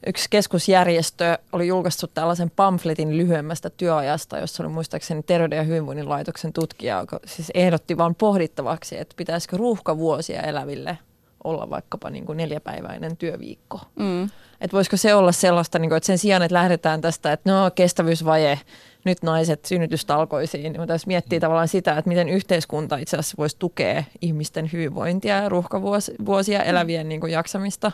yksi 0.07 0.27
keskusjärjestö 0.29 1.37
oli 1.51 1.67
julkaissut 1.67 2.13
tällaisen 2.13 2.51
pamfletin 2.55 3.17
lyhyemmästä 3.17 3.69
työajasta, 3.69 4.37
jossa 4.37 4.63
oli 4.63 4.71
muistaakseni 4.71 5.23
Terveyden 5.23 5.57
ja 5.57 5.63
hyvinvoinnin 5.63 6.09
laitoksen 6.09 6.53
tutkija, 6.53 6.99
joka 6.99 7.19
siis 7.25 7.51
ehdotti 7.53 7.97
vain 7.97 8.15
pohdittavaksi, 8.15 8.97
että 8.97 9.15
pitäisikö 9.17 9.57
ruuhkavuosia 9.57 10.41
eläville 10.41 10.97
olla 11.43 11.69
vaikkapa 11.69 12.09
niin 12.09 12.25
kuin 12.25 12.37
neljäpäiväinen 12.37 13.17
työviikko. 13.17 13.79
Mm. 13.95 14.23
Että 14.61 14.75
voisiko 14.75 14.97
se 14.97 15.15
olla 15.15 15.31
sellaista, 15.31 15.79
niin 15.79 15.89
kuin, 15.89 15.97
että 15.97 16.07
sen 16.07 16.17
sijaan, 16.17 16.41
että 16.41 16.55
lähdetään 16.55 17.01
tästä, 17.01 17.33
että 17.33 17.51
no 17.51 17.71
kestävyysvaje, 17.71 18.59
nyt 19.05 19.23
naiset 19.23 19.65
synnytystalkoisiin, 19.65 20.73
niin 20.73 20.87
tässä 20.87 21.07
miettii 21.07 21.39
tavallaan 21.39 21.67
sitä, 21.67 21.97
että 21.97 22.09
miten 22.09 22.29
yhteiskunta 22.29 22.97
itse 22.97 23.17
asiassa 23.17 23.35
voisi 23.37 23.55
tukea 23.59 24.03
ihmisten 24.21 24.69
hyvinvointia 24.73 25.35
ja 25.35 25.49
ruuhkavuosia 25.49 26.63
elävien 26.63 27.09
niin 27.09 27.21
kuin 27.21 27.31
jaksamista. 27.31 27.91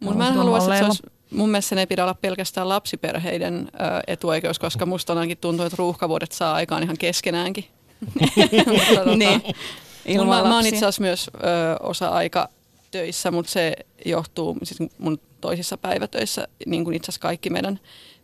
Mutta 0.00 0.18
mä 0.18 0.28
en 0.28 0.34
halua, 0.34 0.58
että 0.58 0.78
se 0.78 0.84
olisi 0.84 1.02
mun 1.30 1.50
mielestä 1.50 1.68
sen 1.68 1.78
ei 1.78 1.86
pidä 1.86 2.02
olla 2.02 2.14
pelkästään 2.14 2.68
lapsiperheiden 2.68 3.68
etuoikeus, 4.06 4.58
koska 4.58 4.86
musta 4.86 5.12
ainakin 5.12 5.38
tuntuu, 5.38 5.66
että 5.66 5.76
ruuhkavuodet 5.78 6.32
saa 6.32 6.54
aikaan 6.54 6.82
ihan 6.82 6.98
keskenäänkin. 6.98 7.64
tota, 8.94 9.16
niin. 9.16 9.42
Ilman 10.06 10.42
mä, 10.42 10.48
mä 10.48 10.54
oon 10.54 10.66
itse 10.66 10.76
asiassa 10.76 11.02
myös 11.02 11.30
ö, 11.34 11.38
osa-aika 11.82 12.48
töissä, 12.90 13.30
mutta 13.30 13.52
se 13.52 13.76
johtuu 14.04 14.56
siis 14.62 14.90
mun 14.98 15.20
toisissa 15.40 15.76
päivätöissä, 15.76 16.48
niin 16.66 16.84
kuin 16.84 16.96
itse 16.96 17.10
asiassa 17.10 17.22
kaikki 17.22 17.50
meidän 17.50 17.80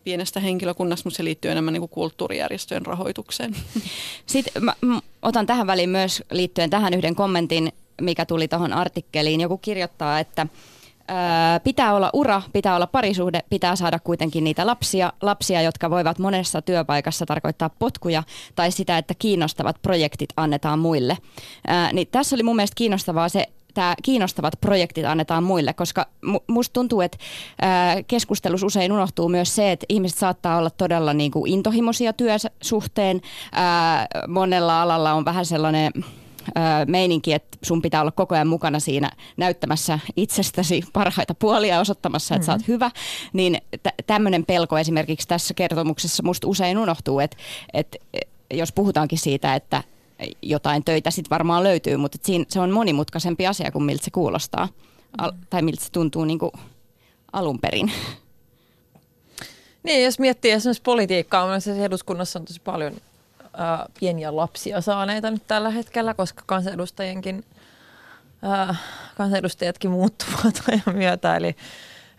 pienestä 0.09 0.41
henkilökunnasta, 0.41 1.07
mutta 1.07 1.17
se 1.17 1.25
liittyy 1.25 1.51
enemmän 1.51 1.73
niin 1.73 1.81
kuin 1.81 1.91
kulttuurijärjestöjen 1.91 2.87
rahoitukseen. 2.87 3.57
Sitten 4.27 4.65
mä, 4.65 4.75
otan 5.23 5.47
tähän 5.47 5.67
väliin 5.67 5.91
myös 5.91 6.23
liittyen 6.31 6.71
tähän 6.71 6.95
yhden 6.95 7.15
kommentin, 7.15 7.73
mikä 8.01 8.27
tuli 8.27 8.49
tuohon 8.49 8.73
artikkeliin. 8.73 9.41
Joku 9.41 9.59
kirjoittaa, 9.59 10.19
että 10.21 10.47
pitää 11.65 11.95
olla 11.95 12.11
ura, 12.13 12.43
pitää 12.53 12.77
olla 12.77 12.87
parisuhde, 12.87 13.41
pitää 13.51 13.77
saada 13.77 13.99
kuitenkin 13.99 14.45
niitä 14.45 14.67
lapsia, 14.67 15.13
lapsia, 15.23 15.63
jotka 15.63 15.91
voivat 15.91 16.19
monessa 16.19 16.63
työpaikassa 16.63 17.27
tarkoittaa 17.27 17.71
potkuja 17.71 18.23
tai 18.55 18.71
sitä, 18.71 18.99
että 18.99 19.15
kiinnostavat 19.19 19.83
projektit 19.83 20.31
annetaan 20.37 20.79
muille. 20.79 21.19
Ää, 21.67 21.93
niin 21.93 22.09
tässä 22.11 22.37
oli 22.37 22.43
mun 22.43 22.57
mielestä 22.57 22.75
kiinnostavaa 22.75 23.29
se, 23.29 23.47
tämä 23.79 23.95
kiinnostavat 24.03 24.55
projektit 24.61 25.05
annetaan 25.05 25.45
muille, 25.45 25.73
koska 25.73 26.07
musta 26.47 26.73
tuntuu, 26.73 27.01
että 27.01 27.19
keskustelussa 28.07 28.67
usein 28.67 28.93
unohtuu 28.93 29.29
myös 29.29 29.55
se, 29.55 29.73
että 29.73 29.87
ihmiset 29.89 30.19
saattaa 30.19 30.59
olla 30.59 30.71
todella 30.71 31.15
niin 31.15 31.31
kuin 31.31 31.53
intohimoisia 31.53 32.13
työsuhteen. 32.13 33.21
Monella 34.29 34.83
alalla 34.83 35.13
on 35.13 35.25
vähän 35.25 35.47
sellainen 35.47 35.93
meininki, 36.87 37.33
että 37.33 37.59
sun 37.63 37.83
pitää 37.83 38.01
olla 38.01 38.11
koko 38.11 38.35
ajan 38.35 38.49
mukana 38.49 38.81
siinä 38.81 39.11
näyttämässä 39.37 39.99
itsestäsi 40.17 40.83
parhaita 40.93 41.35
puolia 41.35 41.75
ja 41.75 41.81
osoittamassa, 41.81 42.35
että 42.35 42.43
mm-hmm. 42.43 42.47
sä 42.47 42.53
oot 42.53 42.61
mm-hmm. 42.61 42.73
hyvä, 42.73 42.91
niin 43.33 43.59
t- 43.83 44.07
tämmöinen 44.07 44.45
pelko 44.47 44.79
esimerkiksi 44.79 45.29
tässä 45.29 45.55
kertomuksessa 45.55 46.23
musta 46.23 46.49
usein 46.49 46.79
unohtuu, 46.79 47.21
että, 47.21 47.37
että 47.75 47.99
jos 48.55 48.73
puhutaankin 48.73 49.19
siitä, 49.19 49.55
että 49.55 49.83
jotain 50.43 50.85
töitä 50.85 51.11
sitten 51.11 51.31
varmaan 51.31 51.65
löytyy, 51.65 51.97
mutta 51.97 52.19
siinä 52.23 52.45
se 52.49 52.61
on 52.61 52.71
monimutkaisempi 52.71 53.47
asia 53.47 53.71
kuin 53.71 53.85
miltä 53.85 54.05
se 54.05 54.11
kuulostaa 54.11 54.69
al- 55.19 55.31
mm-hmm. 55.31 55.47
tai 55.51 55.63
miltä 55.63 55.85
se 55.85 55.93
tuntuu 55.93 56.25
niin 56.25 56.39
kuin 56.39 56.53
alun 57.33 57.59
perin. 57.59 57.93
Niin, 59.83 60.05
jos 60.05 60.19
miettii 60.19 60.51
esimerkiksi 60.51 60.83
politiikkaa, 60.83 61.61
se 61.61 61.85
eduskunnassa 61.85 62.39
on 62.39 62.45
tosi 62.45 62.61
paljon 62.61 62.93
ää, 63.53 63.87
pieniä 64.01 64.37
lapsia 64.37 64.81
saaneita 64.81 65.31
nyt 65.31 65.43
tällä 65.47 65.71
hetkellä, 65.71 66.15
koska 66.15 66.43
kansanedustajienkin 66.47 67.45
ää, 68.43 68.75
kansanedustajatkin 69.17 69.91
muuttuvat 69.91 70.63
ajan 70.69 70.97
myötä. 70.97 71.37
Eli, 71.37 71.57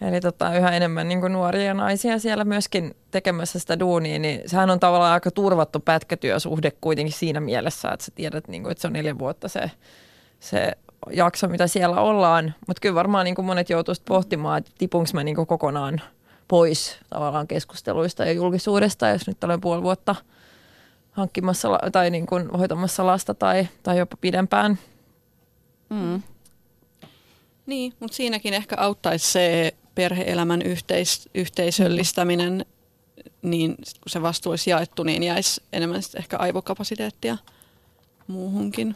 eli 0.02 0.22
tota, 0.22 0.56
yhä 0.56 0.72
enemmän 0.72 1.08
niin 1.08 1.22
kuin 1.22 1.34
nuoria 1.34 1.74
naisia 1.74 2.20
siellä 2.20 2.44
myöskin 2.44 2.96
tekemässä 3.12 3.60
sitä 3.60 3.80
duunia, 3.80 4.20
niin 4.20 4.42
sehän 4.46 4.70
on 4.70 4.80
tavallaan 4.80 5.14
aika 5.14 5.32
turvattu 5.32 5.80
pätkätyösuhde 5.80 6.72
kuitenkin 6.82 7.14
siinä 7.14 7.40
mielessä, 7.40 7.90
että 7.90 8.06
sä 8.06 8.12
tiedät, 8.16 8.48
niin 8.48 8.64
kuin, 8.64 8.72
että 8.72 8.82
se 8.82 8.88
on 8.88 8.94
neljä 8.94 9.20
vuotta 9.20 9.48
se, 9.48 9.72
se 10.40 10.72
jakso, 11.12 11.48
mitä 11.48 11.68
siellä 11.68 12.02
ollaan. 12.02 12.54
Mutta 12.68 12.82
kyllä 12.82 12.96
varmaan 12.96 13.26
niin 13.26 13.36
kuin 13.36 13.46
monet 13.46 13.70
joutuisivat 13.70 14.06
pohtimaan, 14.06 14.58
että 14.58 14.72
tipunko 14.78 15.10
mä 15.14 15.24
niin 15.24 15.36
kuin 15.36 15.48
kokonaan 15.48 16.02
pois 16.48 16.98
tavallaan 17.10 17.48
keskusteluista 17.48 18.26
ja 18.26 18.32
julkisuudesta, 18.32 19.10
jos 19.10 19.28
nyt 19.28 19.44
olen 19.44 19.62
puoli 19.62 19.84
vuotta– 19.84 20.16
hankkimassa 21.20 21.80
tai 21.92 22.10
niin 22.10 22.26
kuin 22.26 22.50
hoitamassa 22.50 23.06
lasta 23.06 23.34
tai, 23.34 23.68
tai 23.84 23.98
jopa 23.98 24.18
pidempään. 24.22 24.80
Mm. 25.90 26.22
Niin, 27.66 27.94
mutta 28.00 28.16
siinäkin 28.16 28.54
ehkä 28.54 28.76
auttaisi 28.80 29.32
se 29.32 29.74
perheelämän 30.00 30.62
yhteis, 30.62 31.30
yhteisöllistäminen, 31.36 32.66
niin 33.42 33.76
kun 33.76 33.86
se 34.08 34.22
vastuu 34.22 34.50
olisi 34.50 34.70
jaettu, 34.70 35.04
niin 35.04 35.24
jäisi 35.24 35.62
enemmän 35.74 36.02
ehkä 36.18 36.38
aivokapasiteettia 36.38 37.38
muuhunkin. 38.28 38.96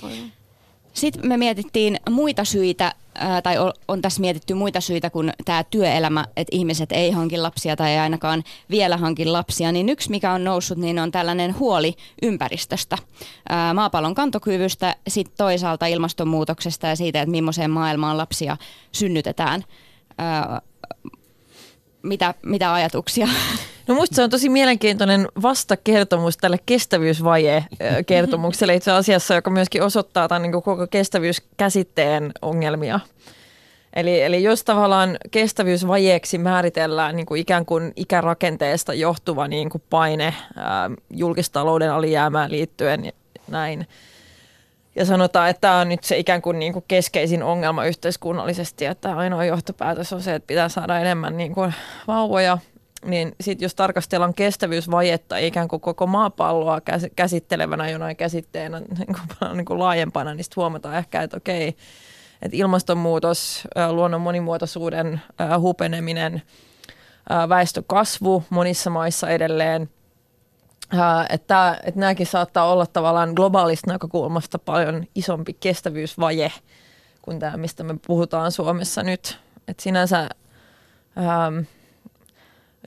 Toivon. 0.00 0.32
Sitten 0.94 1.28
me 1.28 1.36
mietittiin 1.36 2.00
muita 2.10 2.44
syitä, 2.44 2.94
tai 3.42 3.54
on 3.88 4.02
tässä 4.02 4.20
mietitty 4.20 4.54
muita 4.54 4.80
syitä 4.80 5.10
kuin 5.10 5.32
tämä 5.44 5.64
työelämä, 5.64 6.26
että 6.36 6.56
ihmiset 6.56 6.92
ei 6.92 7.10
hankin 7.10 7.42
lapsia 7.42 7.76
tai 7.76 7.90
ei 7.90 7.98
ainakaan 7.98 8.44
vielä 8.70 8.96
hankin 8.96 9.32
lapsia. 9.32 9.72
Niin 9.72 9.88
yksi, 9.88 10.10
mikä 10.10 10.32
on 10.32 10.44
noussut, 10.44 10.78
niin 10.78 10.98
on 10.98 11.12
tällainen 11.12 11.58
huoli 11.58 11.94
ympäristöstä, 12.22 12.98
maapallon 13.74 14.14
kantokyvystä, 14.14 14.96
sitten 15.08 15.36
toisaalta 15.36 15.86
ilmastonmuutoksesta 15.86 16.86
ja 16.86 16.96
siitä, 16.96 17.20
että 17.20 17.30
millaiseen 17.30 17.70
maailmaan 17.70 18.18
lapsia 18.18 18.56
synnytetään. 18.92 19.64
Mitä, 22.02 22.34
mitä 22.42 22.74
ajatuksia? 22.74 23.28
No 23.86 23.94
musta 23.94 24.16
se 24.16 24.22
on 24.22 24.30
tosi 24.30 24.48
mielenkiintoinen 24.48 25.28
vastakertomus 25.42 26.36
tälle 26.36 26.58
kestävyysvaje-kertomukselle 26.66 28.74
itse 28.74 28.92
asiassa, 28.92 29.34
joka 29.34 29.50
myöskin 29.50 29.82
osoittaa 29.82 30.28
tämän 30.28 30.42
niin 30.42 30.52
koko 30.52 30.86
kestävyyskäsitteen 30.90 32.32
ongelmia. 32.42 33.00
Eli, 33.96 34.22
eli 34.22 34.42
jos 34.42 34.64
tavallaan 34.64 35.16
kestävyysvajeeksi 35.30 36.38
määritellään 36.38 37.16
niin 37.16 37.26
kuin 37.26 37.40
ikään 37.40 37.66
kuin 37.66 37.92
ikärakenteesta 37.96 38.94
johtuva 38.94 39.48
niin 39.48 39.70
kuin 39.70 39.82
paine 39.90 40.34
ää, 40.56 40.90
julkistalouden 41.10 41.92
alijäämään 41.92 42.50
liittyen 42.50 43.12
näin, 43.48 43.86
ja 44.96 45.04
sanotaan, 45.04 45.50
että 45.50 45.60
tämä 45.60 45.80
on 45.80 45.88
nyt 45.88 46.04
se 46.04 46.18
ikään 46.18 46.42
kuin, 46.42 46.58
niin 46.58 46.72
kuin 46.72 46.84
keskeisin 46.88 47.42
ongelma 47.42 47.84
yhteiskunnallisesti, 47.84 48.84
että 48.84 49.16
ainoa 49.16 49.44
johtopäätös 49.44 50.12
on 50.12 50.22
se, 50.22 50.34
että 50.34 50.46
pitää 50.46 50.68
saada 50.68 50.98
enemmän 50.98 51.36
niin 51.36 51.54
kuin 51.54 51.74
vauvoja– 52.06 52.58
niin 53.04 53.34
sitten 53.40 53.64
jos 53.64 53.74
tarkastellaan 53.74 54.34
kestävyysvajetta 54.34 55.36
ikään 55.36 55.68
kuin 55.68 55.80
koko 55.80 56.06
maapalloa 56.06 56.80
käsittelevänä 57.16 57.90
jonain 57.90 58.16
käsitteenä 58.16 58.80
niin 58.80 59.06
kuin, 59.06 59.50
niin 59.56 59.64
kuin 59.64 59.78
laajempana, 59.78 60.34
niin 60.34 60.44
sitten 60.44 60.56
huomataan 60.56 60.96
ehkä, 60.96 61.22
että 61.22 61.36
okei, 61.36 61.68
että 62.42 62.56
ilmastonmuutos, 62.56 63.68
luonnon 63.90 64.20
monimuotoisuuden 64.20 65.20
hupeneminen, 65.60 66.42
väestökasvu 67.48 68.44
monissa 68.50 68.90
maissa 68.90 69.30
edelleen. 69.30 69.90
Että, 71.28 71.80
että 71.82 72.00
nämäkin 72.00 72.26
saattaa 72.26 72.72
olla 72.72 72.86
tavallaan 72.86 73.32
globaalista 73.36 73.90
näkökulmasta 73.92 74.58
paljon 74.58 75.04
isompi 75.14 75.52
kestävyysvaje 75.52 76.52
kuin 77.22 77.38
tämä, 77.38 77.56
mistä 77.56 77.84
me 77.84 77.94
puhutaan 78.06 78.52
Suomessa 78.52 79.02
nyt. 79.02 79.38
Että 79.68 79.82
sinänsä 79.82 80.28
ähm, 81.18 81.58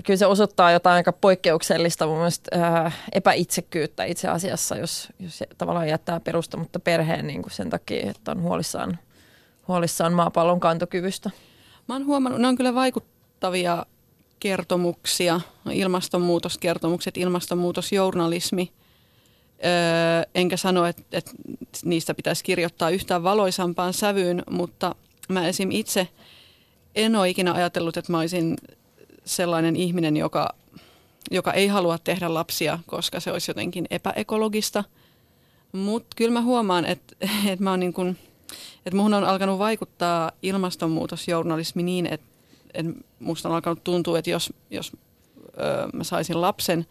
kyllä 0.06 0.18
se 0.18 0.26
osoittaa 0.26 0.72
jotain 0.72 0.96
aika 0.96 1.14
poikkeuksellista 1.14 2.08
mun 2.08 2.18
mielestä, 2.18 2.76
äh, 2.86 2.98
epäitsekkyyttä 3.12 4.04
itse 4.04 4.28
asiassa, 4.28 4.76
jos, 4.76 5.08
jos 5.20 5.44
tavallaan 5.58 5.88
jättää 5.88 6.20
perustamatta 6.20 6.80
perheen 6.80 7.28
niin 7.28 7.42
kuin 7.42 7.54
sen 7.54 7.70
takia, 7.70 8.10
että 8.10 8.32
on 8.32 8.42
huolissaan, 8.42 9.00
huolissaan 9.68 10.14
maapallon 10.14 10.60
kantokyvystä. 10.60 11.30
Mä 11.88 11.96
oon 11.96 12.06
huomannut, 12.06 12.42
ne 12.42 12.48
on 12.48 12.58
kyllä 12.58 12.76
vaikuttavia 12.76 13.86
kertomuksia, 14.40 15.42
ilmastonmuutoskertomukset, 15.72 17.18
ilmastonmuutosjournalismi. 17.18 18.72
Öö, 19.66 20.30
enkä 20.36 20.58
sano, 20.58 20.86
että, 20.86 21.04
että 21.12 21.32
niistä 21.86 22.14
pitäisi 22.14 22.44
kirjoittaa 22.44 22.90
yhtään 22.90 23.24
valoisampaan 23.24 23.94
sävyyn, 23.94 24.44
mutta 24.50 24.96
mä 25.30 25.48
esim. 25.48 25.72
itse 25.72 26.08
en 26.96 27.16
ole 27.16 27.30
ikinä 27.30 27.54
ajatellut, 27.54 27.98
että 27.98 28.12
mä 28.12 28.20
olisin 28.20 28.58
sellainen 29.26 29.76
ihminen, 29.76 30.18
joka, 30.18 30.50
joka 31.32 31.54
ei 31.54 31.68
halua 31.68 31.98
tehdä 31.98 32.34
lapsia, 32.34 32.80
koska 32.86 33.20
se 33.20 33.32
olisi 33.32 33.52
jotenkin 33.52 33.86
epäekologista. 33.90 34.84
Mutta 35.72 36.08
kyllä 36.16 36.32
mä 36.32 36.42
huomaan, 36.42 36.86
että, 36.86 37.16
että, 37.52 37.64
mä 37.64 37.78
niin 37.78 37.94
kun, 37.94 38.16
että 38.86 38.98
muhun 38.98 39.14
on 39.14 39.24
alkanut 39.24 39.60
vaikuttaa 39.60 40.32
ilmastonmuutosjournalismi 40.42 41.84
niin, 41.84 42.06
että, 42.06 42.37
että 42.74 42.92
musta 43.20 43.50
on 43.50 43.56
alkanut 43.56 43.84
tuntua, 43.84 44.20
että 44.20 44.30
jos, 44.30 44.54
jos 44.70 44.92
öö, 45.60 45.88
mä 45.94 46.04
saisin 46.04 46.42
lapsen, 46.42 46.86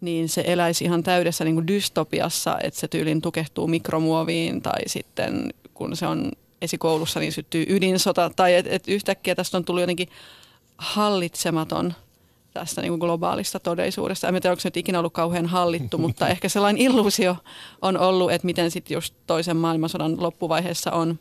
niin 0.00 0.28
se 0.28 0.44
eläisi 0.46 0.84
ihan 0.84 1.02
täydessä 1.02 1.44
niin 1.44 1.54
kuin 1.54 1.66
dystopiassa, 1.66 2.56
että 2.62 2.80
se 2.80 2.88
tyylin 2.88 3.22
tukehtuu 3.22 3.66
mikromuoviin 3.66 4.62
tai 4.62 4.80
sitten 4.86 5.54
kun 5.74 5.96
se 5.96 6.06
on 6.06 6.32
esikoulussa, 6.62 7.20
niin 7.20 7.32
syttyy 7.32 7.64
ydinsota 7.68 8.30
tai 8.36 8.54
että 8.54 8.70
et 8.70 8.88
yhtäkkiä 8.88 9.34
tästä 9.34 9.56
on 9.56 9.64
tullut 9.64 9.80
jotenkin 9.80 10.08
hallitsematon 10.78 11.94
tästä 12.54 12.80
niin 12.80 12.90
kuin 12.90 12.98
globaalista 12.98 13.60
todellisuudesta. 13.60 14.28
En 14.28 14.34
tiedä, 14.34 14.50
onko 14.50 14.60
se 14.60 14.66
nyt 14.66 14.76
ikinä 14.76 14.98
ollut 14.98 15.12
kauhean 15.12 15.46
hallittu, 15.46 15.98
mutta 16.08 16.28
ehkä 16.28 16.48
sellainen 16.48 16.82
illuusio 16.82 17.36
on 17.82 17.98
ollut, 17.98 18.32
että 18.32 18.46
miten 18.46 18.70
sitten 18.70 18.94
just 18.94 19.14
toisen 19.26 19.56
maailmansodan 19.56 20.22
loppuvaiheessa 20.22 20.92
on 20.92 21.18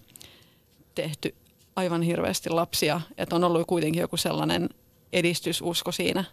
tehty 0.95 1.35
aivan 1.79 2.01
hirveästi 2.01 2.49
lapsia. 2.49 3.01
Että 3.17 3.35
on 3.35 3.43
ollut 3.43 3.67
kuitenkin 3.67 4.01
joku 4.01 4.17
sellainen 4.17 4.69
edistysusko 5.13 5.91
siinä. 5.91 6.25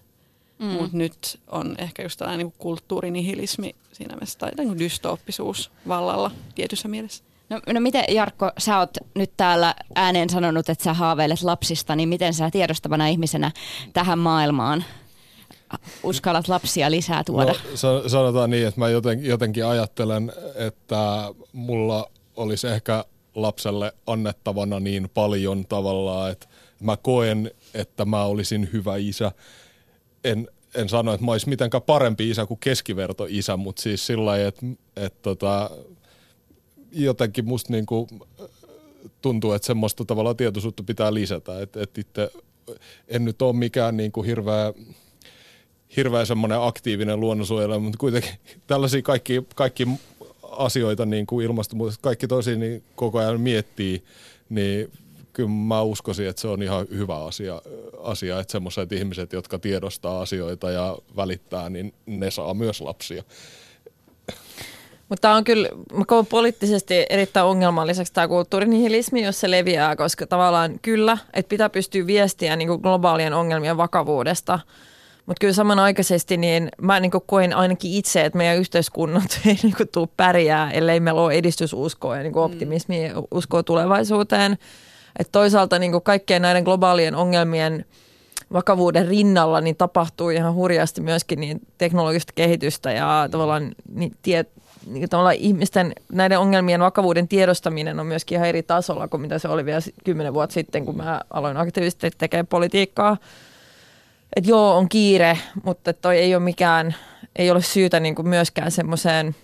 Mm. 0.58 0.66
Mutta 0.66 0.96
nyt 0.96 1.40
on 1.50 1.74
ehkä 1.78 2.02
just 2.02 2.18
tällainen 2.18 2.46
niin 2.46 2.54
kulttuurinihilismi 2.58 3.74
siinä 3.92 4.14
mielessä, 4.14 4.38
tai 4.38 4.50
niin 4.56 4.78
dystooppisuus 4.78 5.70
vallalla 5.88 6.30
tietyssä 6.54 6.88
mielessä. 6.88 7.24
No, 7.50 7.60
no 7.72 7.80
miten 7.80 8.04
Jarkko, 8.08 8.50
sä 8.58 8.78
oot 8.78 8.90
nyt 9.14 9.30
täällä 9.36 9.74
ääneen 9.94 10.30
sanonut, 10.30 10.68
että 10.68 10.84
sä 10.84 10.94
haaveilet 10.94 11.42
lapsista, 11.42 11.96
niin 11.96 12.08
miten 12.08 12.34
sä 12.34 12.50
tiedostavana 12.50 13.06
ihmisenä 13.06 13.52
tähän 13.92 14.18
maailmaan 14.18 14.84
uskallat 16.02 16.48
lapsia 16.48 16.90
lisää 16.90 17.24
tuoda? 17.24 17.54
No, 17.82 18.08
sanotaan 18.08 18.50
niin, 18.50 18.66
että 18.66 18.80
mä 18.80 18.88
joten, 18.88 19.24
jotenkin 19.24 19.66
ajattelen, 19.66 20.32
että 20.54 21.32
mulla 21.52 22.10
olisi 22.36 22.68
ehkä 22.68 23.04
lapselle 23.36 23.92
annettavana 24.06 24.80
niin 24.80 25.10
paljon 25.14 25.64
tavallaan, 25.68 26.30
että 26.30 26.46
mä 26.80 26.96
koen, 26.96 27.50
että 27.74 28.04
mä 28.04 28.24
olisin 28.24 28.68
hyvä 28.72 28.96
isä. 28.96 29.32
En, 30.24 30.48
en 30.74 30.88
sano, 30.88 31.12
että 31.12 31.24
mä 31.26 31.32
olisin 31.32 31.48
mitenkään 31.48 31.82
parempi 31.82 32.30
isä 32.30 32.46
kuin 32.46 32.60
keskiverto 32.60 33.26
isä, 33.28 33.56
mutta 33.56 33.82
siis 33.82 34.06
sillä 34.06 34.24
lailla, 34.24 34.48
että, 34.48 34.66
että 34.96 35.18
tota, 35.22 35.70
jotenkin 36.92 37.44
musta 37.44 37.72
kuin 37.86 38.08
tuntuu, 39.22 39.52
että 39.52 39.66
semmoista 39.66 40.04
tavallaan 40.04 40.36
tietoisuutta 40.36 40.82
pitää 40.82 41.14
lisätä. 41.14 41.60
Että 41.60 41.82
et 41.82 41.98
itse 41.98 42.30
en 43.08 43.24
nyt 43.24 43.42
ole 43.42 43.52
mikään 43.52 43.96
niin 43.96 44.12
kuin 44.12 44.26
hirveä, 44.26 44.72
hirveä 45.96 46.24
semmoinen 46.24 46.62
aktiivinen 46.62 47.20
luonnonsuojelija, 47.20 47.78
mutta 47.78 47.98
kuitenkin 47.98 48.30
tällaisia 48.66 49.02
kaikki, 49.02 49.42
kaikki 49.54 49.88
asioita, 50.58 51.06
niin 51.06 51.26
kuin 51.26 51.46
ilmastonmuutos, 51.46 51.98
kaikki 51.98 52.28
tosi 52.28 52.56
niin 52.56 52.82
koko 52.96 53.18
ajan 53.18 53.40
miettii, 53.40 54.02
niin 54.48 54.90
kyllä 55.32 55.48
mä 55.48 55.82
uskoisin, 55.82 56.28
että 56.28 56.42
se 56.42 56.48
on 56.48 56.62
ihan 56.62 56.86
hyvä 56.90 57.24
asia, 57.24 57.62
asia 58.02 58.40
että 58.40 58.52
semmoiset 58.52 58.92
ihmiset, 58.92 59.32
jotka 59.32 59.58
tiedostaa 59.58 60.20
asioita 60.20 60.70
ja 60.70 60.98
välittää, 61.16 61.70
niin 61.70 61.94
ne 62.06 62.30
saa 62.30 62.54
myös 62.54 62.80
lapsia. 62.80 63.22
Mutta 65.08 65.34
on 65.34 65.44
kyllä, 65.44 65.68
poliittisesti 66.28 67.06
erittäin 67.10 67.46
ongelmalliseksi 67.46 68.12
tämä 68.12 68.28
kulttuurinihilismi, 68.28 69.24
jos 69.24 69.40
se 69.40 69.50
leviää, 69.50 69.96
koska 69.96 70.26
tavallaan 70.26 70.78
kyllä, 70.82 71.18
että 71.34 71.48
pitää 71.48 71.68
pystyä 71.68 72.06
viestiä 72.06 72.56
niin 72.56 72.68
kuin 72.68 72.80
globaalien 72.80 73.34
ongelmien 73.34 73.76
vakavuudesta. 73.76 74.58
Mutta 75.26 75.40
kyllä 75.40 75.54
samanaikaisesti 75.54 76.36
niin 76.36 76.68
mä 76.82 77.00
niin 77.00 77.10
koen 77.26 77.56
ainakin 77.56 77.92
itse, 77.92 78.24
että 78.24 78.36
meidän 78.36 78.56
yhteiskunnat 78.56 79.40
ei 79.46 79.58
niin 79.62 79.76
kuin 79.76 79.88
tule 79.92 80.08
pärjää, 80.16 80.70
ellei 80.70 81.00
meillä 81.00 81.20
ole 81.20 81.34
edistysuskoa 81.34 82.16
ja 82.16 82.22
niin 82.22 82.36
optimismia 82.36 83.14
mm. 83.14 83.22
uskoa 83.30 83.62
tulevaisuuteen. 83.62 84.58
Et 85.18 85.28
toisaalta 85.32 85.78
niin 85.78 86.02
kaikkien 86.02 86.42
näiden 86.42 86.62
globaalien 86.62 87.14
ongelmien 87.14 87.84
vakavuuden 88.52 89.08
rinnalla 89.08 89.60
niin 89.60 89.76
tapahtuu 89.76 90.30
ihan 90.30 90.54
hurjasti 90.54 91.00
myöskin 91.00 91.40
niin 91.40 91.60
teknologista 91.78 92.32
kehitystä 92.36 92.92
ja 92.92 93.28
tavallaan 93.30 93.72
niin 93.94 94.16
tie, 94.22 94.44
niin 94.86 95.08
ihmisten 95.38 95.92
näiden 96.12 96.38
ongelmien 96.38 96.80
vakavuuden 96.80 97.28
tiedostaminen 97.28 98.00
on 98.00 98.06
myöskin 98.06 98.36
ihan 98.36 98.48
eri 98.48 98.62
tasolla 98.62 99.08
kuin 99.08 99.20
mitä 99.20 99.38
se 99.38 99.48
oli 99.48 99.64
vielä 99.64 99.80
kymmenen 100.04 100.34
vuotta 100.34 100.54
sitten, 100.54 100.84
kun 100.84 100.96
mä 100.96 101.20
aloin 101.30 101.56
aktiivisesti 101.56 102.10
tekemään 102.18 102.46
politiikkaa. 102.46 103.16
Että 104.36 104.50
joo, 104.50 104.76
on 104.76 104.88
kiire, 104.88 105.38
mutta 105.64 105.92
toi 105.92 106.18
ei 106.18 106.34
ole 106.34 106.42
mikään, 106.42 106.94
ei 107.36 107.50
ole 107.50 107.62
syytä 107.62 108.00
niin 108.00 108.14
kuin 108.14 108.28
myöskään 108.28 108.70
semmoiseen 108.70 109.36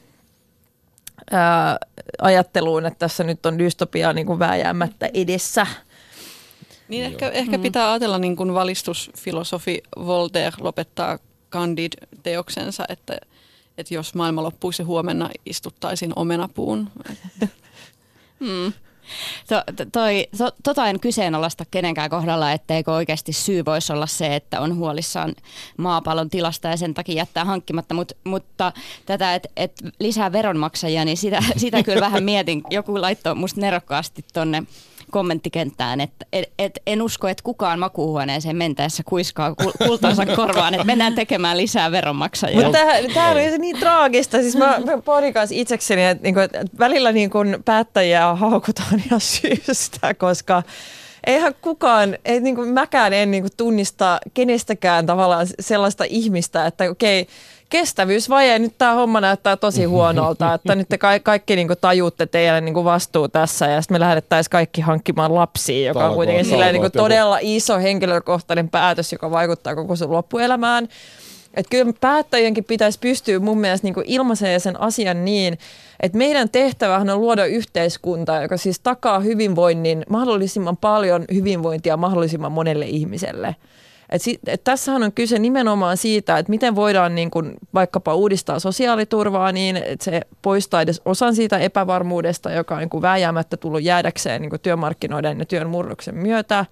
ajatteluun, 2.23 2.87
että 2.87 2.99
tässä 2.99 3.25
nyt 3.25 3.47
on 3.47 3.59
dystopia 3.59 4.13
niin 4.13 4.27
kuin 4.27 4.39
vääjäämättä 4.39 5.11
edessä. 5.15 5.67
Niin 6.89 7.05
ehkä, 7.05 7.29
ehkä 7.29 7.57
mm. 7.57 7.63
pitää 7.63 7.91
ajatella 7.91 8.19
niin 8.19 8.37
kuin 8.37 8.55
valistusfilosofi 8.55 9.83
Voltaire 9.97 10.57
lopettaa 10.61 11.19
Candide-teoksensa, 11.51 12.85
että– 12.89 13.17
että 13.79 13.95
jos 13.95 14.15
maailma 14.15 14.43
loppuisi 14.43 14.83
huomenna, 14.83 15.31
istuttaisin 15.47 16.13
omenapuun. 16.17 16.91
hmm. 18.41 18.73
To, 19.49 19.63
toi, 19.93 20.29
to, 20.39 20.51
tota 20.63 20.87
en 20.87 21.01
kyseenalaista 21.01 21.65
kenenkään 21.71 22.11
kohdalla, 22.11 22.53
etteikö 22.53 22.93
oikeasti 22.93 23.33
syy 23.33 23.65
voisi 23.65 23.93
olla 23.93 24.07
se, 24.07 24.37
että 24.37 24.61
on 24.61 24.77
huolissaan 24.77 25.35
maapallon 25.77 26.31
tilasta 26.31 26.69
ja 26.69 26.77
sen 26.77 26.95
takia 26.95 27.15
jättää 27.15 27.45
hankkimatta, 27.45 27.95
Mut, 27.95 28.13
mutta 28.25 28.73
tätä, 29.07 29.35
että 29.35 29.49
et 29.57 29.73
lisää 29.99 30.33
veronmaksajia, 30.33 31.05
niin 31.05 31.17
sitä, 31.17 31.43
sitä 31.57 31.83
kyllä 31.83 32.01
vähän 32.01 32.25
mietin. 32.25 32.63
Joku 32.71 33.01
laittoi 33.01 33.35
musta 33.35 33.61
nerokkaasti 33.61 34.25
tonne 34.33 34.63
kommenttikenttään, 35.13 36.01
että 36.01 36.27
et, 36.33 36.53
et, 36.59 36.79
en 36.87 37.03
usko, 37.03 37.29
että 37.29 37.43
kukaan 37.43 37.79
makuuhuoneeseen 37.79 38.57
mentäessä 38.57 39.03
kuiskaa 39.07 39.55
kultansa 39.87 40.27
korvaan, 40.27 40.75
että 40.75 40.87
mennään 40.87 41.15
tekemään 41.15 41.57
lisää 41.57 41.91
veronmaksajia. 41.93 42.63
Mutta 42.63 42.79
tämä 43.15 43.31
on 43.31 43.61
niin 43.61 43.79
traagista. 43.79 44.39
Siis 44.39 44.57
mä, 44.57 44.79
mä 44.85 44.99
pohdin 45.05 45.33
kanssa 45.33 45.55
itsekseni, 45.59 46.05
että, 46.05 46.23
niinku, 46.23 46.41
että 46.41 46.65
välillä 46.79 47.13
niin 47.13 47.31
kuin 47.31 47.57
päättäjiä 47.65 48.35
haukutaan 48.35 49.03
ihan 49.07 49.21
syystä, 49.21 50.15
koska 50.15 50.63
eihän 51.27 51.55
kukaan, 51.61 52.19
ei 52.25 52.41
niin 52.41 52.55
kuin 52.55 52.69
mäkään 52.69 53.13
en 53.13 53.31
niin 53.31 53.43
kuin 53.43 53.53
tunnista 53.57 54.21
kenestäkään 54.35 55.07
tavallaan 55.07 55.47
sellaista 55.61 56.05
ihmistä, 56.09 56.67
että 56.67 56.85
okei, 56.91 57.21
okay, 57.21 57.35
kestävyysvaje, 57.73 58.59
nyt 58.59 58.75
tämä 58.79 58.95
homma 58.95 59.21
näyttää 59.21 59.57
tosi 59.57 59.85
huonolta, 59.95 60.55
että 60.55 60.75
nyt 60.75 60.89
te 60.89 60.99
ka- 60.99 61.19
kaikki 61.19 61.57
niin 61.57 61.69
tajuutte 61.81 62.27
teidän 62.27 62.65
niin 62.65 62.85
vastuu 62.85 63.29
tässä 63.29 63.67
ja 63.67 63.83
sitten 63.83 63.95
me 63.95 64.01
lähdettäisiin 64.01 64.51
kaikki 64.51 64.81
hankkimaan 64.81 65.35
lapsia, 65.35 65.89
joka 65.89 66.09
on 66.09 66.15
kuitenkin 66.15 66.45
silleen, 66.45 66.75
niin 66.75 66.93
todella 66.93 67.39
iso 67.41 67.79
henkilökohtainen 67.79 68.69
päätös, 68.69 69.13
joka 69.13 69.31
vaikuttaa 69.31 69.75
koko 69.75 69.97
sun 69.97 70.13
loppuelämään. 70.13 70.89
Että 71.55 71.71
kyllä 71.71 71.93
päättäjienkin 72.01 72.65
pitäisi 72.65 72.99
pystyä 72.99 73.39
mun 73.39 73.59
mielestä 73.59 73.87
niin 73.87 74.05
ilmaiseen 74.05 74.61
sen 74.61 74.81
asian 74.81 75.25
niin, 75.25 75.59
että 76.01 76.19
meidän 76.19 76.49
tehtävähän 76.49 77.11
on 77.11 77.21
luoda 77.21 77.45
yhteiskunta, 77.45 78.43
joka 78.43 78.57
siis 78.57 78.81
takaa 78.81 79.21
hyvinvoinnin, 79.21 80.05
mahdollisimman 80.09 80.77
paljon 80.77 81.25
hyvinvointia 81.35 81.97
mahdollisimman 81.97 82.53
monelle 82.53 82.87
ihmiselle. 82.87 83.57
Et 84.13 84.23
sit, 84.23 84.41
et 84.47 84.65
tässähän 84.65 85.03
on 85.03 85.13
kyse 85.13 85.39
nimenomaan 85.39 85.97
siitä, 85.97 86.39
että 86.39 86.51
miten 86.51 86.75
voidaan 86.75 87.15
niin 87.15 87.31
kun 87.31 87.55
vaikkapa 87.75 88.15
uudistaa 88.15 88.59
sosiaaliturvaa 88.59 89.53
niin, 89.53 89.77
että 89.77 90.05
se 90.05 90.21
poistaa 90.43 90.81
edes 90.81 91.03
osan 91.05 91.35
siitä 91.35 91.59
epävarmuudesta, 91.59 92.51
joka 92.51 92.75
on 92.75 92.81
niin 92.81 93.03
vääjäämättä 93.03 93.57
tullut 93.57 93.83
jäädäkseen 93.83 94.43
niin 94.43 94.61
työmarkkinoiden 94.63 95.39
ja 95.39 95.47
työn 95.47 95.69
murroksen 95.71 96.15
myötä. 96.15 96.67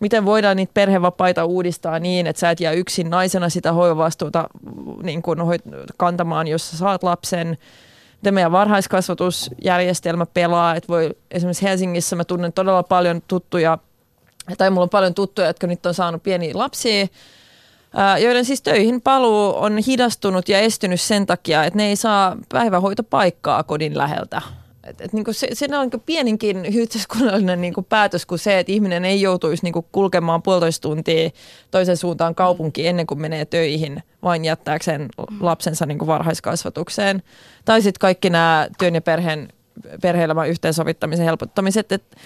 miten 0.00 0.24
voidaan 0.24 0.56
niitä 0.56 0.74
perhevapaita 0.74 1.44
uudistaa 1.44 1.98
niin, 1.98 2.26
että 2.26 2.40
sä 2.40 2.50
et 2.50 2.60
jää 2.60 2.72
yksin 2.72 3.10
naisena 3.10 3.48
sitä 3.48 3.72
hoivavastuuta 3.72 4.48
niin 5.02 5.22
kuin 5.22 5.38
kantamaan, 5.96 6.48
jos 6.48 6.70
sä 6.70 6.76
saat 6.76 7.02
lapsen. 7.02 7.58
Miten 8.16 8.34
meidän 8.34 8.52
varhaiskasvatusjärjestelmä 8.52 10.26
pelaa, 10.26 10.74
että 10.74 10.88
voi 10.88 11.10
esimerkiksi 11.30 11.62
Helsingissä 11.62 12.16
mä 12.16 12.24
tunnen 12.24 12.52
todella 12.52 12.82
paljon 12.82 13.22
tuttuja, 13.28 13.78
tai 14.58 14.70
mulla 14.70 14.82
on 14.82 14.90
paljon 14.90 15.14
tuttuja, 15.14 15.46
jotka 15.46 15.66
nyt 15.66 15.86
on 15.86 15.94
saanut 15.94 16.22
pieniä 16.22 16.50
lapsia, 16.54 17.06
joiden 18.22 18.44
siis 18.44 18.62
töihin 18.62 19.02
paluu 19.02 19.54
on 19.56 19.78
hidastunut 19.78 20.48
ja 20.48 20.58
estynyt 20.58 21.00
sen 21.00 21.26
takia, 21.26 21.64
että 21.64 21.76
ne 21.76 21.88
ei 21.88 21.96
saa 21.96 22.36
päivähoitopaikkaa 22.48 23.62
kodin 23.62 23.98
läheltä. 23.98 24.42
Et, 24.84 25.00
et 25.00 25.12
niinku 25.12 25.32
se, 25.32 25.48
se 25.52 25.64
on 25.64 25.80
niinku 25.80 26.02
pieninkin 26.06 26.66
yhteiskunnallinen 26.66 27.60
niinku 27.60 27.82
päätös 27.82 28.26
kuin 28.26 28.38
se, 28.38 28.58
että 28.58 28.72
ihminen 28.72 29.04
ei 29.04 29.20
joutuisi 29.20 29.62
niinku 29.64 29.86
kulkemaan 29.92 30.42
puolitoista 30.42 30.88
tuntia 30.88 31.30
toisen 31.70 31.96
suuntaan 31.96 32.34
kaupunkiin 32.34 32.88
ennen 32.88 33.06
kuin 33.06 33.20
menee 33.20 33.44
töihin, 33.44 34.02
vain 34.22 34.44
jättääkseen 34.44 35.08
lapsensa 35.40 35.86
niinku 35.86 36.06
varhaiskasvatukseen. 36.06 37.22
Tai 37.64 37.82
sitten 37.82 38.00
kaikki 38.00 38.30
nämä 38.30 38.68
työn 38.78 38.94
ja 38.94 39.00
perheen, 39.00 39.48
perhe-elämän 40.02 40.48
yhteensovittamisen 40.48 41.24
helpottamiset, 41.24 41.92
että 41.92 42.16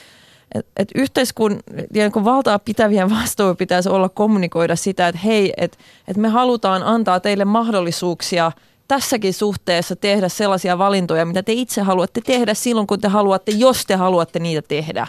et, 0.55 0.67
et 0.77 0.89
yhteiskunnan 0.95 1.63
niin 1.93 2.25
valtaa 2.25 2.59
pitävien 2.59 3.11
vastuu 3.21 3.55
pitäisi 3.55 3.89
olla 3.89 4.09
kommunikoida 4.09 4.77
sitä, 4.77 5.09
että 5.09 5.21
hei, 5.25 5.53
että 5.57 5.79
et 6.09 6.17
me 6.17 6.29
halutaan 6.29 6.83
antaa 6.83 7.21
teille 7.21 7.45
mahdollisuuksia 7.45 8.53
tässäkin 8.89 9.35
suhteessa 9.35 9.97
tehdä 9.97 10.29
sellaisia 10.29 10.79
valintoja, 10.79 11.27
mitä 11.27 11.43
te 11.43 11.53
itse 11.53 11.81
haluatte 11.81 12.21
tehdä 12.21 12.55
silloin, 12.55 12.87
kun 12.87 13.01
te 13.01 13.09
haluatte, 13.09 13.53
jos 13.53 13.87
te 13.87 13.95
haluatte 13.95 14.39
niitä 14.39 14.63
tehdä. 14.63 15.07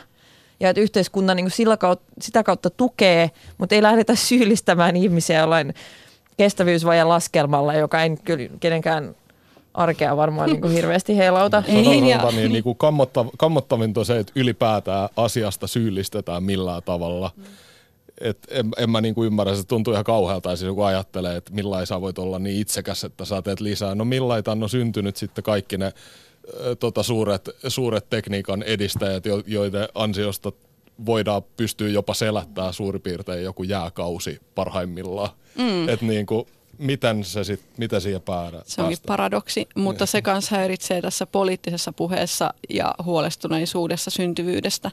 Ja 0.59 0.69
että 0.69 0.81
yhteiskunta 0.81 1.35
niin 1.35 1.51
sillä 1.51 1.77
kautta, 1.77 2.05
sitä 2.21 2.43
kautta 2.43 2.69
tukee, 2.69 3.31
mutta 3.57 3.75
ei 3.75 3.81
lähdetä 3.81 4.15
syyllistämään 4.29 4.95
ihmisiä 4.95 5.39
jollain 5.39 5.73
kestävyysvajan 6.37 7.09
laskelmalla, 7.09 7.73
joka 7.73 8.01
ei 8.01 8.17
kyllä 8.23 8.49
kenenkään 8.59 9.15
arkea 9.73 10.17
varmaan 10.17 10.49
niin 10.49 10.61
kuin 10.61 10.73
hirveästi 10.73 11.17
heilauta. 11.17 11.63
Ei, 11.67 11.81
niin, 11.81 12.07
ja... 12.07 12.31
niin, 12.31 12.51
niin 12.51 12.63
kuin 12.63 12.77
kammottav, 12.85 13.27
kammottavinta 13.37 13.99
on 13.99 14.05
se, 14.05 14.19
että 14.19 14.33
ylipäätään 14.35 15.09
asiasta 15.17 15.67
syyllistetään 15.67 16.43
millään 16.43 16.81
tavalla. 16.85 17.31
Mm. 17.35 17.43
Et 18.21 18.37
en, 18.49 18.69
en 18.77 18.89
mä 18.89 19.01
niin 19.01 19.15
kuin 19.15 19.27
ymmärrä, 19.27 19.55
se 19.55 19.63
tuntuu 19.67 19.93
ihan 19.93 20.03
kauhealta, 20.03 20.55
siis 20.55 20.67
joku 20.67 20.81
ajattelee, 20.81 21.35
että 21.35 21.53
millain 21.53 21.87
sä 21.87 22.01
voit 22.01 22.19
olla 22.19 22.39
niin 22.39 22.61
itsekäs, 22.61 23.03
että 23.03 23.25
sä 23.25 23.41
teet 23.41 23.59
lisää. 23.59 23.95
No 23.95 24.05
millain 24.05 24.43
on 24.63 24.69
syntynyt 24.69 25.15
sitten 25.15 25.43
kaikki 25.43 25.77
ne 25.77 25.93
tota, 26.79 27.03
suuret, 27.03 27.49
suuret 27.67 28.09
tekniikan 28.09 28.63
edistäjät, 28.63 29.23
joiden 29.45 29.87
ansiosta 29.95 30.51
voidaan 31.05 31.41
pystyä 31.57 31.89
jopa 31.89 32.13
selättämään 32.13 32.73
suurin 32.73 33.01
piirtein 33.01 33.43
joku 33.43 33.63
jääkausi 33.63 34.39
parhaimmillaan. 34.55 35.29
Mm. 35.57 35.89
Että 35.89 36.05
niin 36.05 36.25
kuin, 36.25 36.47
miten, 36.81 37.23
se 37.23 37.43
sit, 37.43 37.61
miten 37.77 38.01
siihen 38.01 38.21
päädään? 38.21 38.63
Se 38.67 38.81
onkin 38.81 38.97
paradoksi, 39.07 39.67
mutta 39.75 40.05
se 40.05 40.21
kanssa 40.21 40.55
häiritsee 40.55 41.01
tässä 41.01 41.25
poliittisessa 41.25 41.93
puheessa 41.93 42.53
ja 42.69 42.95
huolestuneisuudessa 43.03 44.11
syntyvyydestä, 44.11 44.91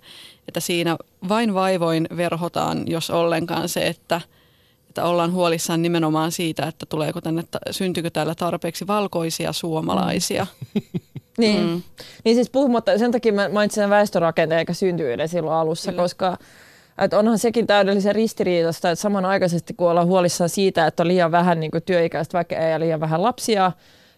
että 0.49 0.61
siinä 0.61 0.97
vain 1.29 1.55
vaivoin 1.55 2.09
verhotaan, 2.17 2.85
jos 2.87 3.11
ollenkaan 3.11 3.69
se, 3.69 3.87
että, 3.87 4.21
että 4.89 5.05
ollaan 5.05 5.33
huolissaan 5.33 5.83
nimenomaan 5.83 6.33
siitä, 6.33 6.67
että 6.67 6.87
tuleeko 6.87 7.21
tänne, 7.21 7.45
syntyykö 7.71 8.11
täällä 8.11 8.35
tarpeeksi 8.35 8.87
valkoisia 8.87 9.53
suomalaisia. 9.53 10.47
niin. 11.39 11.67
Mm. 11.67 11.83
niin 12.25 12.37
siis 12.37 12.51
puhumatta, 12.51 12.99
sen 12.99 13.13
takia 13.13 13.33
mä 13.33 13.49
mainitsin 13.49 13.91
väestörakenteen 13.91 14.59
eikä 14.59 14.75
syntyvyyden 14.75 15.29
silloin 15.29 15.57
alussa, 15.57 15.91
Kyllä. 15.91 16.03
koska 16.03 16.39
että 17.05 17.19
onhan 17.19 17.39
sekin 17.39 17.67
täydellisen 17.67 18.15
ristiriitasta, 18.15 18.91
että 18.91 19.03
samanaikaisesti 19.03 19.75
kun 19.75 19.91
ollaan 19.91 20.07
huolissaan 20.07 20.51
siitä, 20.51 20.87
että 20.87 21.03
on 21.03 21.09
liian 21.09 21.33
vähän 21.33 21.61
niin 21.61 21.71
työikäistä 21.87 22.39
väkeä 22.39 22.69
ja 22.69 22.81
liian 22.81 23.01
vähän 23.01 23.23
lapsia, 23.23 23.73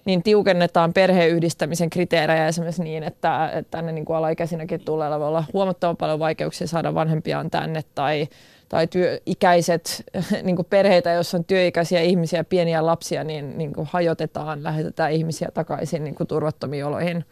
niin 0.05 0.22
tiukennetaan 0.22 0.93
perheyhdistämisen 0.93 1.91
kriteerejä 1.91 2.49
esimerkiksi 2.49 2.83
niin, 2.83 3.03
että, 3.03 3.51
että 3.55 3.70
tänne 3.70 3.93
niin 3.93 4.05
alaikäisinäkin 4.09 4.81
tulee 4.81 5.09
olla 5.09 5.45
huomattavan 5.53 5.97
paljon 5.97 6.18
vaikeuksia 6.18 6.66
saada 6.66 6.95
vanhempiaan 6.95 7.51
tänne 7.51 7.85
tai, 7.95 8.28
tai 8.68 8.87
työikäiset 8.87 10.05
niin 10.43 10.57
perheitä, 10.70 11.12
joissa 11.12 11.37
on 11.37 11.45
työikäisiä 11.45 12.01
ihmisiä, 12.01 12.45
pieniä 12.45 12.87
lapsia, 12.87 13.24
niin, 13.24 13.59
niin 13.59 13.72
hajotetaan, 13.85 14.62
lähetetään 14.62 15.12
ihmisiä 15.12 15.49
takaisin 15.55 16.05
niin 16.05 16.16
turvattomiin 16.28 16.85
oloihin. 16.85 17.24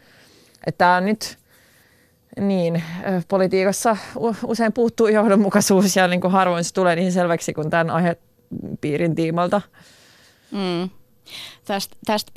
Että 0.67 0.77
tämä 0.77 0.95
on 0.95 1.05
nyt 1.05 1.37
niin, 2.39 2.83
politiikassa 3.27 3.97
usein 4.43 4.73
puuttuu 4.73 5.07
johdonmukaisuus 5.07 5.95
ja 5.95 6.07
niin 6.07 6.21
kuin 6.21 6.31
harvoin 6.31 6.63
se 6.63 6.73
tulee 6.73 6.95
niin 6.95 7.11
selväksi 7.11 7.53
kuin 7.53 7.69
tämän 7.69 7.89
aihepiirin 7.89 9.15
tiimalta. 9.15 9.61
Mm. 10.51 10.89
Tästä, 11.65 11.95
tästä 12.05 12.31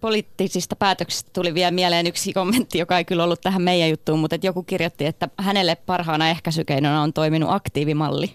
poliittisista 0.00 0.76
päätöksistä 0.76 1.30
tuli 1.32 1.54
vielä 1.54 1.70
mieleen 1.70 2.06
yksi 2.06 2.32
kommentti, 2.32 2.78
joka 2.78 2.98
ei 2.98 3.04
kyllä 3.04 3.24
ollut 3.24 3.40
tähän 3.40 3.62
meidän 3.62 3.90
juttuun, 3.90 4.18
mutta 4.18 4.34
että 4.34 4.46
joku 4.46 4.62
kirjoitti, 4.62 5.06
että 5.06 5.28
hänelle 5.38 5.76
parhaana 5.86 6.28
ehkäisykeinona 6.28 7.02
on 7.02 7.12
toiminut 7.12 7.50
aktiivimalli. 7.52 8.30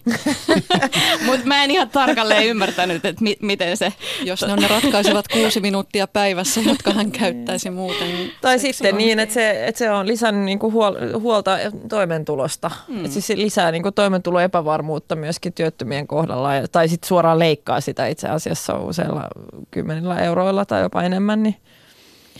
mutta 1.26 1.46
mä 1.46 1.64
en 1.64 1.70
ihan 1.70 1.90
tarkalleen 1.90 2.46
ymmärtänyt, 2.46 3.04
että 3.04 3.24
mi- 3.24 3.36
miten 3.42 3.76
se... 3.76 3.92
Jos 4.22 4.42
ne 4.42 4.52
on 4.52 4.58
ne 4.58 4.68
ratkaisevat 4.68 5.28
kuusi 5.28 5.60
minuuttia 5.60 6.06
päivässä, 6.06 6.60
jotka 6.60 6.92
hän 6.92 7.10
käyttäisi 7.10 7.70
muuten. 7.70 8.08
Niin 8.08 8.32
tai 8.40 8.58
sitten 8.58 8.96
niin, 8.96 9.18
että 9.18 9.32
se, 9.32 9.66
että 9.66 9.78
se 9.78 9.90
on 9.90 10.06
lisännyt 10.06 10.44
niinku 10.44 10.70
huol- 10.70 11.20
huolta 11.20 11.58
toimeentulosta. 11.88 12.70
Mm. 12.88 13.10
Siis 13.10 13.26
se 13.26 13.36
lisää 13.36 13.72
niinku 13.72 13.92
toimeentuloepävarmuutta 13.92 15.16
myöskin 15.16 15.52
työttömien 15.52 16.06
kohdalla, 16.06 16.50
tai 16.72 16.88
sitten 16.88 17.08
suoraan 17.08 17.38
leikkaa 17.38 17.80
sitä 17.80 18.06
itse 18.06 18.28
asiassa 18.28 18.78
useilla 18.78 19.28
kymmenillä 19.70 20.18
euroilla 20.18 20.64
tai 20.64 20.82
jopa 20.82 21.02
enemmän. 21.02 21.42
Niin 21.42 21.53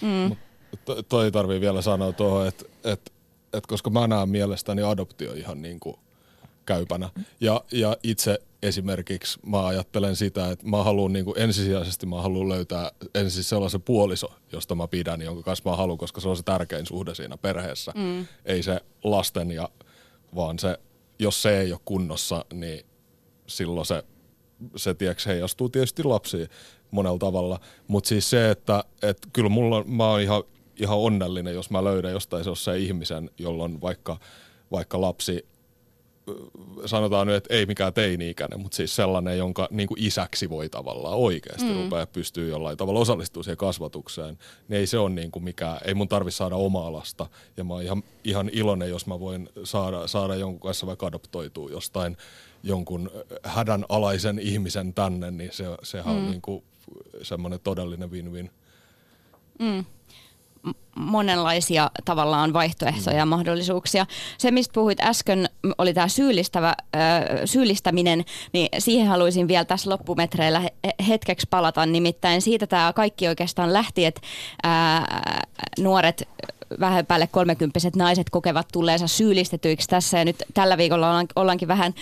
Mm. 0.02 0.36
To, 0.84 1.02
toi 1.02 1.32
tarvii 1.32 1.60
vielä 1.60 1.82
sanoa 1.82 2.12
tuohon, 2.12 2.46
että 2.46 2.64
et, 2.84 3.12
et 3.52 3.66
koska 3.66 3.90
mä 3.90 4.06
näen 4.06 4.28
mielestäni 4.28 4.82
adoptio 4.82 5.32
ihan 5.32 5.62
niin 5.62 5.80
kuin 5.80 5.96
käypänä. 6.66 7.10
Ja, 7.40 7.64
ja 7.72 7.96
itse 8.02 8.38
esimerkiksi 8.62 9.38
mä 9.46 9.66
ajattelen 9.66 10.16
sitä, 10.16 10.50
että 10.50 10.66
mä 10.66 10.82
haluan 10.82 11.12
niin 11.12 11.24
kuin 11.24 11.38
ensisijaisesti 11.38 12.06
mä 12.06 12.22
haluan 12.22 12.48
löytää 12.48 12.92
ensin 13.14 13.44
sellaisen 13.44 13.82
puoliso, 13.82 14.34
josta 14.52 14.74
mä 14.74 14.88
pidän, 14.88 15.22
jonka 15.22 15.42
kanssa 15.42 15.70
mä 15.70 15.76
haluan, 15.76 15.98
koska 15.98 16.20
se 16.20 16.28
on 16.28 16.36
se 16.36 16.42
tärkein 16.42 16.86
suhde 16.86 17.14
siinä 17.14 17.36
perheessä. 17.36 17.92
Mm. 17.94 18.26
Ei 18.44 18.62
se 18.62 18.80
lasten 19.04 19.50
ja, 19.50 19.68
vaan 20.34 20.58
se, 20.58 20.78
jos 21.18 21.42
se 21.42 21.60
ei 21.60 21.72
ole 21.72 21.80
kunnossa, 21.84 22.44
niin 22.52 22.86
silloin 23.46 23.86
se, 23.86 24.04
se 24.76 24.94
tieks 24.94 25.26
heijastuu 25.26 25.68
tietysti 25.68 26.02
lapsiin 26.02 26.48
monella 26.90 27.18
tavalla. 27.18 27.60
Mutta 27.88 28.08
siis 28.08 28.30
se, 28.30 28.50
että 28.50 28.84
et 29.02 29.18
kyllä 29.32 29.48
mulla, 29.48 29.84
mä 29.84 30.10
oon 30.10 30.20
ihan, 30.20 30.42
ihan 30.76 30.98
onnellinen, 30.98 31.54
jos 31.54 31.70
mä 31.70 31.84
löydän 31.84 32.12
jostain 32.12 32.44
se 32.54 32.78
ihmisen, 32.78 33.30
jolloin 33.38 33.80
vaikka, 33.80 34.18
vaikka 34.70 35.00
lapsi 35.00 35.46
sanotaan 36.86 37.26
nyt, 37.26 37.36
että 37.36 37.54
ei 37.54 37.66
mikään 37.66 37.92
teini-ikäinen, 37.92 38.60
mutta 38.60 38.76
siis 38.76 38.96
sellainen, 38.96 39.38
jonka 39.38 39.68
niin 39.70 39.88
kuin 39.88 40.02
isäksi 40.02 40.50
voi 40.50 40.68
tavallaan 40.68 41.16
oikeasti 41.16 41.64
mm. 41.64 41.82
rupea 41.82 42.06
pystyä 42.06 42.48
jollain 42.48 42.76
tavalla 42.76 43.00
osallistumaan 43.00 43.44
siihen 43.44 43.56
kasvatukseen, 43.56 44.38
niin 44.68 44.80
ei 44.80 44.86
se 44.86 44.98
ole 44.98 45.10
niin 45.10 45.30
kuin 45.30 45.44
mikään, 45.44 45.78
ei 45.84 45.94
mun 45.94 46.08
tarvi 46.08 46.30
saada 46.30 46.56
omaa 46.56 46.92
lasta. 46.92 47.26
Ja 47.56 47.64
mä 47.64 47.74
oon 47.74 47.82
ihan, 47.82 48.02
ihan 48.24 48.50
iloinen, 48.52 48.90
jos 48.90 49.06
mä 49.06 49.20
voin 49.20 49.48
saada, 49.64 50.06
saada 50.06 50.34
jonkun 50.34 50.60
kanssa 50.60 50.86
vaikka 50.86 51.06
adoptoitua 51.06 51.70
jostain 51.70 52.16
jonkun 52.62 53.10
hädänalaisen 53.42 54.38
ihmisen 54.38 54.94
tänne, 54.94 55.30
niin 55.30 55.52
se, 55.52 55.64
sehän 55.82 56.14
mm. 56.14 56.24
on 56.24 56.30
niin 56.30 56.42
kuin 56.42 56.64
semmoinen 57.22 57.60
todellinen 57.60 58.10
win-win. 58.10 58.50
Mm 59.58 59.84
monenlaisia 60.96 61.90
tavallaan 62.04 62.52
vaihtoehtoja 62.52 63.16
ja 63.16 63.26
mahdollisuuksia. 63.26 64.06
Se, 64.38 64.50
mistä 64.50 64.72
puhuit 64.72 65.00
äsken, 65.00 65.48
oli 65.78 65.94
tämä 65.94 66.08
syyllistävä, 66.08 66.74
syyllistäminen, 67.44 68.24
niin 68.52 68.68
siihen 68.78 69.06
haluaisin 69.06 69.48
vielä 69.48 69.64
tässä 69.64 69.90
loppumetreillä 69.90 70.62
hetkeksi 71.08 71.46
palata. 71.50 71.86
Nimittäin 71.86 72.42
siitä 72.42 72.66
tämä 72.66 72.92
kaikki 72.92 73.28
oikeastaan 73.28 73.72
lähti, 73.72 74.04
että 74.04 74.20
nuoret 75.78 76.28
vähän 76.80 77.06
päälle 77.06 77.26
kolmekymppiset 77.26 77.96
naiset 77.96 78.30
kokevat 78.30 78.68
tulleensa 78.72 79.06
syyllistetyiksi 79.06 79.88
tässä. 79.88 80.18
Ja 80.18 80.24
nyt 80.24 80.42
tällä 80.54 80.76
viikolla 80.76 81.08
ollaan, 81.08 81.26
ollaankin 81.36 81.68
vähän 81.68 81.94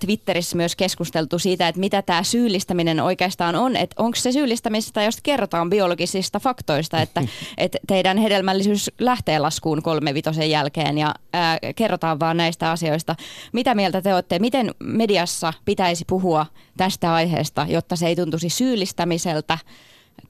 Twitterissä 0.00 0.56
myös 0.56 0.76
keskusteltu 0.76 1.38
siitä, 1.38 1.68
että 1.68 1.80
mitä 1.80 2.02
tämä 2.02 2.22
syyllistäminen 2.22 3.00
oikeastaan 3.00 3.56
on. 3.56 3.76
Että 3.76 4.02
onko 4.02 4.16
se 4.16 4.32
syyllistämistä, 4.32 5.02
jos 5.02 5.18
kerrotaan 5.22 5.70
biologisista 5.70 6.40
faktoista, 6.40 7.00
että, 7.00 7.22
että 7.58 7.78
teidän 7.86 8.18
hedelmällisyys 8.22 8.90
lähtee 8.98 9.38
laskuun 9.38 9.82
kolme 9.82 10.14
vitosen 10.14 10.50
jälkeen 10.50 10.98
ja 10.98 11.14
ää, 11.32 11.58
kerrotaan 11.76 12.20
vaan 12.20 12.36
näistä 12.36 12.70
asioista. 12.70 13.16
Mitä 13.52 13.74
mieltä 13.74 14.02
te 14.02 14.14
olette? 14.14 14.38
Miten 14.38 14.74
mediassa 14.78 15.52
pitäisi 15.64 16.04
puhua 16.08 16.46
tästä 16.76 17.14
aiheesta, 17.14 17.66
jotta 17.68 17.96
se 17.96 18.06
ei 18.06 18.16
tuntuisi 18.16 18.48
syyllistämiseltä 18.48 19.58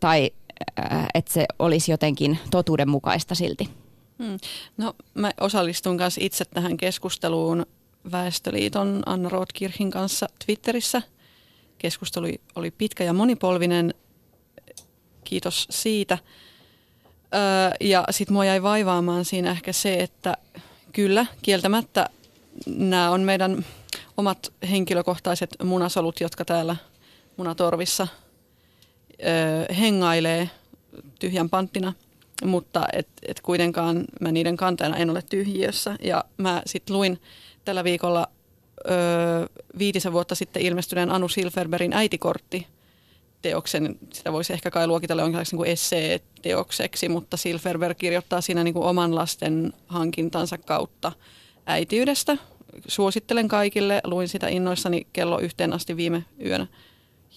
tai 0.00 0.30
että 1.14 1.32
se 1.32 1.46
olisi 1.58 1.90
jotenkin 1.90 2.38
totuudenmukaista 2.50 3.34
silti? 3.34 3.68
Hmm. 4.22 4.38
No 4.76 4.94
mä 5.14 5.30
osallistun 5.40 5.96
myös 5.96 6.18
itse 6.20 6.44
tähän 6.44 6.76
keskusteluun 6.76 7.66
Väestöliiton 8.12 9.02
Anna 9.06 9.28
Rothkirchin 9.28 9.90
kanssa 9.90 10.26
Twitterissä. 10.46 11.02
Keskustelu 11.78 12.26
oli 12.56 12.70
pitkä 12.70 13.04
ja 13.04 13.12
monipolvinen. 13.12 13.94
Kiitos 15.24 15.66
siitä. 15.70 16.18
Öö, 17.34 17.70
ja 17.80 18.04
sitten 18.10 18.34
mua 18.34 18.44
jäi 18.44 18.62
vaivaamaan 18.62 19.24
siinä 19.24 19.50
ehkä 19.50 19.72
se, 19.72 19.94
että 19.94 20.36
kyllä, 20.92 21.26
kieltämättä 21.42 22.08
nämä 22.66 23.10
on 23.10 23.20
meidän 23.20 23.64
omat 24.16 24.52
henkilökohtaiset 24.70 25.56
munasolut, 25.64 26.20
jotka 26.20 26.44
täällä 26.44 26.76
munatorvissa 27.36 28.08
öö, 29.24 29.74
hengailee 29.74 30.50
tyhjän 31.18 31.50
panttina, 31.50 31.92
mutta 32.44 32.86
et, 32.92 33.08
et 33.28 33.40
kuitenkaan 33.40 34.04
mä 34.20 34.32
niiden 34.32 34.56
kanteena 34.56 34.96
en 34.96 35.10
ole 35.10 35.22
tyhjiössä. 35.22 35.96
Ja 36.02 36.24
mä 36.36 36.62
sitten 36.66 36.96
luin 36.96 37.20
tällä 37.64 37.84
viikolla 37.84 38.28
öö, 38.90 39.46
viitisen 39.78 40.12
vuotta 40.12 40.34
sitten 40.34 40.62
ilmestyneen 40.62 41.10
Anu 41.10 41.28
Silverbergin 41.28 41.92
äitikortti 41.92 42.66
teoksen. 43.42 43.98
Sitä 44.12 44.32
voisi 44.32 44.52
ehkä 44.52 44.70
kai 44.70 44.86
luokitella 44.86 45.22
jonkinlaiseksi 45.22 45.56
niin 45.56 45.66
essee-teokseksi, 45.66 47.08
mutta 47.08 47.36
Silverberg 47.36 47.98
kirjoittaa 47.98 48.40
siinä 48.40 48.64
niin 48.64 48.74
kuin 48.74 48.86
oman 48.86 49.14
lasten 49.14 49.72
hankintansa 49.86 50.58
kautta 50.58 51.12
äitiydestä. 51.66 52.36
Suosittelen 52.88 53.48
kaikille. 53.48 54.00
Luin 54.04 54.28
sitä 54.28 54.48
innoissani 54.48 55.06
kello 55.12 55.38
yhteen 55.38 55.72
asti 55.72 55.96
viime 55.96 56.24
yönä 56.44 56.66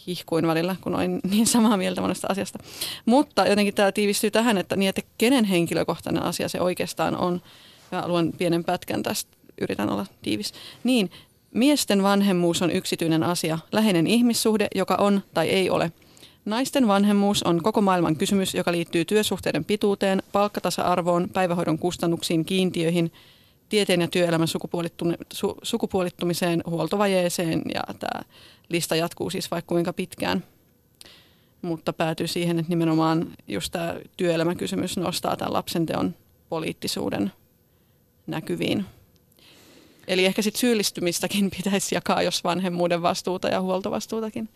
hihkuin 0.07 0.47
välillä, 0.47 0.75
kun 0.81 0.95
olin 0.95 1.19
niin 1.31 1.47
samaa 1.47 1.77
mieltä 1.77 2.01
monesta 2.01 2.27
asiasta. 2.29 2.59
Mutta 3.05 3.47
jotenkin 3.47 3.73
tämä 3.73 3.91
tiivistyy 3.91 4.31
tähän, 4.31 4.57
että, 4.57 4.75
niin, 4.75 4.89
että 4.89 5.01
kenen 5.17 5.45
henkilökohtainen 5.45 6.23
asia 6.23 6.49
se 6.49 6.61
oikeastaan 6.61 7.17
on. 7.17 7.41
Ja 7.91 8.07
luen 8.07 8.33
pienen 8.33 8.63
pätkän 8.63 9.03
tästä, 9.03 9.37
yritän 9.61 9.89
olla 9.89 10.05
tiivis. 10.21 10.53
Niin, 10.83 11.11
miesten 11.55 12.03
vanhemmuus 12.03 12.61
on 12.61 12.71
yksityinen 12.71 13.23
asia, 13.23 13.59
läheinen 13.71 14.07
ihmissuhde, 14.07 14.67
joka 14.75 14.95
on 14.95 15.21
tai 15.33 15.49
ei 15.49 15.69
ole. 15.69 15.91
Naisten 16.45 16.87
vanhemmuus 16.87 17.43
on 17.43 17.63
koko 17.63 17.81
maailman 17.81 18.15
kysymys, 18.15 18.53
joka 18.53 18.71
liittyy 18.71 19.05
työsuhteiden 19.05 19.65
pituuteen, 19.65 20.23
palkkatasa-arvoon, 20.31 21.29
päivähoidon 21.33 21.79
kustannuksiin, 21.79 22.45
kiintiöihin, 22.45 23.11
tieteen 23.69 24.01
ja 24.01 24.07
työelämän 24.07 24.47
sukupuolittumiseen, 25.63 26.63
huoltovajeeseen 26.65 27.61
ja 27.73 27.83
tämä 27.99 28.21
lista 28.69 28.95
jatkuu 28.95 29.29
siis 29.29 29.51
vaikka 29.51 29.69
kuinka 29.69 29.93
pitkään. 29.93 30.43
Mutta 31.61 31.93
päätyy 31.93 32.27
siihen, 32.27 32.59
että 32.59 32.69
nimenomaan 32.69 33.27
just 33.47 33.71
tämä 33.71 33.95
työelämäkysymys 34.17 34.97
nostaa 34.97 35.37
tämän 35.37 35.53
lapsen 35.53 35.85
teon 35.85 36.15
poliittisuuden 36.49 37.31
näkyviin. 38.27 38.85
Eli 40.07 40.25
ehkä 40.25 40.41
sitten 40.41 40.59
syyllistymistäkin 40.59 41.51
pitäisi 41.57 41.95
jakaa, 41.95 42.21
jos 42.21 42.43
vanhemmuuden 42.43 43.01
vastuuta 43.01 43.47
ja 43.47 43.61
huoltovastuutakin. 43.61 44.49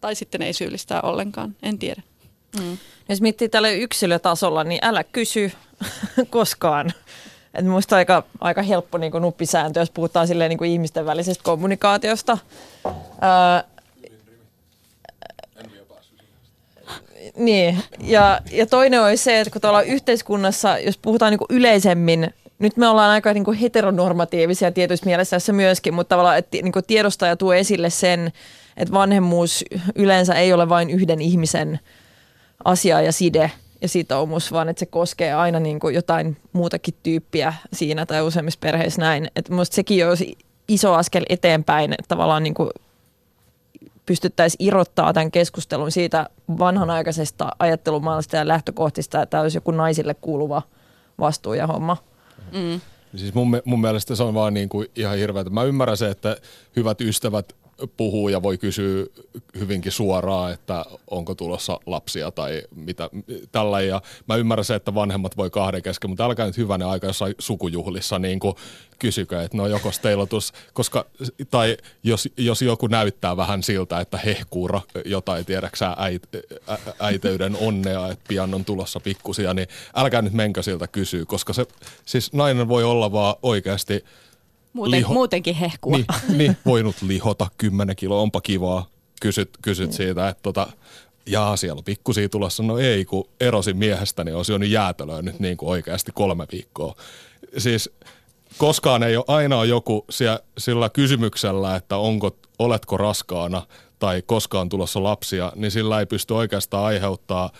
Tai 0.00 0.14
sitten 0.14 0.42
ei 0.42 0.52
syyllistää 0.52 1.00
ollenkaan, 1.02 1.56
en 1.62 1.78
tiedä. 1.78 2.02
Mm. 2.60 2.78
Jos 3.08 3.20
miettii 3.20 3.48
tälle 3.48 3.74
yksilötasolla, 3.74 4.64
niin 4.64 4.80
älä 4.82 5.04
kysy 5.04 5.52
koskaan. 6.30 6.92
Et 7.54 7.66
musta 7.66 7.96
aika, 7.96 8.22
aika 8.40 8.62
helppo 8.62 8.98
niin 8.98 9.12
nuppisääntö, 9.20 9.80
jos 9.80 9.90
puhutaan 9.90 10.26
silleen, 10.26 10.48
niin 10.48 10.64
ihmisten 10.64 11.06
välisestä 11.06 11.44
kommunikaatiosta. 11.44 12.38
Ää, 13.20 13.64
niin, 17.36 17.82
ja, 18.00 18.40
ja 18.52 18.66
toinen 18.66 19.02
on 19.02 19.18
se, 19.18 19.40
että 19.40 19.50
kun 19.50 19.60
tuolla 19.60 19.82
yhteiskunnassa, 19.82 20.78
jos 20.78 20.98
puhutaan 20.98 21.30
niin 21.30 21.40
yleisemmin, 21.50 22.34
nyt 22.58 22.76
me 22.76 22.88
ollaan 22.88 23.10
aika 23.10 23.32
niin 23.32 23.44
kuin 23.44 23.58
heteronormatiivisia 23.58 24.72
tietyissä 24.72 25.06
mielessä 25.06 25.36
tässä 25.36 25.52
myöskin, 25.52 25.94
mutta 25.94 26.08
tavallaan 26.08 26.38
että 26.38 26.56
niin 26.62 26.72
kuin 26.72 26.84
tiedostaja 26.86 27.36
tuo 27.36 27.54
esille 27.54 27.90
sen, 27.90 28.32
että 28.76 28.94
vanhemmuus 28.94 29.64
yleensä 29.94 30.34
ei 30.34 30.52
ole 30.52 30.68
vain 30.68 30.90
yhden 30.90 31.20
ihmisen 31.20 31.80
asia 32.64 33.00
ja 33.00 33.12
side– 33.12 33.50
ja 33.82 33.88
sitoumus, 33.88 34.52
vaan 34.52 34.68
että 34.68 34.80
se 34.80 34.86
koskee 34.86 35.34
aina 35.34 35.60
niin 35.60 35.80
kuin 35.80 35.94
jotain 35.94 36.36
muutakin 36.52 36.94
tyyppiä 37.02 37.54
siinä 37.72 38.06
tai 38.06 38.22
useimmissa 38.22 38.60
perheissä 38.60 39.00
näin. 39.00 39.30
Että 39.36 39.52
minusta 39.52 39.74
sekin 39.74 40.08
olisi 40.08 40.38
iso 40.68 40.94
askel 40.94 41.24
eteenpäin, 41.28 41.92
että 41.92 42.08
tavallaan 42.08 42.42
niin 42.42 42.54
kuin 42.54 42.70
pystyttäisiin 44.06 44.66
irrottaa 44.66 45.12
tämän 45.12 45.30
keskustelun 45.30 45.92
siitä 45.92 46.26
vanhanaikaisesta 46.58 47.50
ajattelumallista 47.58 48.36
ja 48.36 48.48
lähtökohtista, 48.48 49.22
että 49.22 49.30
tämä 49.30 49.42
olisi 49.42 49.56
joku 49.56 49.70
naisille 49.70 50.14
kuuluva 50.14 50.62
vastuu 51.18 51.54
ja 51.54 51.66
homma. 51.66 51.96
Mm. 52.52 52.80
Siis 53.16 53.34
mun, 53.34 53.60
mun 53.64 53.80
mielestä 53.80 54.14
se 54.14 54.22
on 54.22 54.34
vaan 54.34 54.54
niin 54.54 54.68
kuin 54.68 54.88
ihan 54.96 55.16
hirveätä. 55.16 55.50
Mä 55.50 55.62
ymmärrän 55.62 55.96
se, 55.96 56.10
että 56.10 56.36
hyvät 56.76 57.00
ystävät 57.00 57.52
puhuu 57.96 58.28
ja 58.28 58.42
voi 58.42 58.58
kysyä 58.58 59.06
hyvinkin 59.58 59.92
suoraan, 59.92 60.52
että 60.52 60.84
onko 61.10 61.34
tulossa 61.34 61.80
lapsia 61.86 62.30
tai 62.30 62.62
mitä 62.74 63.10
tällä. 63.52 63.80
Ja 63.80 64.02
mä 64.28 64.36
ymmärrän 64.36 64.64
se, 64.64 64.74
että 64.74 64.94
vanhemmat 64.94 65.36
voi 65.36 65.50
kahden 65.50 65.82
kesken, 65.82 66.10
mutta 66.10 66.24
älkää 66.24 66.46
nyt 66.46 66.56
hyvänä 66.56 66.88
aika 66.88 67.06
jossain 67.06 67.34
sukujuhlissa 67.38 68.18
niin 68.18 68.40
kuin 68.40 68.54
kysykö, 68.98 69.42
että 69.42 69.56
no 69.56 69.66
joko 69.66 69.92
steilotus, 69.92 70.52
koska, 70.72 71.06
tai 71.50 71.76
jos, 72.02 72.28
jos 72.36 72.62
joku 72.62 72.86
näyttää 72.86 73.36
vähän 73.36 73.62
siltä, 73.62 74.00
että 74.00 74.18
hehkuu 74.18 74.70
jotain, 75.04 75.44
tiedäksä 75.44 75.94
äit, 75.98 76.22
ä, 76.68 76.78
äiteyden 76.98 77.56
onnea, 77.60 78.08
että 78.08 78.24
pian 78.28 78.54
on 78.54 78.64
tulossa 78.64 79.00
pikkusia, 79.00 79.54
niin 79.54 79.68
älkää 79.94 80.22
nyt 80.22 80.32
menkö 80.32 80.62
siltä 80.62 80.86
kysyä, 80.86 81.24
koska 81.24 81.52
se, 81.52 81.66
siis 82.04 82.32
nainen 82.32 82.68
voi 82.68 82.84
olla 82.84 83.12
vaan 83.12 83.36
oikeasti– 83.42 84.04
Muuten, 84.76 84.98
liho, 84.98 85.14
muutenkin 85.14 85.54
hehkua. 85.54 85.96
Niin, 85.96 86.06
niin, 86.38 86.56
voinut 86.66 87.02
lihota 87.02 87.46
10 87.58 87.96
kiloa, 87.96 88.22
onpa 88.22 88.40
kivaa. 88.40 88.86
Kysyt, 89.20 89.50
kysyt 89.62 89.90
mm. 89.90 89.92
siitä, 89.92 90.28
että 90.28 90.42
tota, 90.42 90.66
jaa, 91.26 91.56
siellä 91.56 91.78
on 91.78 91.84
pikkusia 91.84 92.28
tulossa. 92.28 92.62
No 92.62 92.78
ei, 92.78 93.04
kun 93.04 93.28
erosin 93.40 93.76
miehestäni, 93.76 94.28
niin 94.28 94.36
olisi 94.36 94.52
jo 94.52 94.58
jäätelöä 94.58 95.22
nyt 95.22 95.40
niin 95.40 95.56
kuin 95.56 95.68
oikeasti 95.68 96.12
kolme 96.14 96.46
viikkoa. 96.52 96.94
Siis 97.58 97.90
koskaan 98.58 99.02
ei 99.02 99.16
ole, 99.16 99.24
aina 99.28 99.58
on 99.58 99.68
joku 99.68 100.04
siellä, 100.10 100.40
sillä 100.58 100.88
kysymyksellä, 100.88 101.76
että 101.76 101.96
onko, 101.96 102.36
oletko 102.58 102.96
raskaana 102.96 103.62
tai 103.98 104.22
koskaan 104.26 104.68
tulossa 104.68 105.02
lapsia, 105.02 105.52
niin 105.54 105.70
sillä 105.70 106.00
ei 106.00 106.06
pysty 106.06 106.34
oikeastaan 106.34 106.84
aiheuttaa, 106.84 107.50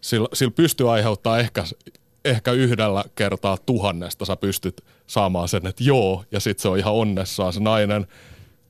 sillä, 0.00 0.28
sillä 0.32 0.52
pystyy 0.56 0.92
aiheuttaa 0.92 1.38
ehkä 1.38 1.64
ehkä 2.24 2.52
yhdellä 2.52 3.04
kertaa 3.14 3.58
tuhannesta 3.66 4.24
sä 4.24 4.36
pystyt 4.36 4.84
saamaan 5.06 5.48
sen, 5.48 5.66
että 5.66 5.84
joo, 5.84 6.24
ja 6.30 6.40
sitten 6.40 6.62
se 6.62 6.68
on 6.68 6.78
ihan 6.78 6.94
onnessaan 6.94 7.52
se 7.52 7.60
nainen, 7.60 8.06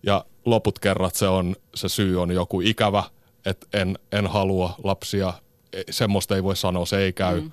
ja 0.03 0.25
loput 0.45 0.79
kerrat 0.79 1.15
se, 1.15 1.29
on, 1.29 1.57
se 1.75 1.89
syy 1.89 2.23
on 2.23 2.31
joku 2.31 2.61
ikävä, 2.61 3.05
että 3.47 3.67
en, 3.73 3.99
en 4.13 4.27
halua 4.27 4.75
lapsia, 4.85 5.33
e, 5.73 5.83
semmoista 5.91 6.37
ei 6.37 6.43
voi 6.43 6.57
sanoa, 6.57 6.87
se 6.87 6.99
ei 6.99 7.13
käy, 7.13 7.41
mm. 7.41 7.51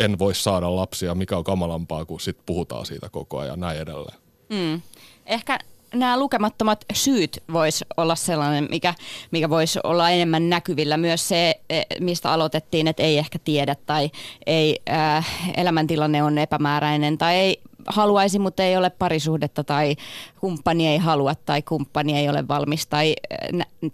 en 0.00 0.18
voi 0.18 0.34
saada 0.34 0.76
lapsia, 0.76 1.14
mikä 1.14 1.36
on 1.36 1.44
kamalampaa, 1.44 2.04
kun 2.04 2.20
sit 2.20 2.38
puhutaan 2.46 2.86
siitä 2.86 3.08
koko 3.08 3.38
ajan 3.38 3.60
näin 3.60 3.78
edelleen. 3.78 4.18
Mm. 4.48 4.82
Ehkä 5.26 5.58
nämä 5.94 6.18
lukemattomat 6.18 6.84
syyt 6.92 7.42
voisi 7.52 7.84
olla 7.96 8.14
sellainen, 8.14 8.68
mikä, 8.70 8.94
mikä 9.30 9.50
voisi 9.50 9.78
olla 9.84 10.10
enemmän 10.10 10.50
näkyvillä. 10.50 10.96
Myös 10.96 11.28
se, 11.28 11.60
e, 11.70 11.82
mistä 12.00 12.32
aloitettiin, 12.32 12.88
että 12.88 13.02
ei 13.02 13.18
ehkä 13.18 13.38
tiedä 13.38 13.74
tai 13.86 14.10
ei, 14.46 14.80
äh, 14.90 15.26
elämäntilanne 15.56 16.22
on 16.22 16.38
epämääräinen 16.38 17.18
tai 17.18 17.34
ei 17.34 17.60
haluaisi, 17.86 18.38
mutta 18.38 18.62
ei 18.62 18.76
ole 18.76 18.90
parisuhdetta 18.90 19.64
tai 19.64 19.96
kumppani 20.40 20.88
ei 20.88 20.98
halua 20.98 21.34
tai 21.34 21.62
kumppani 21.62 22.18
ei 22.18 22.28
ole 22.28 22.48
valmis. 22.48 22.86
Tai, 22.86 23.14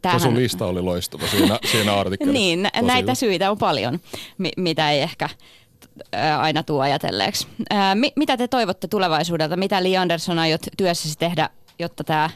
tämähän... 0.02 0.20
sun 0.20 0.36
lista 0.36 0.66
oli 0.66 0.80
loistava 0.82 1.26
siinä, 1.26 1.58
siinä 1.70 1.94
artikkelissa. 1.94 2.38
niin, 2.38 2.68
Tosi 2.74 2.86
näitä 2.86 3.02
hyvä. 3.02 3.14
syitä 3.14 3.50
on 3.50 3.58
paljon, 3.58 4.00
mitä 4.56 4.90
ei 4.90 5.00
ehkä 5.00 5.28
aina 6.38 6.62
tuo 6.62 6.82
ajatelleeksi. 6.82 7.46
mitä 8.16 8.36
te 8.36 8.48
toivotte 8.48 8.88
tulevaisuudelta? 8.88 9.56
Mitä 9.56 9.82
Li 9.82 9.96
Andersson 9.96 10.38
aiot 10.38 10.62
työssäsi 10.76 11.18
tehdä 11.18 11.50
jotta 11.80 12.04
tämä 12.04 12.30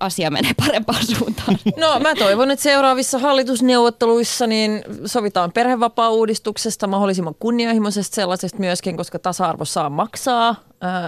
asia 0.00 0.30
menee 0.30 0.52
parempaan 0.66 1.06
suuntaan? 1.06 1.58
No 1.76 1.98
mä 2.00 2.14
toivon, 2.14 2.50
että 2.50 2.62
seuraavissa 2.62 3.18
hallitusneuvotteluissa 3.18 4.46
niin 4.46 4.84
sovitaan 5.06 5.52
perhevapaa-uudistuksesta 5.52 6.86
mahdollisimman 6.86 7.34
kunnianhimoisesta 7.38 8.14
sellaisesta 8.14 8.58
myöskin, 8.58 8.96
koska 8.96 9.18
tasa-arvo 9.18 9.64
saa 9.64 9.90
maksaa. 9.90 10.54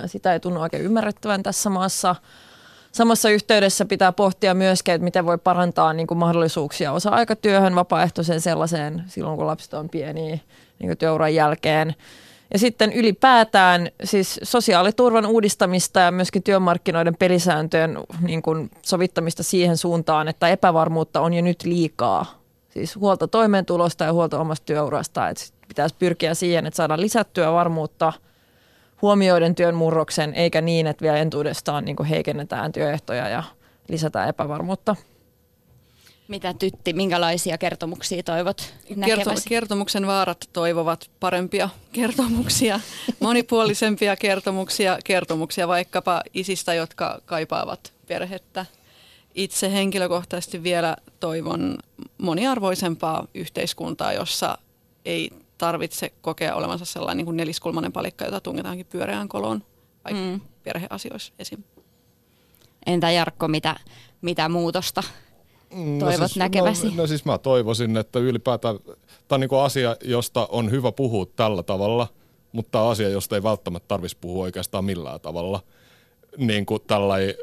Sitä 0.07 0.33
ei 0.33 0.41
tunnu 0.41 0.61
oikein 0.61 0.83
ymmärrettävän 0.83 1.43
tässä 1.43 1.71
maassa. 1.71 2.15
Samassa 2.93 3.31
yhteydessä 3.31 3.85
pitää 3.85 4.13
pohtia 4.13 4.55
myöskin, 4.55 4.95
että 4.95 5.05
miten 5.05 5.27
voi 5.27 5.39
parantaa 5.39 5.93
niin 5.93 6.07
kuin 6.07 6.19
mahdollisuuksia 6.19 6.93
osa-aikatyöhön, 6.93 7.75
vapaaehtoiseen 7.75 8.41
sellaiseen 8.41 9.05
silloin, 9.07 9.37
kun 9.37 9.47
lapset 9.47 9.75
on 9.75 9.89
pieniä 9.89 10.39
niin 10.79 10.99
työuran 10.99 11.35
jälkeen. 11.35 11.95
Ja 12.53 12.59
sitten 12.59 12.93
ylipäätään 12.93 13.89
siis 14.05 14.41
sosiaaliturvan 14.43 15.27
uudistamista 15.27 16.01
ja 16.01 16.11
myöskin 16.11 16.43
työmarkkinoiden 16.43 17.17
pelisääntöjen 17.17 17.99
niin 18.21 18.43
kuin 18.43 18.71
sovittamista 18.83 19.43
siihen 19.43 19.77
suuntaan, 19.77 20.29
että 20.29 20.49
epävarmuutta 20.49 21.21
on 21.21 21.35
jo 21.35 21.43
nyt 21.43 21.65
liikaa. 21.65 22.41
Siis 22.69 22.97
huolta 22.97 23.29
toimeentulosta 23.29 24.05
ja 24.05 24.13
huolta 24.13 24.41
omasta 24.41 24.65
työurasta. 24.67 25.29
Että 25.29 25.45
pitäisi 25.69 25.95
pyrkiä 25.99 26.35
siihen, 26.35 26.67
että 26.67 26.77
saadaan 26.77 27.01
lisättyä 27.01 27.53
varmuutta, 27.53 28.13
huomioiden 29.03 29.55
työn 29.55 29.75
murroksen, 29.75 30.35
eikä 30.35 30.61
niin, 30.61 30.87
että 30.87 31.03
vielä 31.03 31.17
entuudestaan 31.17 31.85
niin 31.85 31.97
kuin 31.97 32.09
heikennetään 32.09 32.73
työehtoja 32.73 33.29
ja 33.29 33.43
lisätään 33.89 34.29
epävarmuutta. 34.29 34.97
Mitä 36.29 36.55
Tytti, 36.55 36.93
minkälaisia 36.93 37.59
kertomuksia 37.59 38.23
toivot 38.23 38.75
näkeväsi? 38.97 39.49
kertomuksen 39.49 40.07
vaarat 40.07 40.49
toivovat 40.53 41.11
parempia 41.21 41.69
kertomuksia, 41.93 42.81
monipuolisempia 43.21 44.17
kertomuksia, 44.17 44.99
kertomuksia 45.05 45.69
vaikkapa 45.69 46.23
isistä, 46.35 46.75
jotka 46.75 47.21
kaipaavat 47.27 47.93
perhettä. 48.07 48.67
Itse 49.35 49.73
henkilökohtaisesti 49.73 50.63
vielä 50.63 50.97
toivon 51.21 51.79
moniarvoisempaa 52.19 53.27
yhteiskuntaa, 53.35 54.13
jossa 54.13 54.59
ei 55.05 55.31
tarvitse 55.59 56.13
kokea 56.21 56.55
olevansa 56.55 56.85
sellainen 56.85 57.17
niin 57.17 57.25
kuin 57.25 57.37
neliskulmainen 57.37 57.93
palikka, 57.93 58.25
jota 58.25 58.41
tungetaankin 58.41 58.87
pyöreään 58.87 59.29
koloon 59.29 59.63
vaikka 60.05 60.23
mm. 60.23 60.41
perheasioissa 60.63 61.33
esim. 61.39 61.63
Entä 62.87 63.11
Jarkko, 63.11 63.49
mitä, 63.49 63.77
mitä 64.21 64.49
muutosta 64.49 65.03
toivot 65.71 66.21
no 66.21 66.29
siis, 66.29 66.37
näkeväsi? 66.37 66.87
No, 66.87 66.93
no 66.97 67.07
siis 67.07 67.25
mä 67.25 67.39
toivoisin, 67.39 67.97
että 67.97 68.19
ylipäätään 68.19 68.79
tämä 69.29 69.37
on 69.37 69.41
niin 69.41 69.65
asia, 69.65 69.97
josta 70.05 70.49
on 70.51 70.71
hyvä 70.71 70.93
puhua 70.93 71.27
tällä 71.37 71.63
tavalla, 71.63 72.09
mutta 72.53 72.71
tämä 72.71 72.89
asia, 72.89 73.09
josta 73.09 73.37
ei 73.37 73.43
välttämättä 73.43 73.89
tarvitsisi 73.89 74.19
puhua 74.21 74.45
oikeastaan 74.45 74.85
millään 74.85 75.21
tavalla. 75.21 75.61
Niin 76.37 76.67
kuin 76.67 76.83
tällainen 76.87 77.35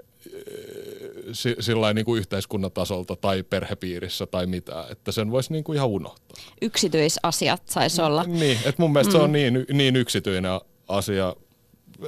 sillä 1.60 1.94
niin 1.94 2.06
kuin 2.06 2.20
yhteiskunnan 2.20 2.72
tasolta 2.72 3.16
tai 3.16 3.44
perhepiirissä 3.44 4.26
tai 4.26 4.46
mitä, 4.46 4.86
että 4.90 5.12
sen 5.12 5.32
voisi 5.32 5.54
niin 5.54 5.64
kuin 5.64 5.76
ihan 5.76 5.90
unohtaa. 5.90 6.44
Yksityisasiat 6.62 7.62
saisi 7.66 8.02
olla. 8.02 8.24
Niin, 8.24 8.58
että 8.58 8.82
mun 8.82 8.94
mielestä 8.94 9.14
mm. 9.14 9.18
se 9.18 9.24
on 9.24 9.30
mm. 9.30 9.34
niin, 9.34 9.66
niin 9.74 9.96
yksityinen 9.96 10.52
asia, 10.88 11.36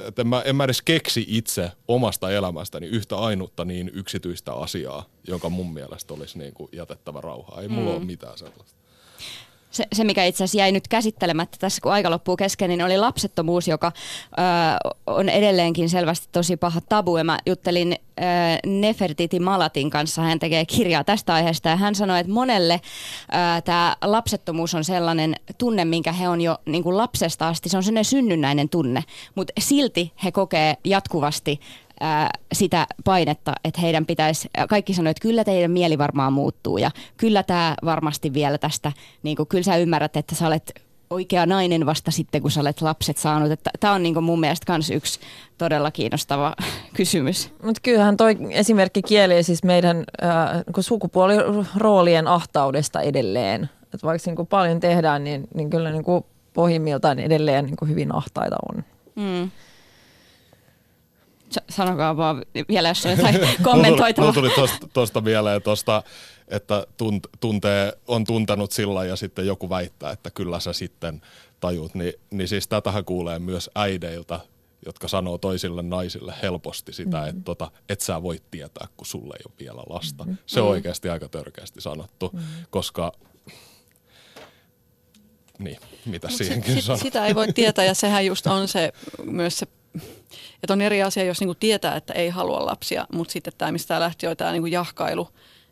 että 0.08 0.24
mä, 0.24 0.42
en 0.42 0.56
mä 0.56 0.64
edes 0.64 0.82
keksi 0.82 1.26
itse 1.28 1.72
omasta 1.88 2.32
elämästäni 2.32 2.88
yhtä 2.88 3.18
ainutta 3.18 3.66
niin 3.66 3.92
yksityistä 3.94 4.54
asiaa, 4.54 5.06
jonka 5.28 5.50
mun 5.50 5.74
mielestä 5.74 6.14
olisi 6.14 6.38
niin 6.38 6.54
kuin 6.54 6.70
jätettävä 6.72 7.22
rauhaa. 7.22 7.62
Ei 7.62 7.68
mulla 7.68 7.90
mm. 7.90 7.96
ole 7.96 8.06
mitään 8.06 8.38
sellaista 8.38 8.85
se, 9.76 9.86
se, 9.94 10.04
mikä 10.04 10.26
itse 10.26 10.44
asiassa 10.44 10.58
jäi 10.58 10.72
nyt 10.72 10.88
käsittelemättä 10.88 11.58
tässä, 11.60 11.82
kun 11.82 11.92
aika 11.92 12.10
loppuu 12.10 12.38
kesken, 12.38 12.70
niin 12.70 12.84
oli 12.84 12.98
lapsettomuus, 12.98 13.68
joka 13.68 13.92
ö, 13.96 14.42
on 15.08 15.30
edelleenkin 15.30 15.90
selvästi 15.90 16.28
tosi 16.32 16.58
paha 16.58 16.82
tabu. 16.82 17.18
Ja 17.18 17.24
mä 17.24 17.40
juttelin 17.46 17.94
ö, 17.94 18.24
Nefertiti 18.66 19.40
Malatin 19.40 19.90
kanssa, 19.90 20.22
hän 20.22 20.40
tekee 20.40 20.66
kirjaa 20.66 21.04
tästä 21.04 21.34
aiheesta, 21.34 21.70
ja 21.70 21.76
hän 21.76 21.96
sanoi, 21.96 22.20
että 22.20 22.32
monelle 22.32 22.82
tämä 23.66 23.96
lapsettomuus 24.02 24.76
on 24.76 24.84
sellainen 24.84 25.36
tunne, 25.58 25.86
minkä 25.86 26.12
he 26.12 26.30
on 26.30 26.42
jo 26.42 26.58
niin 26.66 26.84
kuin 26.84 26.98
lapsesta 26.98 27.48
asti, 27.48 27.70
se 27.70 27.78
on 27.78 27.84
sellainen 27.84 28.06
synnynnäinen 28.06 28.70
tunne, 28.70 29.04
mutta 29.36 29.54
silti 29.60 30.12
he 30.24 30.32
kokee 30.32 30.78
jatkuvasti 30.84 31.60
ää, 32.00 32.30
sitä 32.54 32.88
painetta, 33.04 33.54
että 33.64 33.82
heidän 33.82 34.06
pitäisi, 34.06 34.50
kaikki 34.70 34.94
sanoivat, 34.94 35.18
että 35.18 35.22
kyllä 35.22 35.44
teidän 35.44 35.72
mieli 35.72 35.98
varmaan 35.98 36.34
muuttuu 36.34 36.78
ja 36.78 36.92
kyllä 37.18 37.44
tämä 37.44 37.76
varmasti 37.86 38.34
vielä 38.34 38.58
tästä, 38.58 38.92
niin 39.24 39.38
kuin, 39.38 39.48
kyllä 39.48 39.64
sä 39.64 39.78
ymmärrät, 39.78 40.18
että 40.18 40.36
sä 40.36 40.48
olet 40.48 40.86
oikea 41.10 41.46
nainen 41.46 41.86
vasta 41.86 42.12
sitten, 42.12 42.42
kun 42.42 42.52
sä 42.52 42.62
olet 42.62 42.82
lapset 42.82 43.18
saanut. 43.18 43.60
Tämä 43.80 43.94
on 43.94 44.04
niin 44.04 44.24
mun 44.24 44.40
mielestä 44.40 44.72
myös 44.74 44.90
yksi 44.90 45.20
todella 45.58 45.92
kiinnostava 45.92 46.56
kysymys. 46.98 47.52
Mutta 47.64 47.82
kyllähän 47.84 48.18
toi 48.18 48.38
esimerkki 48.50 49.02
kieli 49.02 49.44
siis 49.44 49.64
meidän 49.64 50.04
äh, 50.24 50.64
sukupuoliroolien 50.80 52.28
ahtaudesta 52.28 53.02
edelleen. 53.02 53.70
Et 53.94 54.04
vaikka 54.04 54.30
niin 54.30 54.36
kuin 54.36 54.48
paljon 54.48 54.80
tehdään, 54.80 55.24
niin, 55.24 55.48
niin 55.54 55.70
kyllä 55.70 55.92
niin 55.92 56.04
kuin 56.04 56.26
pohjimmiltaan 56.54 57.20
edelleen 57.20 57.66
niin 57.66 57.78
kuin 57.78 57.90
hyvin 57.90 58.16
ahtaita 58.16 58.56
on. 58.70 58.84
Mm 59.16 59.52
sanokaa 61.70 62.18
vaan 62.18 62.46
vielä, 62.70 62.88
jos 62.88 63.06
on 63.06 63.12
jotain 63.12 63.40
kommentoitavaa. 63.64 64.34
Mulla 64.34 64.56
tuli 64.56 64.70
tuosta 64.94 65.22
mieleen 65.22 65.62
tosta, 65.62 66.04
että 66.48 66.88
tunt, 66.98 67.28
tuntee, 67.40 67.94
on 68.08 68.24
tuntenut 68.24 68.72
sillä 68.72 69.06
ja 69.06 69.16
sitten 69.16 69.48
joku 69.48 69.70
väittää, 69.70 70.12
että 70.12 70.32
kyllä 70.32 70.60
sä 70.60 70.74
sitten 70.74 71.22
tajut. 71.60 71.96
Ni, 71.96 72.14
niin 72.32 72.48
siis 72.48 72.68
tätähän 72.68 73.06
kuulee 73.06 73.40
myös 73.40 73.70
äideiltä, 73.76 74.40
jotka 74.86 75.08
sanoo 75.08 75.38
toisille 75.38 75.82
naisille 75.82 76.34
helposti 76.42 76.94
sitä, 76.94 77.18
mm-hmm. 77.18 77.30
että 77.30 77.42
tota, 77.46 77.72
et 77.90 78.02
sä 78.02 78.24
voi 78.24 78.42
tietää, 78.52 78.88
kun 78.98 79.08
sulle 79.08 79.36
ei 79.36 79.44
ole 79.46 79.54
vielä 79.60 79.84
lasta. 79.90 80.24
Mm-hmm. 80.24 80.38
Se 80.46 80.62
on 80.62 80.68
oikeasti 80.68 81.10
aika 81.10 81.30
törkeästi 81.30 81.82
sanottu, 81.82 82.30
mm-hmm. 82.34 82.48
koska 82.70 83.12
niin, 85.60 85.78
mitä 86.06 86.28
Mut 86.28 86.38
siihenkin 86.38 86.74
sit, 86.74 86.84
sit, 86.84 87.00
Sitä 87.00 87.26
ei 87.26 87.36
voi 87.36 87.54
tietää 87.54 87.86
ja 87.86 87.94
sehän 87.94 88.26
just 88.26 88.48
on 88.48 88.68
se 88.68 88.92
myös 89.24 89.60
se 89.60 89.68
että 90.64 90.74
on 90.74 90.82
eri 90.82 91.04
asia, 91.04 91.24
jos 91.24 91.40
niinku 91.40 91.56
tietää, 91.56 91.96
että 91.96 92.14
ei 92.14 92.30
halua 92.30 92.66
lapsia, 92.66 93.08
mutta 93.14 93.32
sitten 93.32 93.54
tämä, 93.58 93.72
mistä 93.72 94.00
lähti 94.00 94.26
jo 94.26 94.36
tämä 94.36 94.52
niinku 94.52 94.66
jahkailu, 94.66 95.30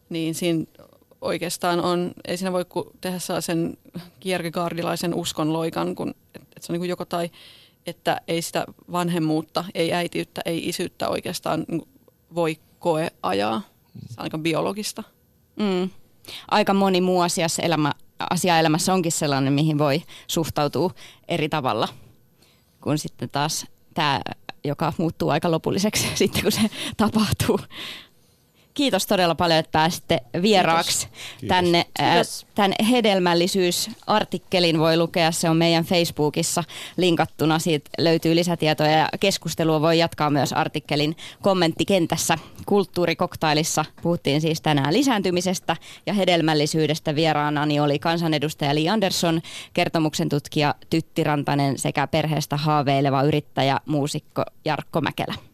niin 0.10 0.36
siinä 0.36 0.66
oikeastaan 1.22 1.80
on, 1.80 2.12
ei 2.28 2.38
siinä 2.38 2.52
voi 2.52 2.66
tehdä 3.02 3.20
sellaisen 3.20 3.78
kierkegaardilaisen 4.20 5.14
uskon 5.14 5.54
loikan, 5.54 5.96
kun, 5.96 6.10
että 6.36 6.48
et 6.56 6.64
se 6.64 6.72
on 6.72 6.74
niinku 6.74 6.86
joko 6.86 7.06
tai, 7.06 7.30
että 7.86 8.22
ei 8.28 8.42
sitä 8.42 8.66
vanhemmuutta, 8.92 9.66
ei 9.74 9.94
äitiyttä, 9.94 10.42
ei 10.46 10.70
isyyttä 10.70 11.10
oikeastaan 11.10 11.66
niinku 11.68 11.88
voi 12.36 12.58
koe 12.80 13.12
ajaa. 13.24 13.62
Se 14.08 14.16
on 14.18 14.24
aika 14.24 14.38
biologista. 14.38 15.04
Mm. 15.56 15.90
Aika 16.52 16.74
moni 16.74 17.02
muu 17.02 17.22
asiassa 17.22 17.62
elämä, 17.62 17.92
asia 18.30 18.60
elämässä 18.60 18.94
onkin 18.94 19.12
sellainen, 19.12 19.54
mihin 19.54 19.78
voi 19.78 20.02
suhtautua 20.28 20.92
eri 21.28 21.50
tavalla 21.50 21.88
kuin 22.82 22.98
sitten 22.98 23.30
taas 23.30 23.66
tämä, 23.94 24.22
joka 24.64 24.94
muuttuu 24.98 25.30
aika 25.30 25.52
lopulliseksi 25.52 26.08
sitten, 26.16 26.42
kun 26.42 26.52
se 26.52 26.70
tapahtuu. 26.98 27.60
Kiitos 28.74 29.08
todella 29.08 29.36
paljon, 29.36 29.60
että 29.60 29.72
pääsitte 29.72 30.20
vieraaksi 30.42 31.08
Kiitos. 31.08 31.48
tänne. 31.48 31.86
Kiitos. 32.00 32.46
Tämän 32.56 32.74
hedelmällisyysartikkelin 32.92 34.80
voi 34.80 34.98
lukea, 34.98 35.32
se 35.32 35.50
on 35.50 35.58
meidän 35.58 35.84
Facebookissa 35.84 36.64
linkattuna. 36.98 37.60
Siitä 37.60 37.90
löytyy 37.98 38.36
lisätietoja 38.36 38.92
ja 38.92 39.10
keskustelua 39.20 39.82
voi 39.82 40.00
jatkaa 40.00 40.30
myös 40.30 40.54
artikkelin 40.54 41.16
kommenttikentässä. 41.42 42.38
Kulttuurikoktailissa 42.66 43.86
puhuttiin 44.02 44.42
siis 44.42 44.62
tänään 44.62 44.94
lisääntymisestä 44.94 45.78
ja 46.06 46.14
hedelmällisyydestä. 46.14 47.16
Vieraanani 47.16 47.80
oli 47.80 48.00
kansanedustaja 48.00 48.76
Li 48.76 48.90
Andersson, 48.90 49.42
kertomuksen 49.74 50.30
tutkija 50.30 50.76
Tytti 50.90 51.24
Rantanen 51.24 51.78
sekä 51.78 52.08
perheestä 52.08 52.58
haaveileva 52.58 53.24
yrittäjä, 53.24 53.80
muusikko 53.86 54.44
Jarkko 54.66 55.02
Mäkelä. 55.02 55.53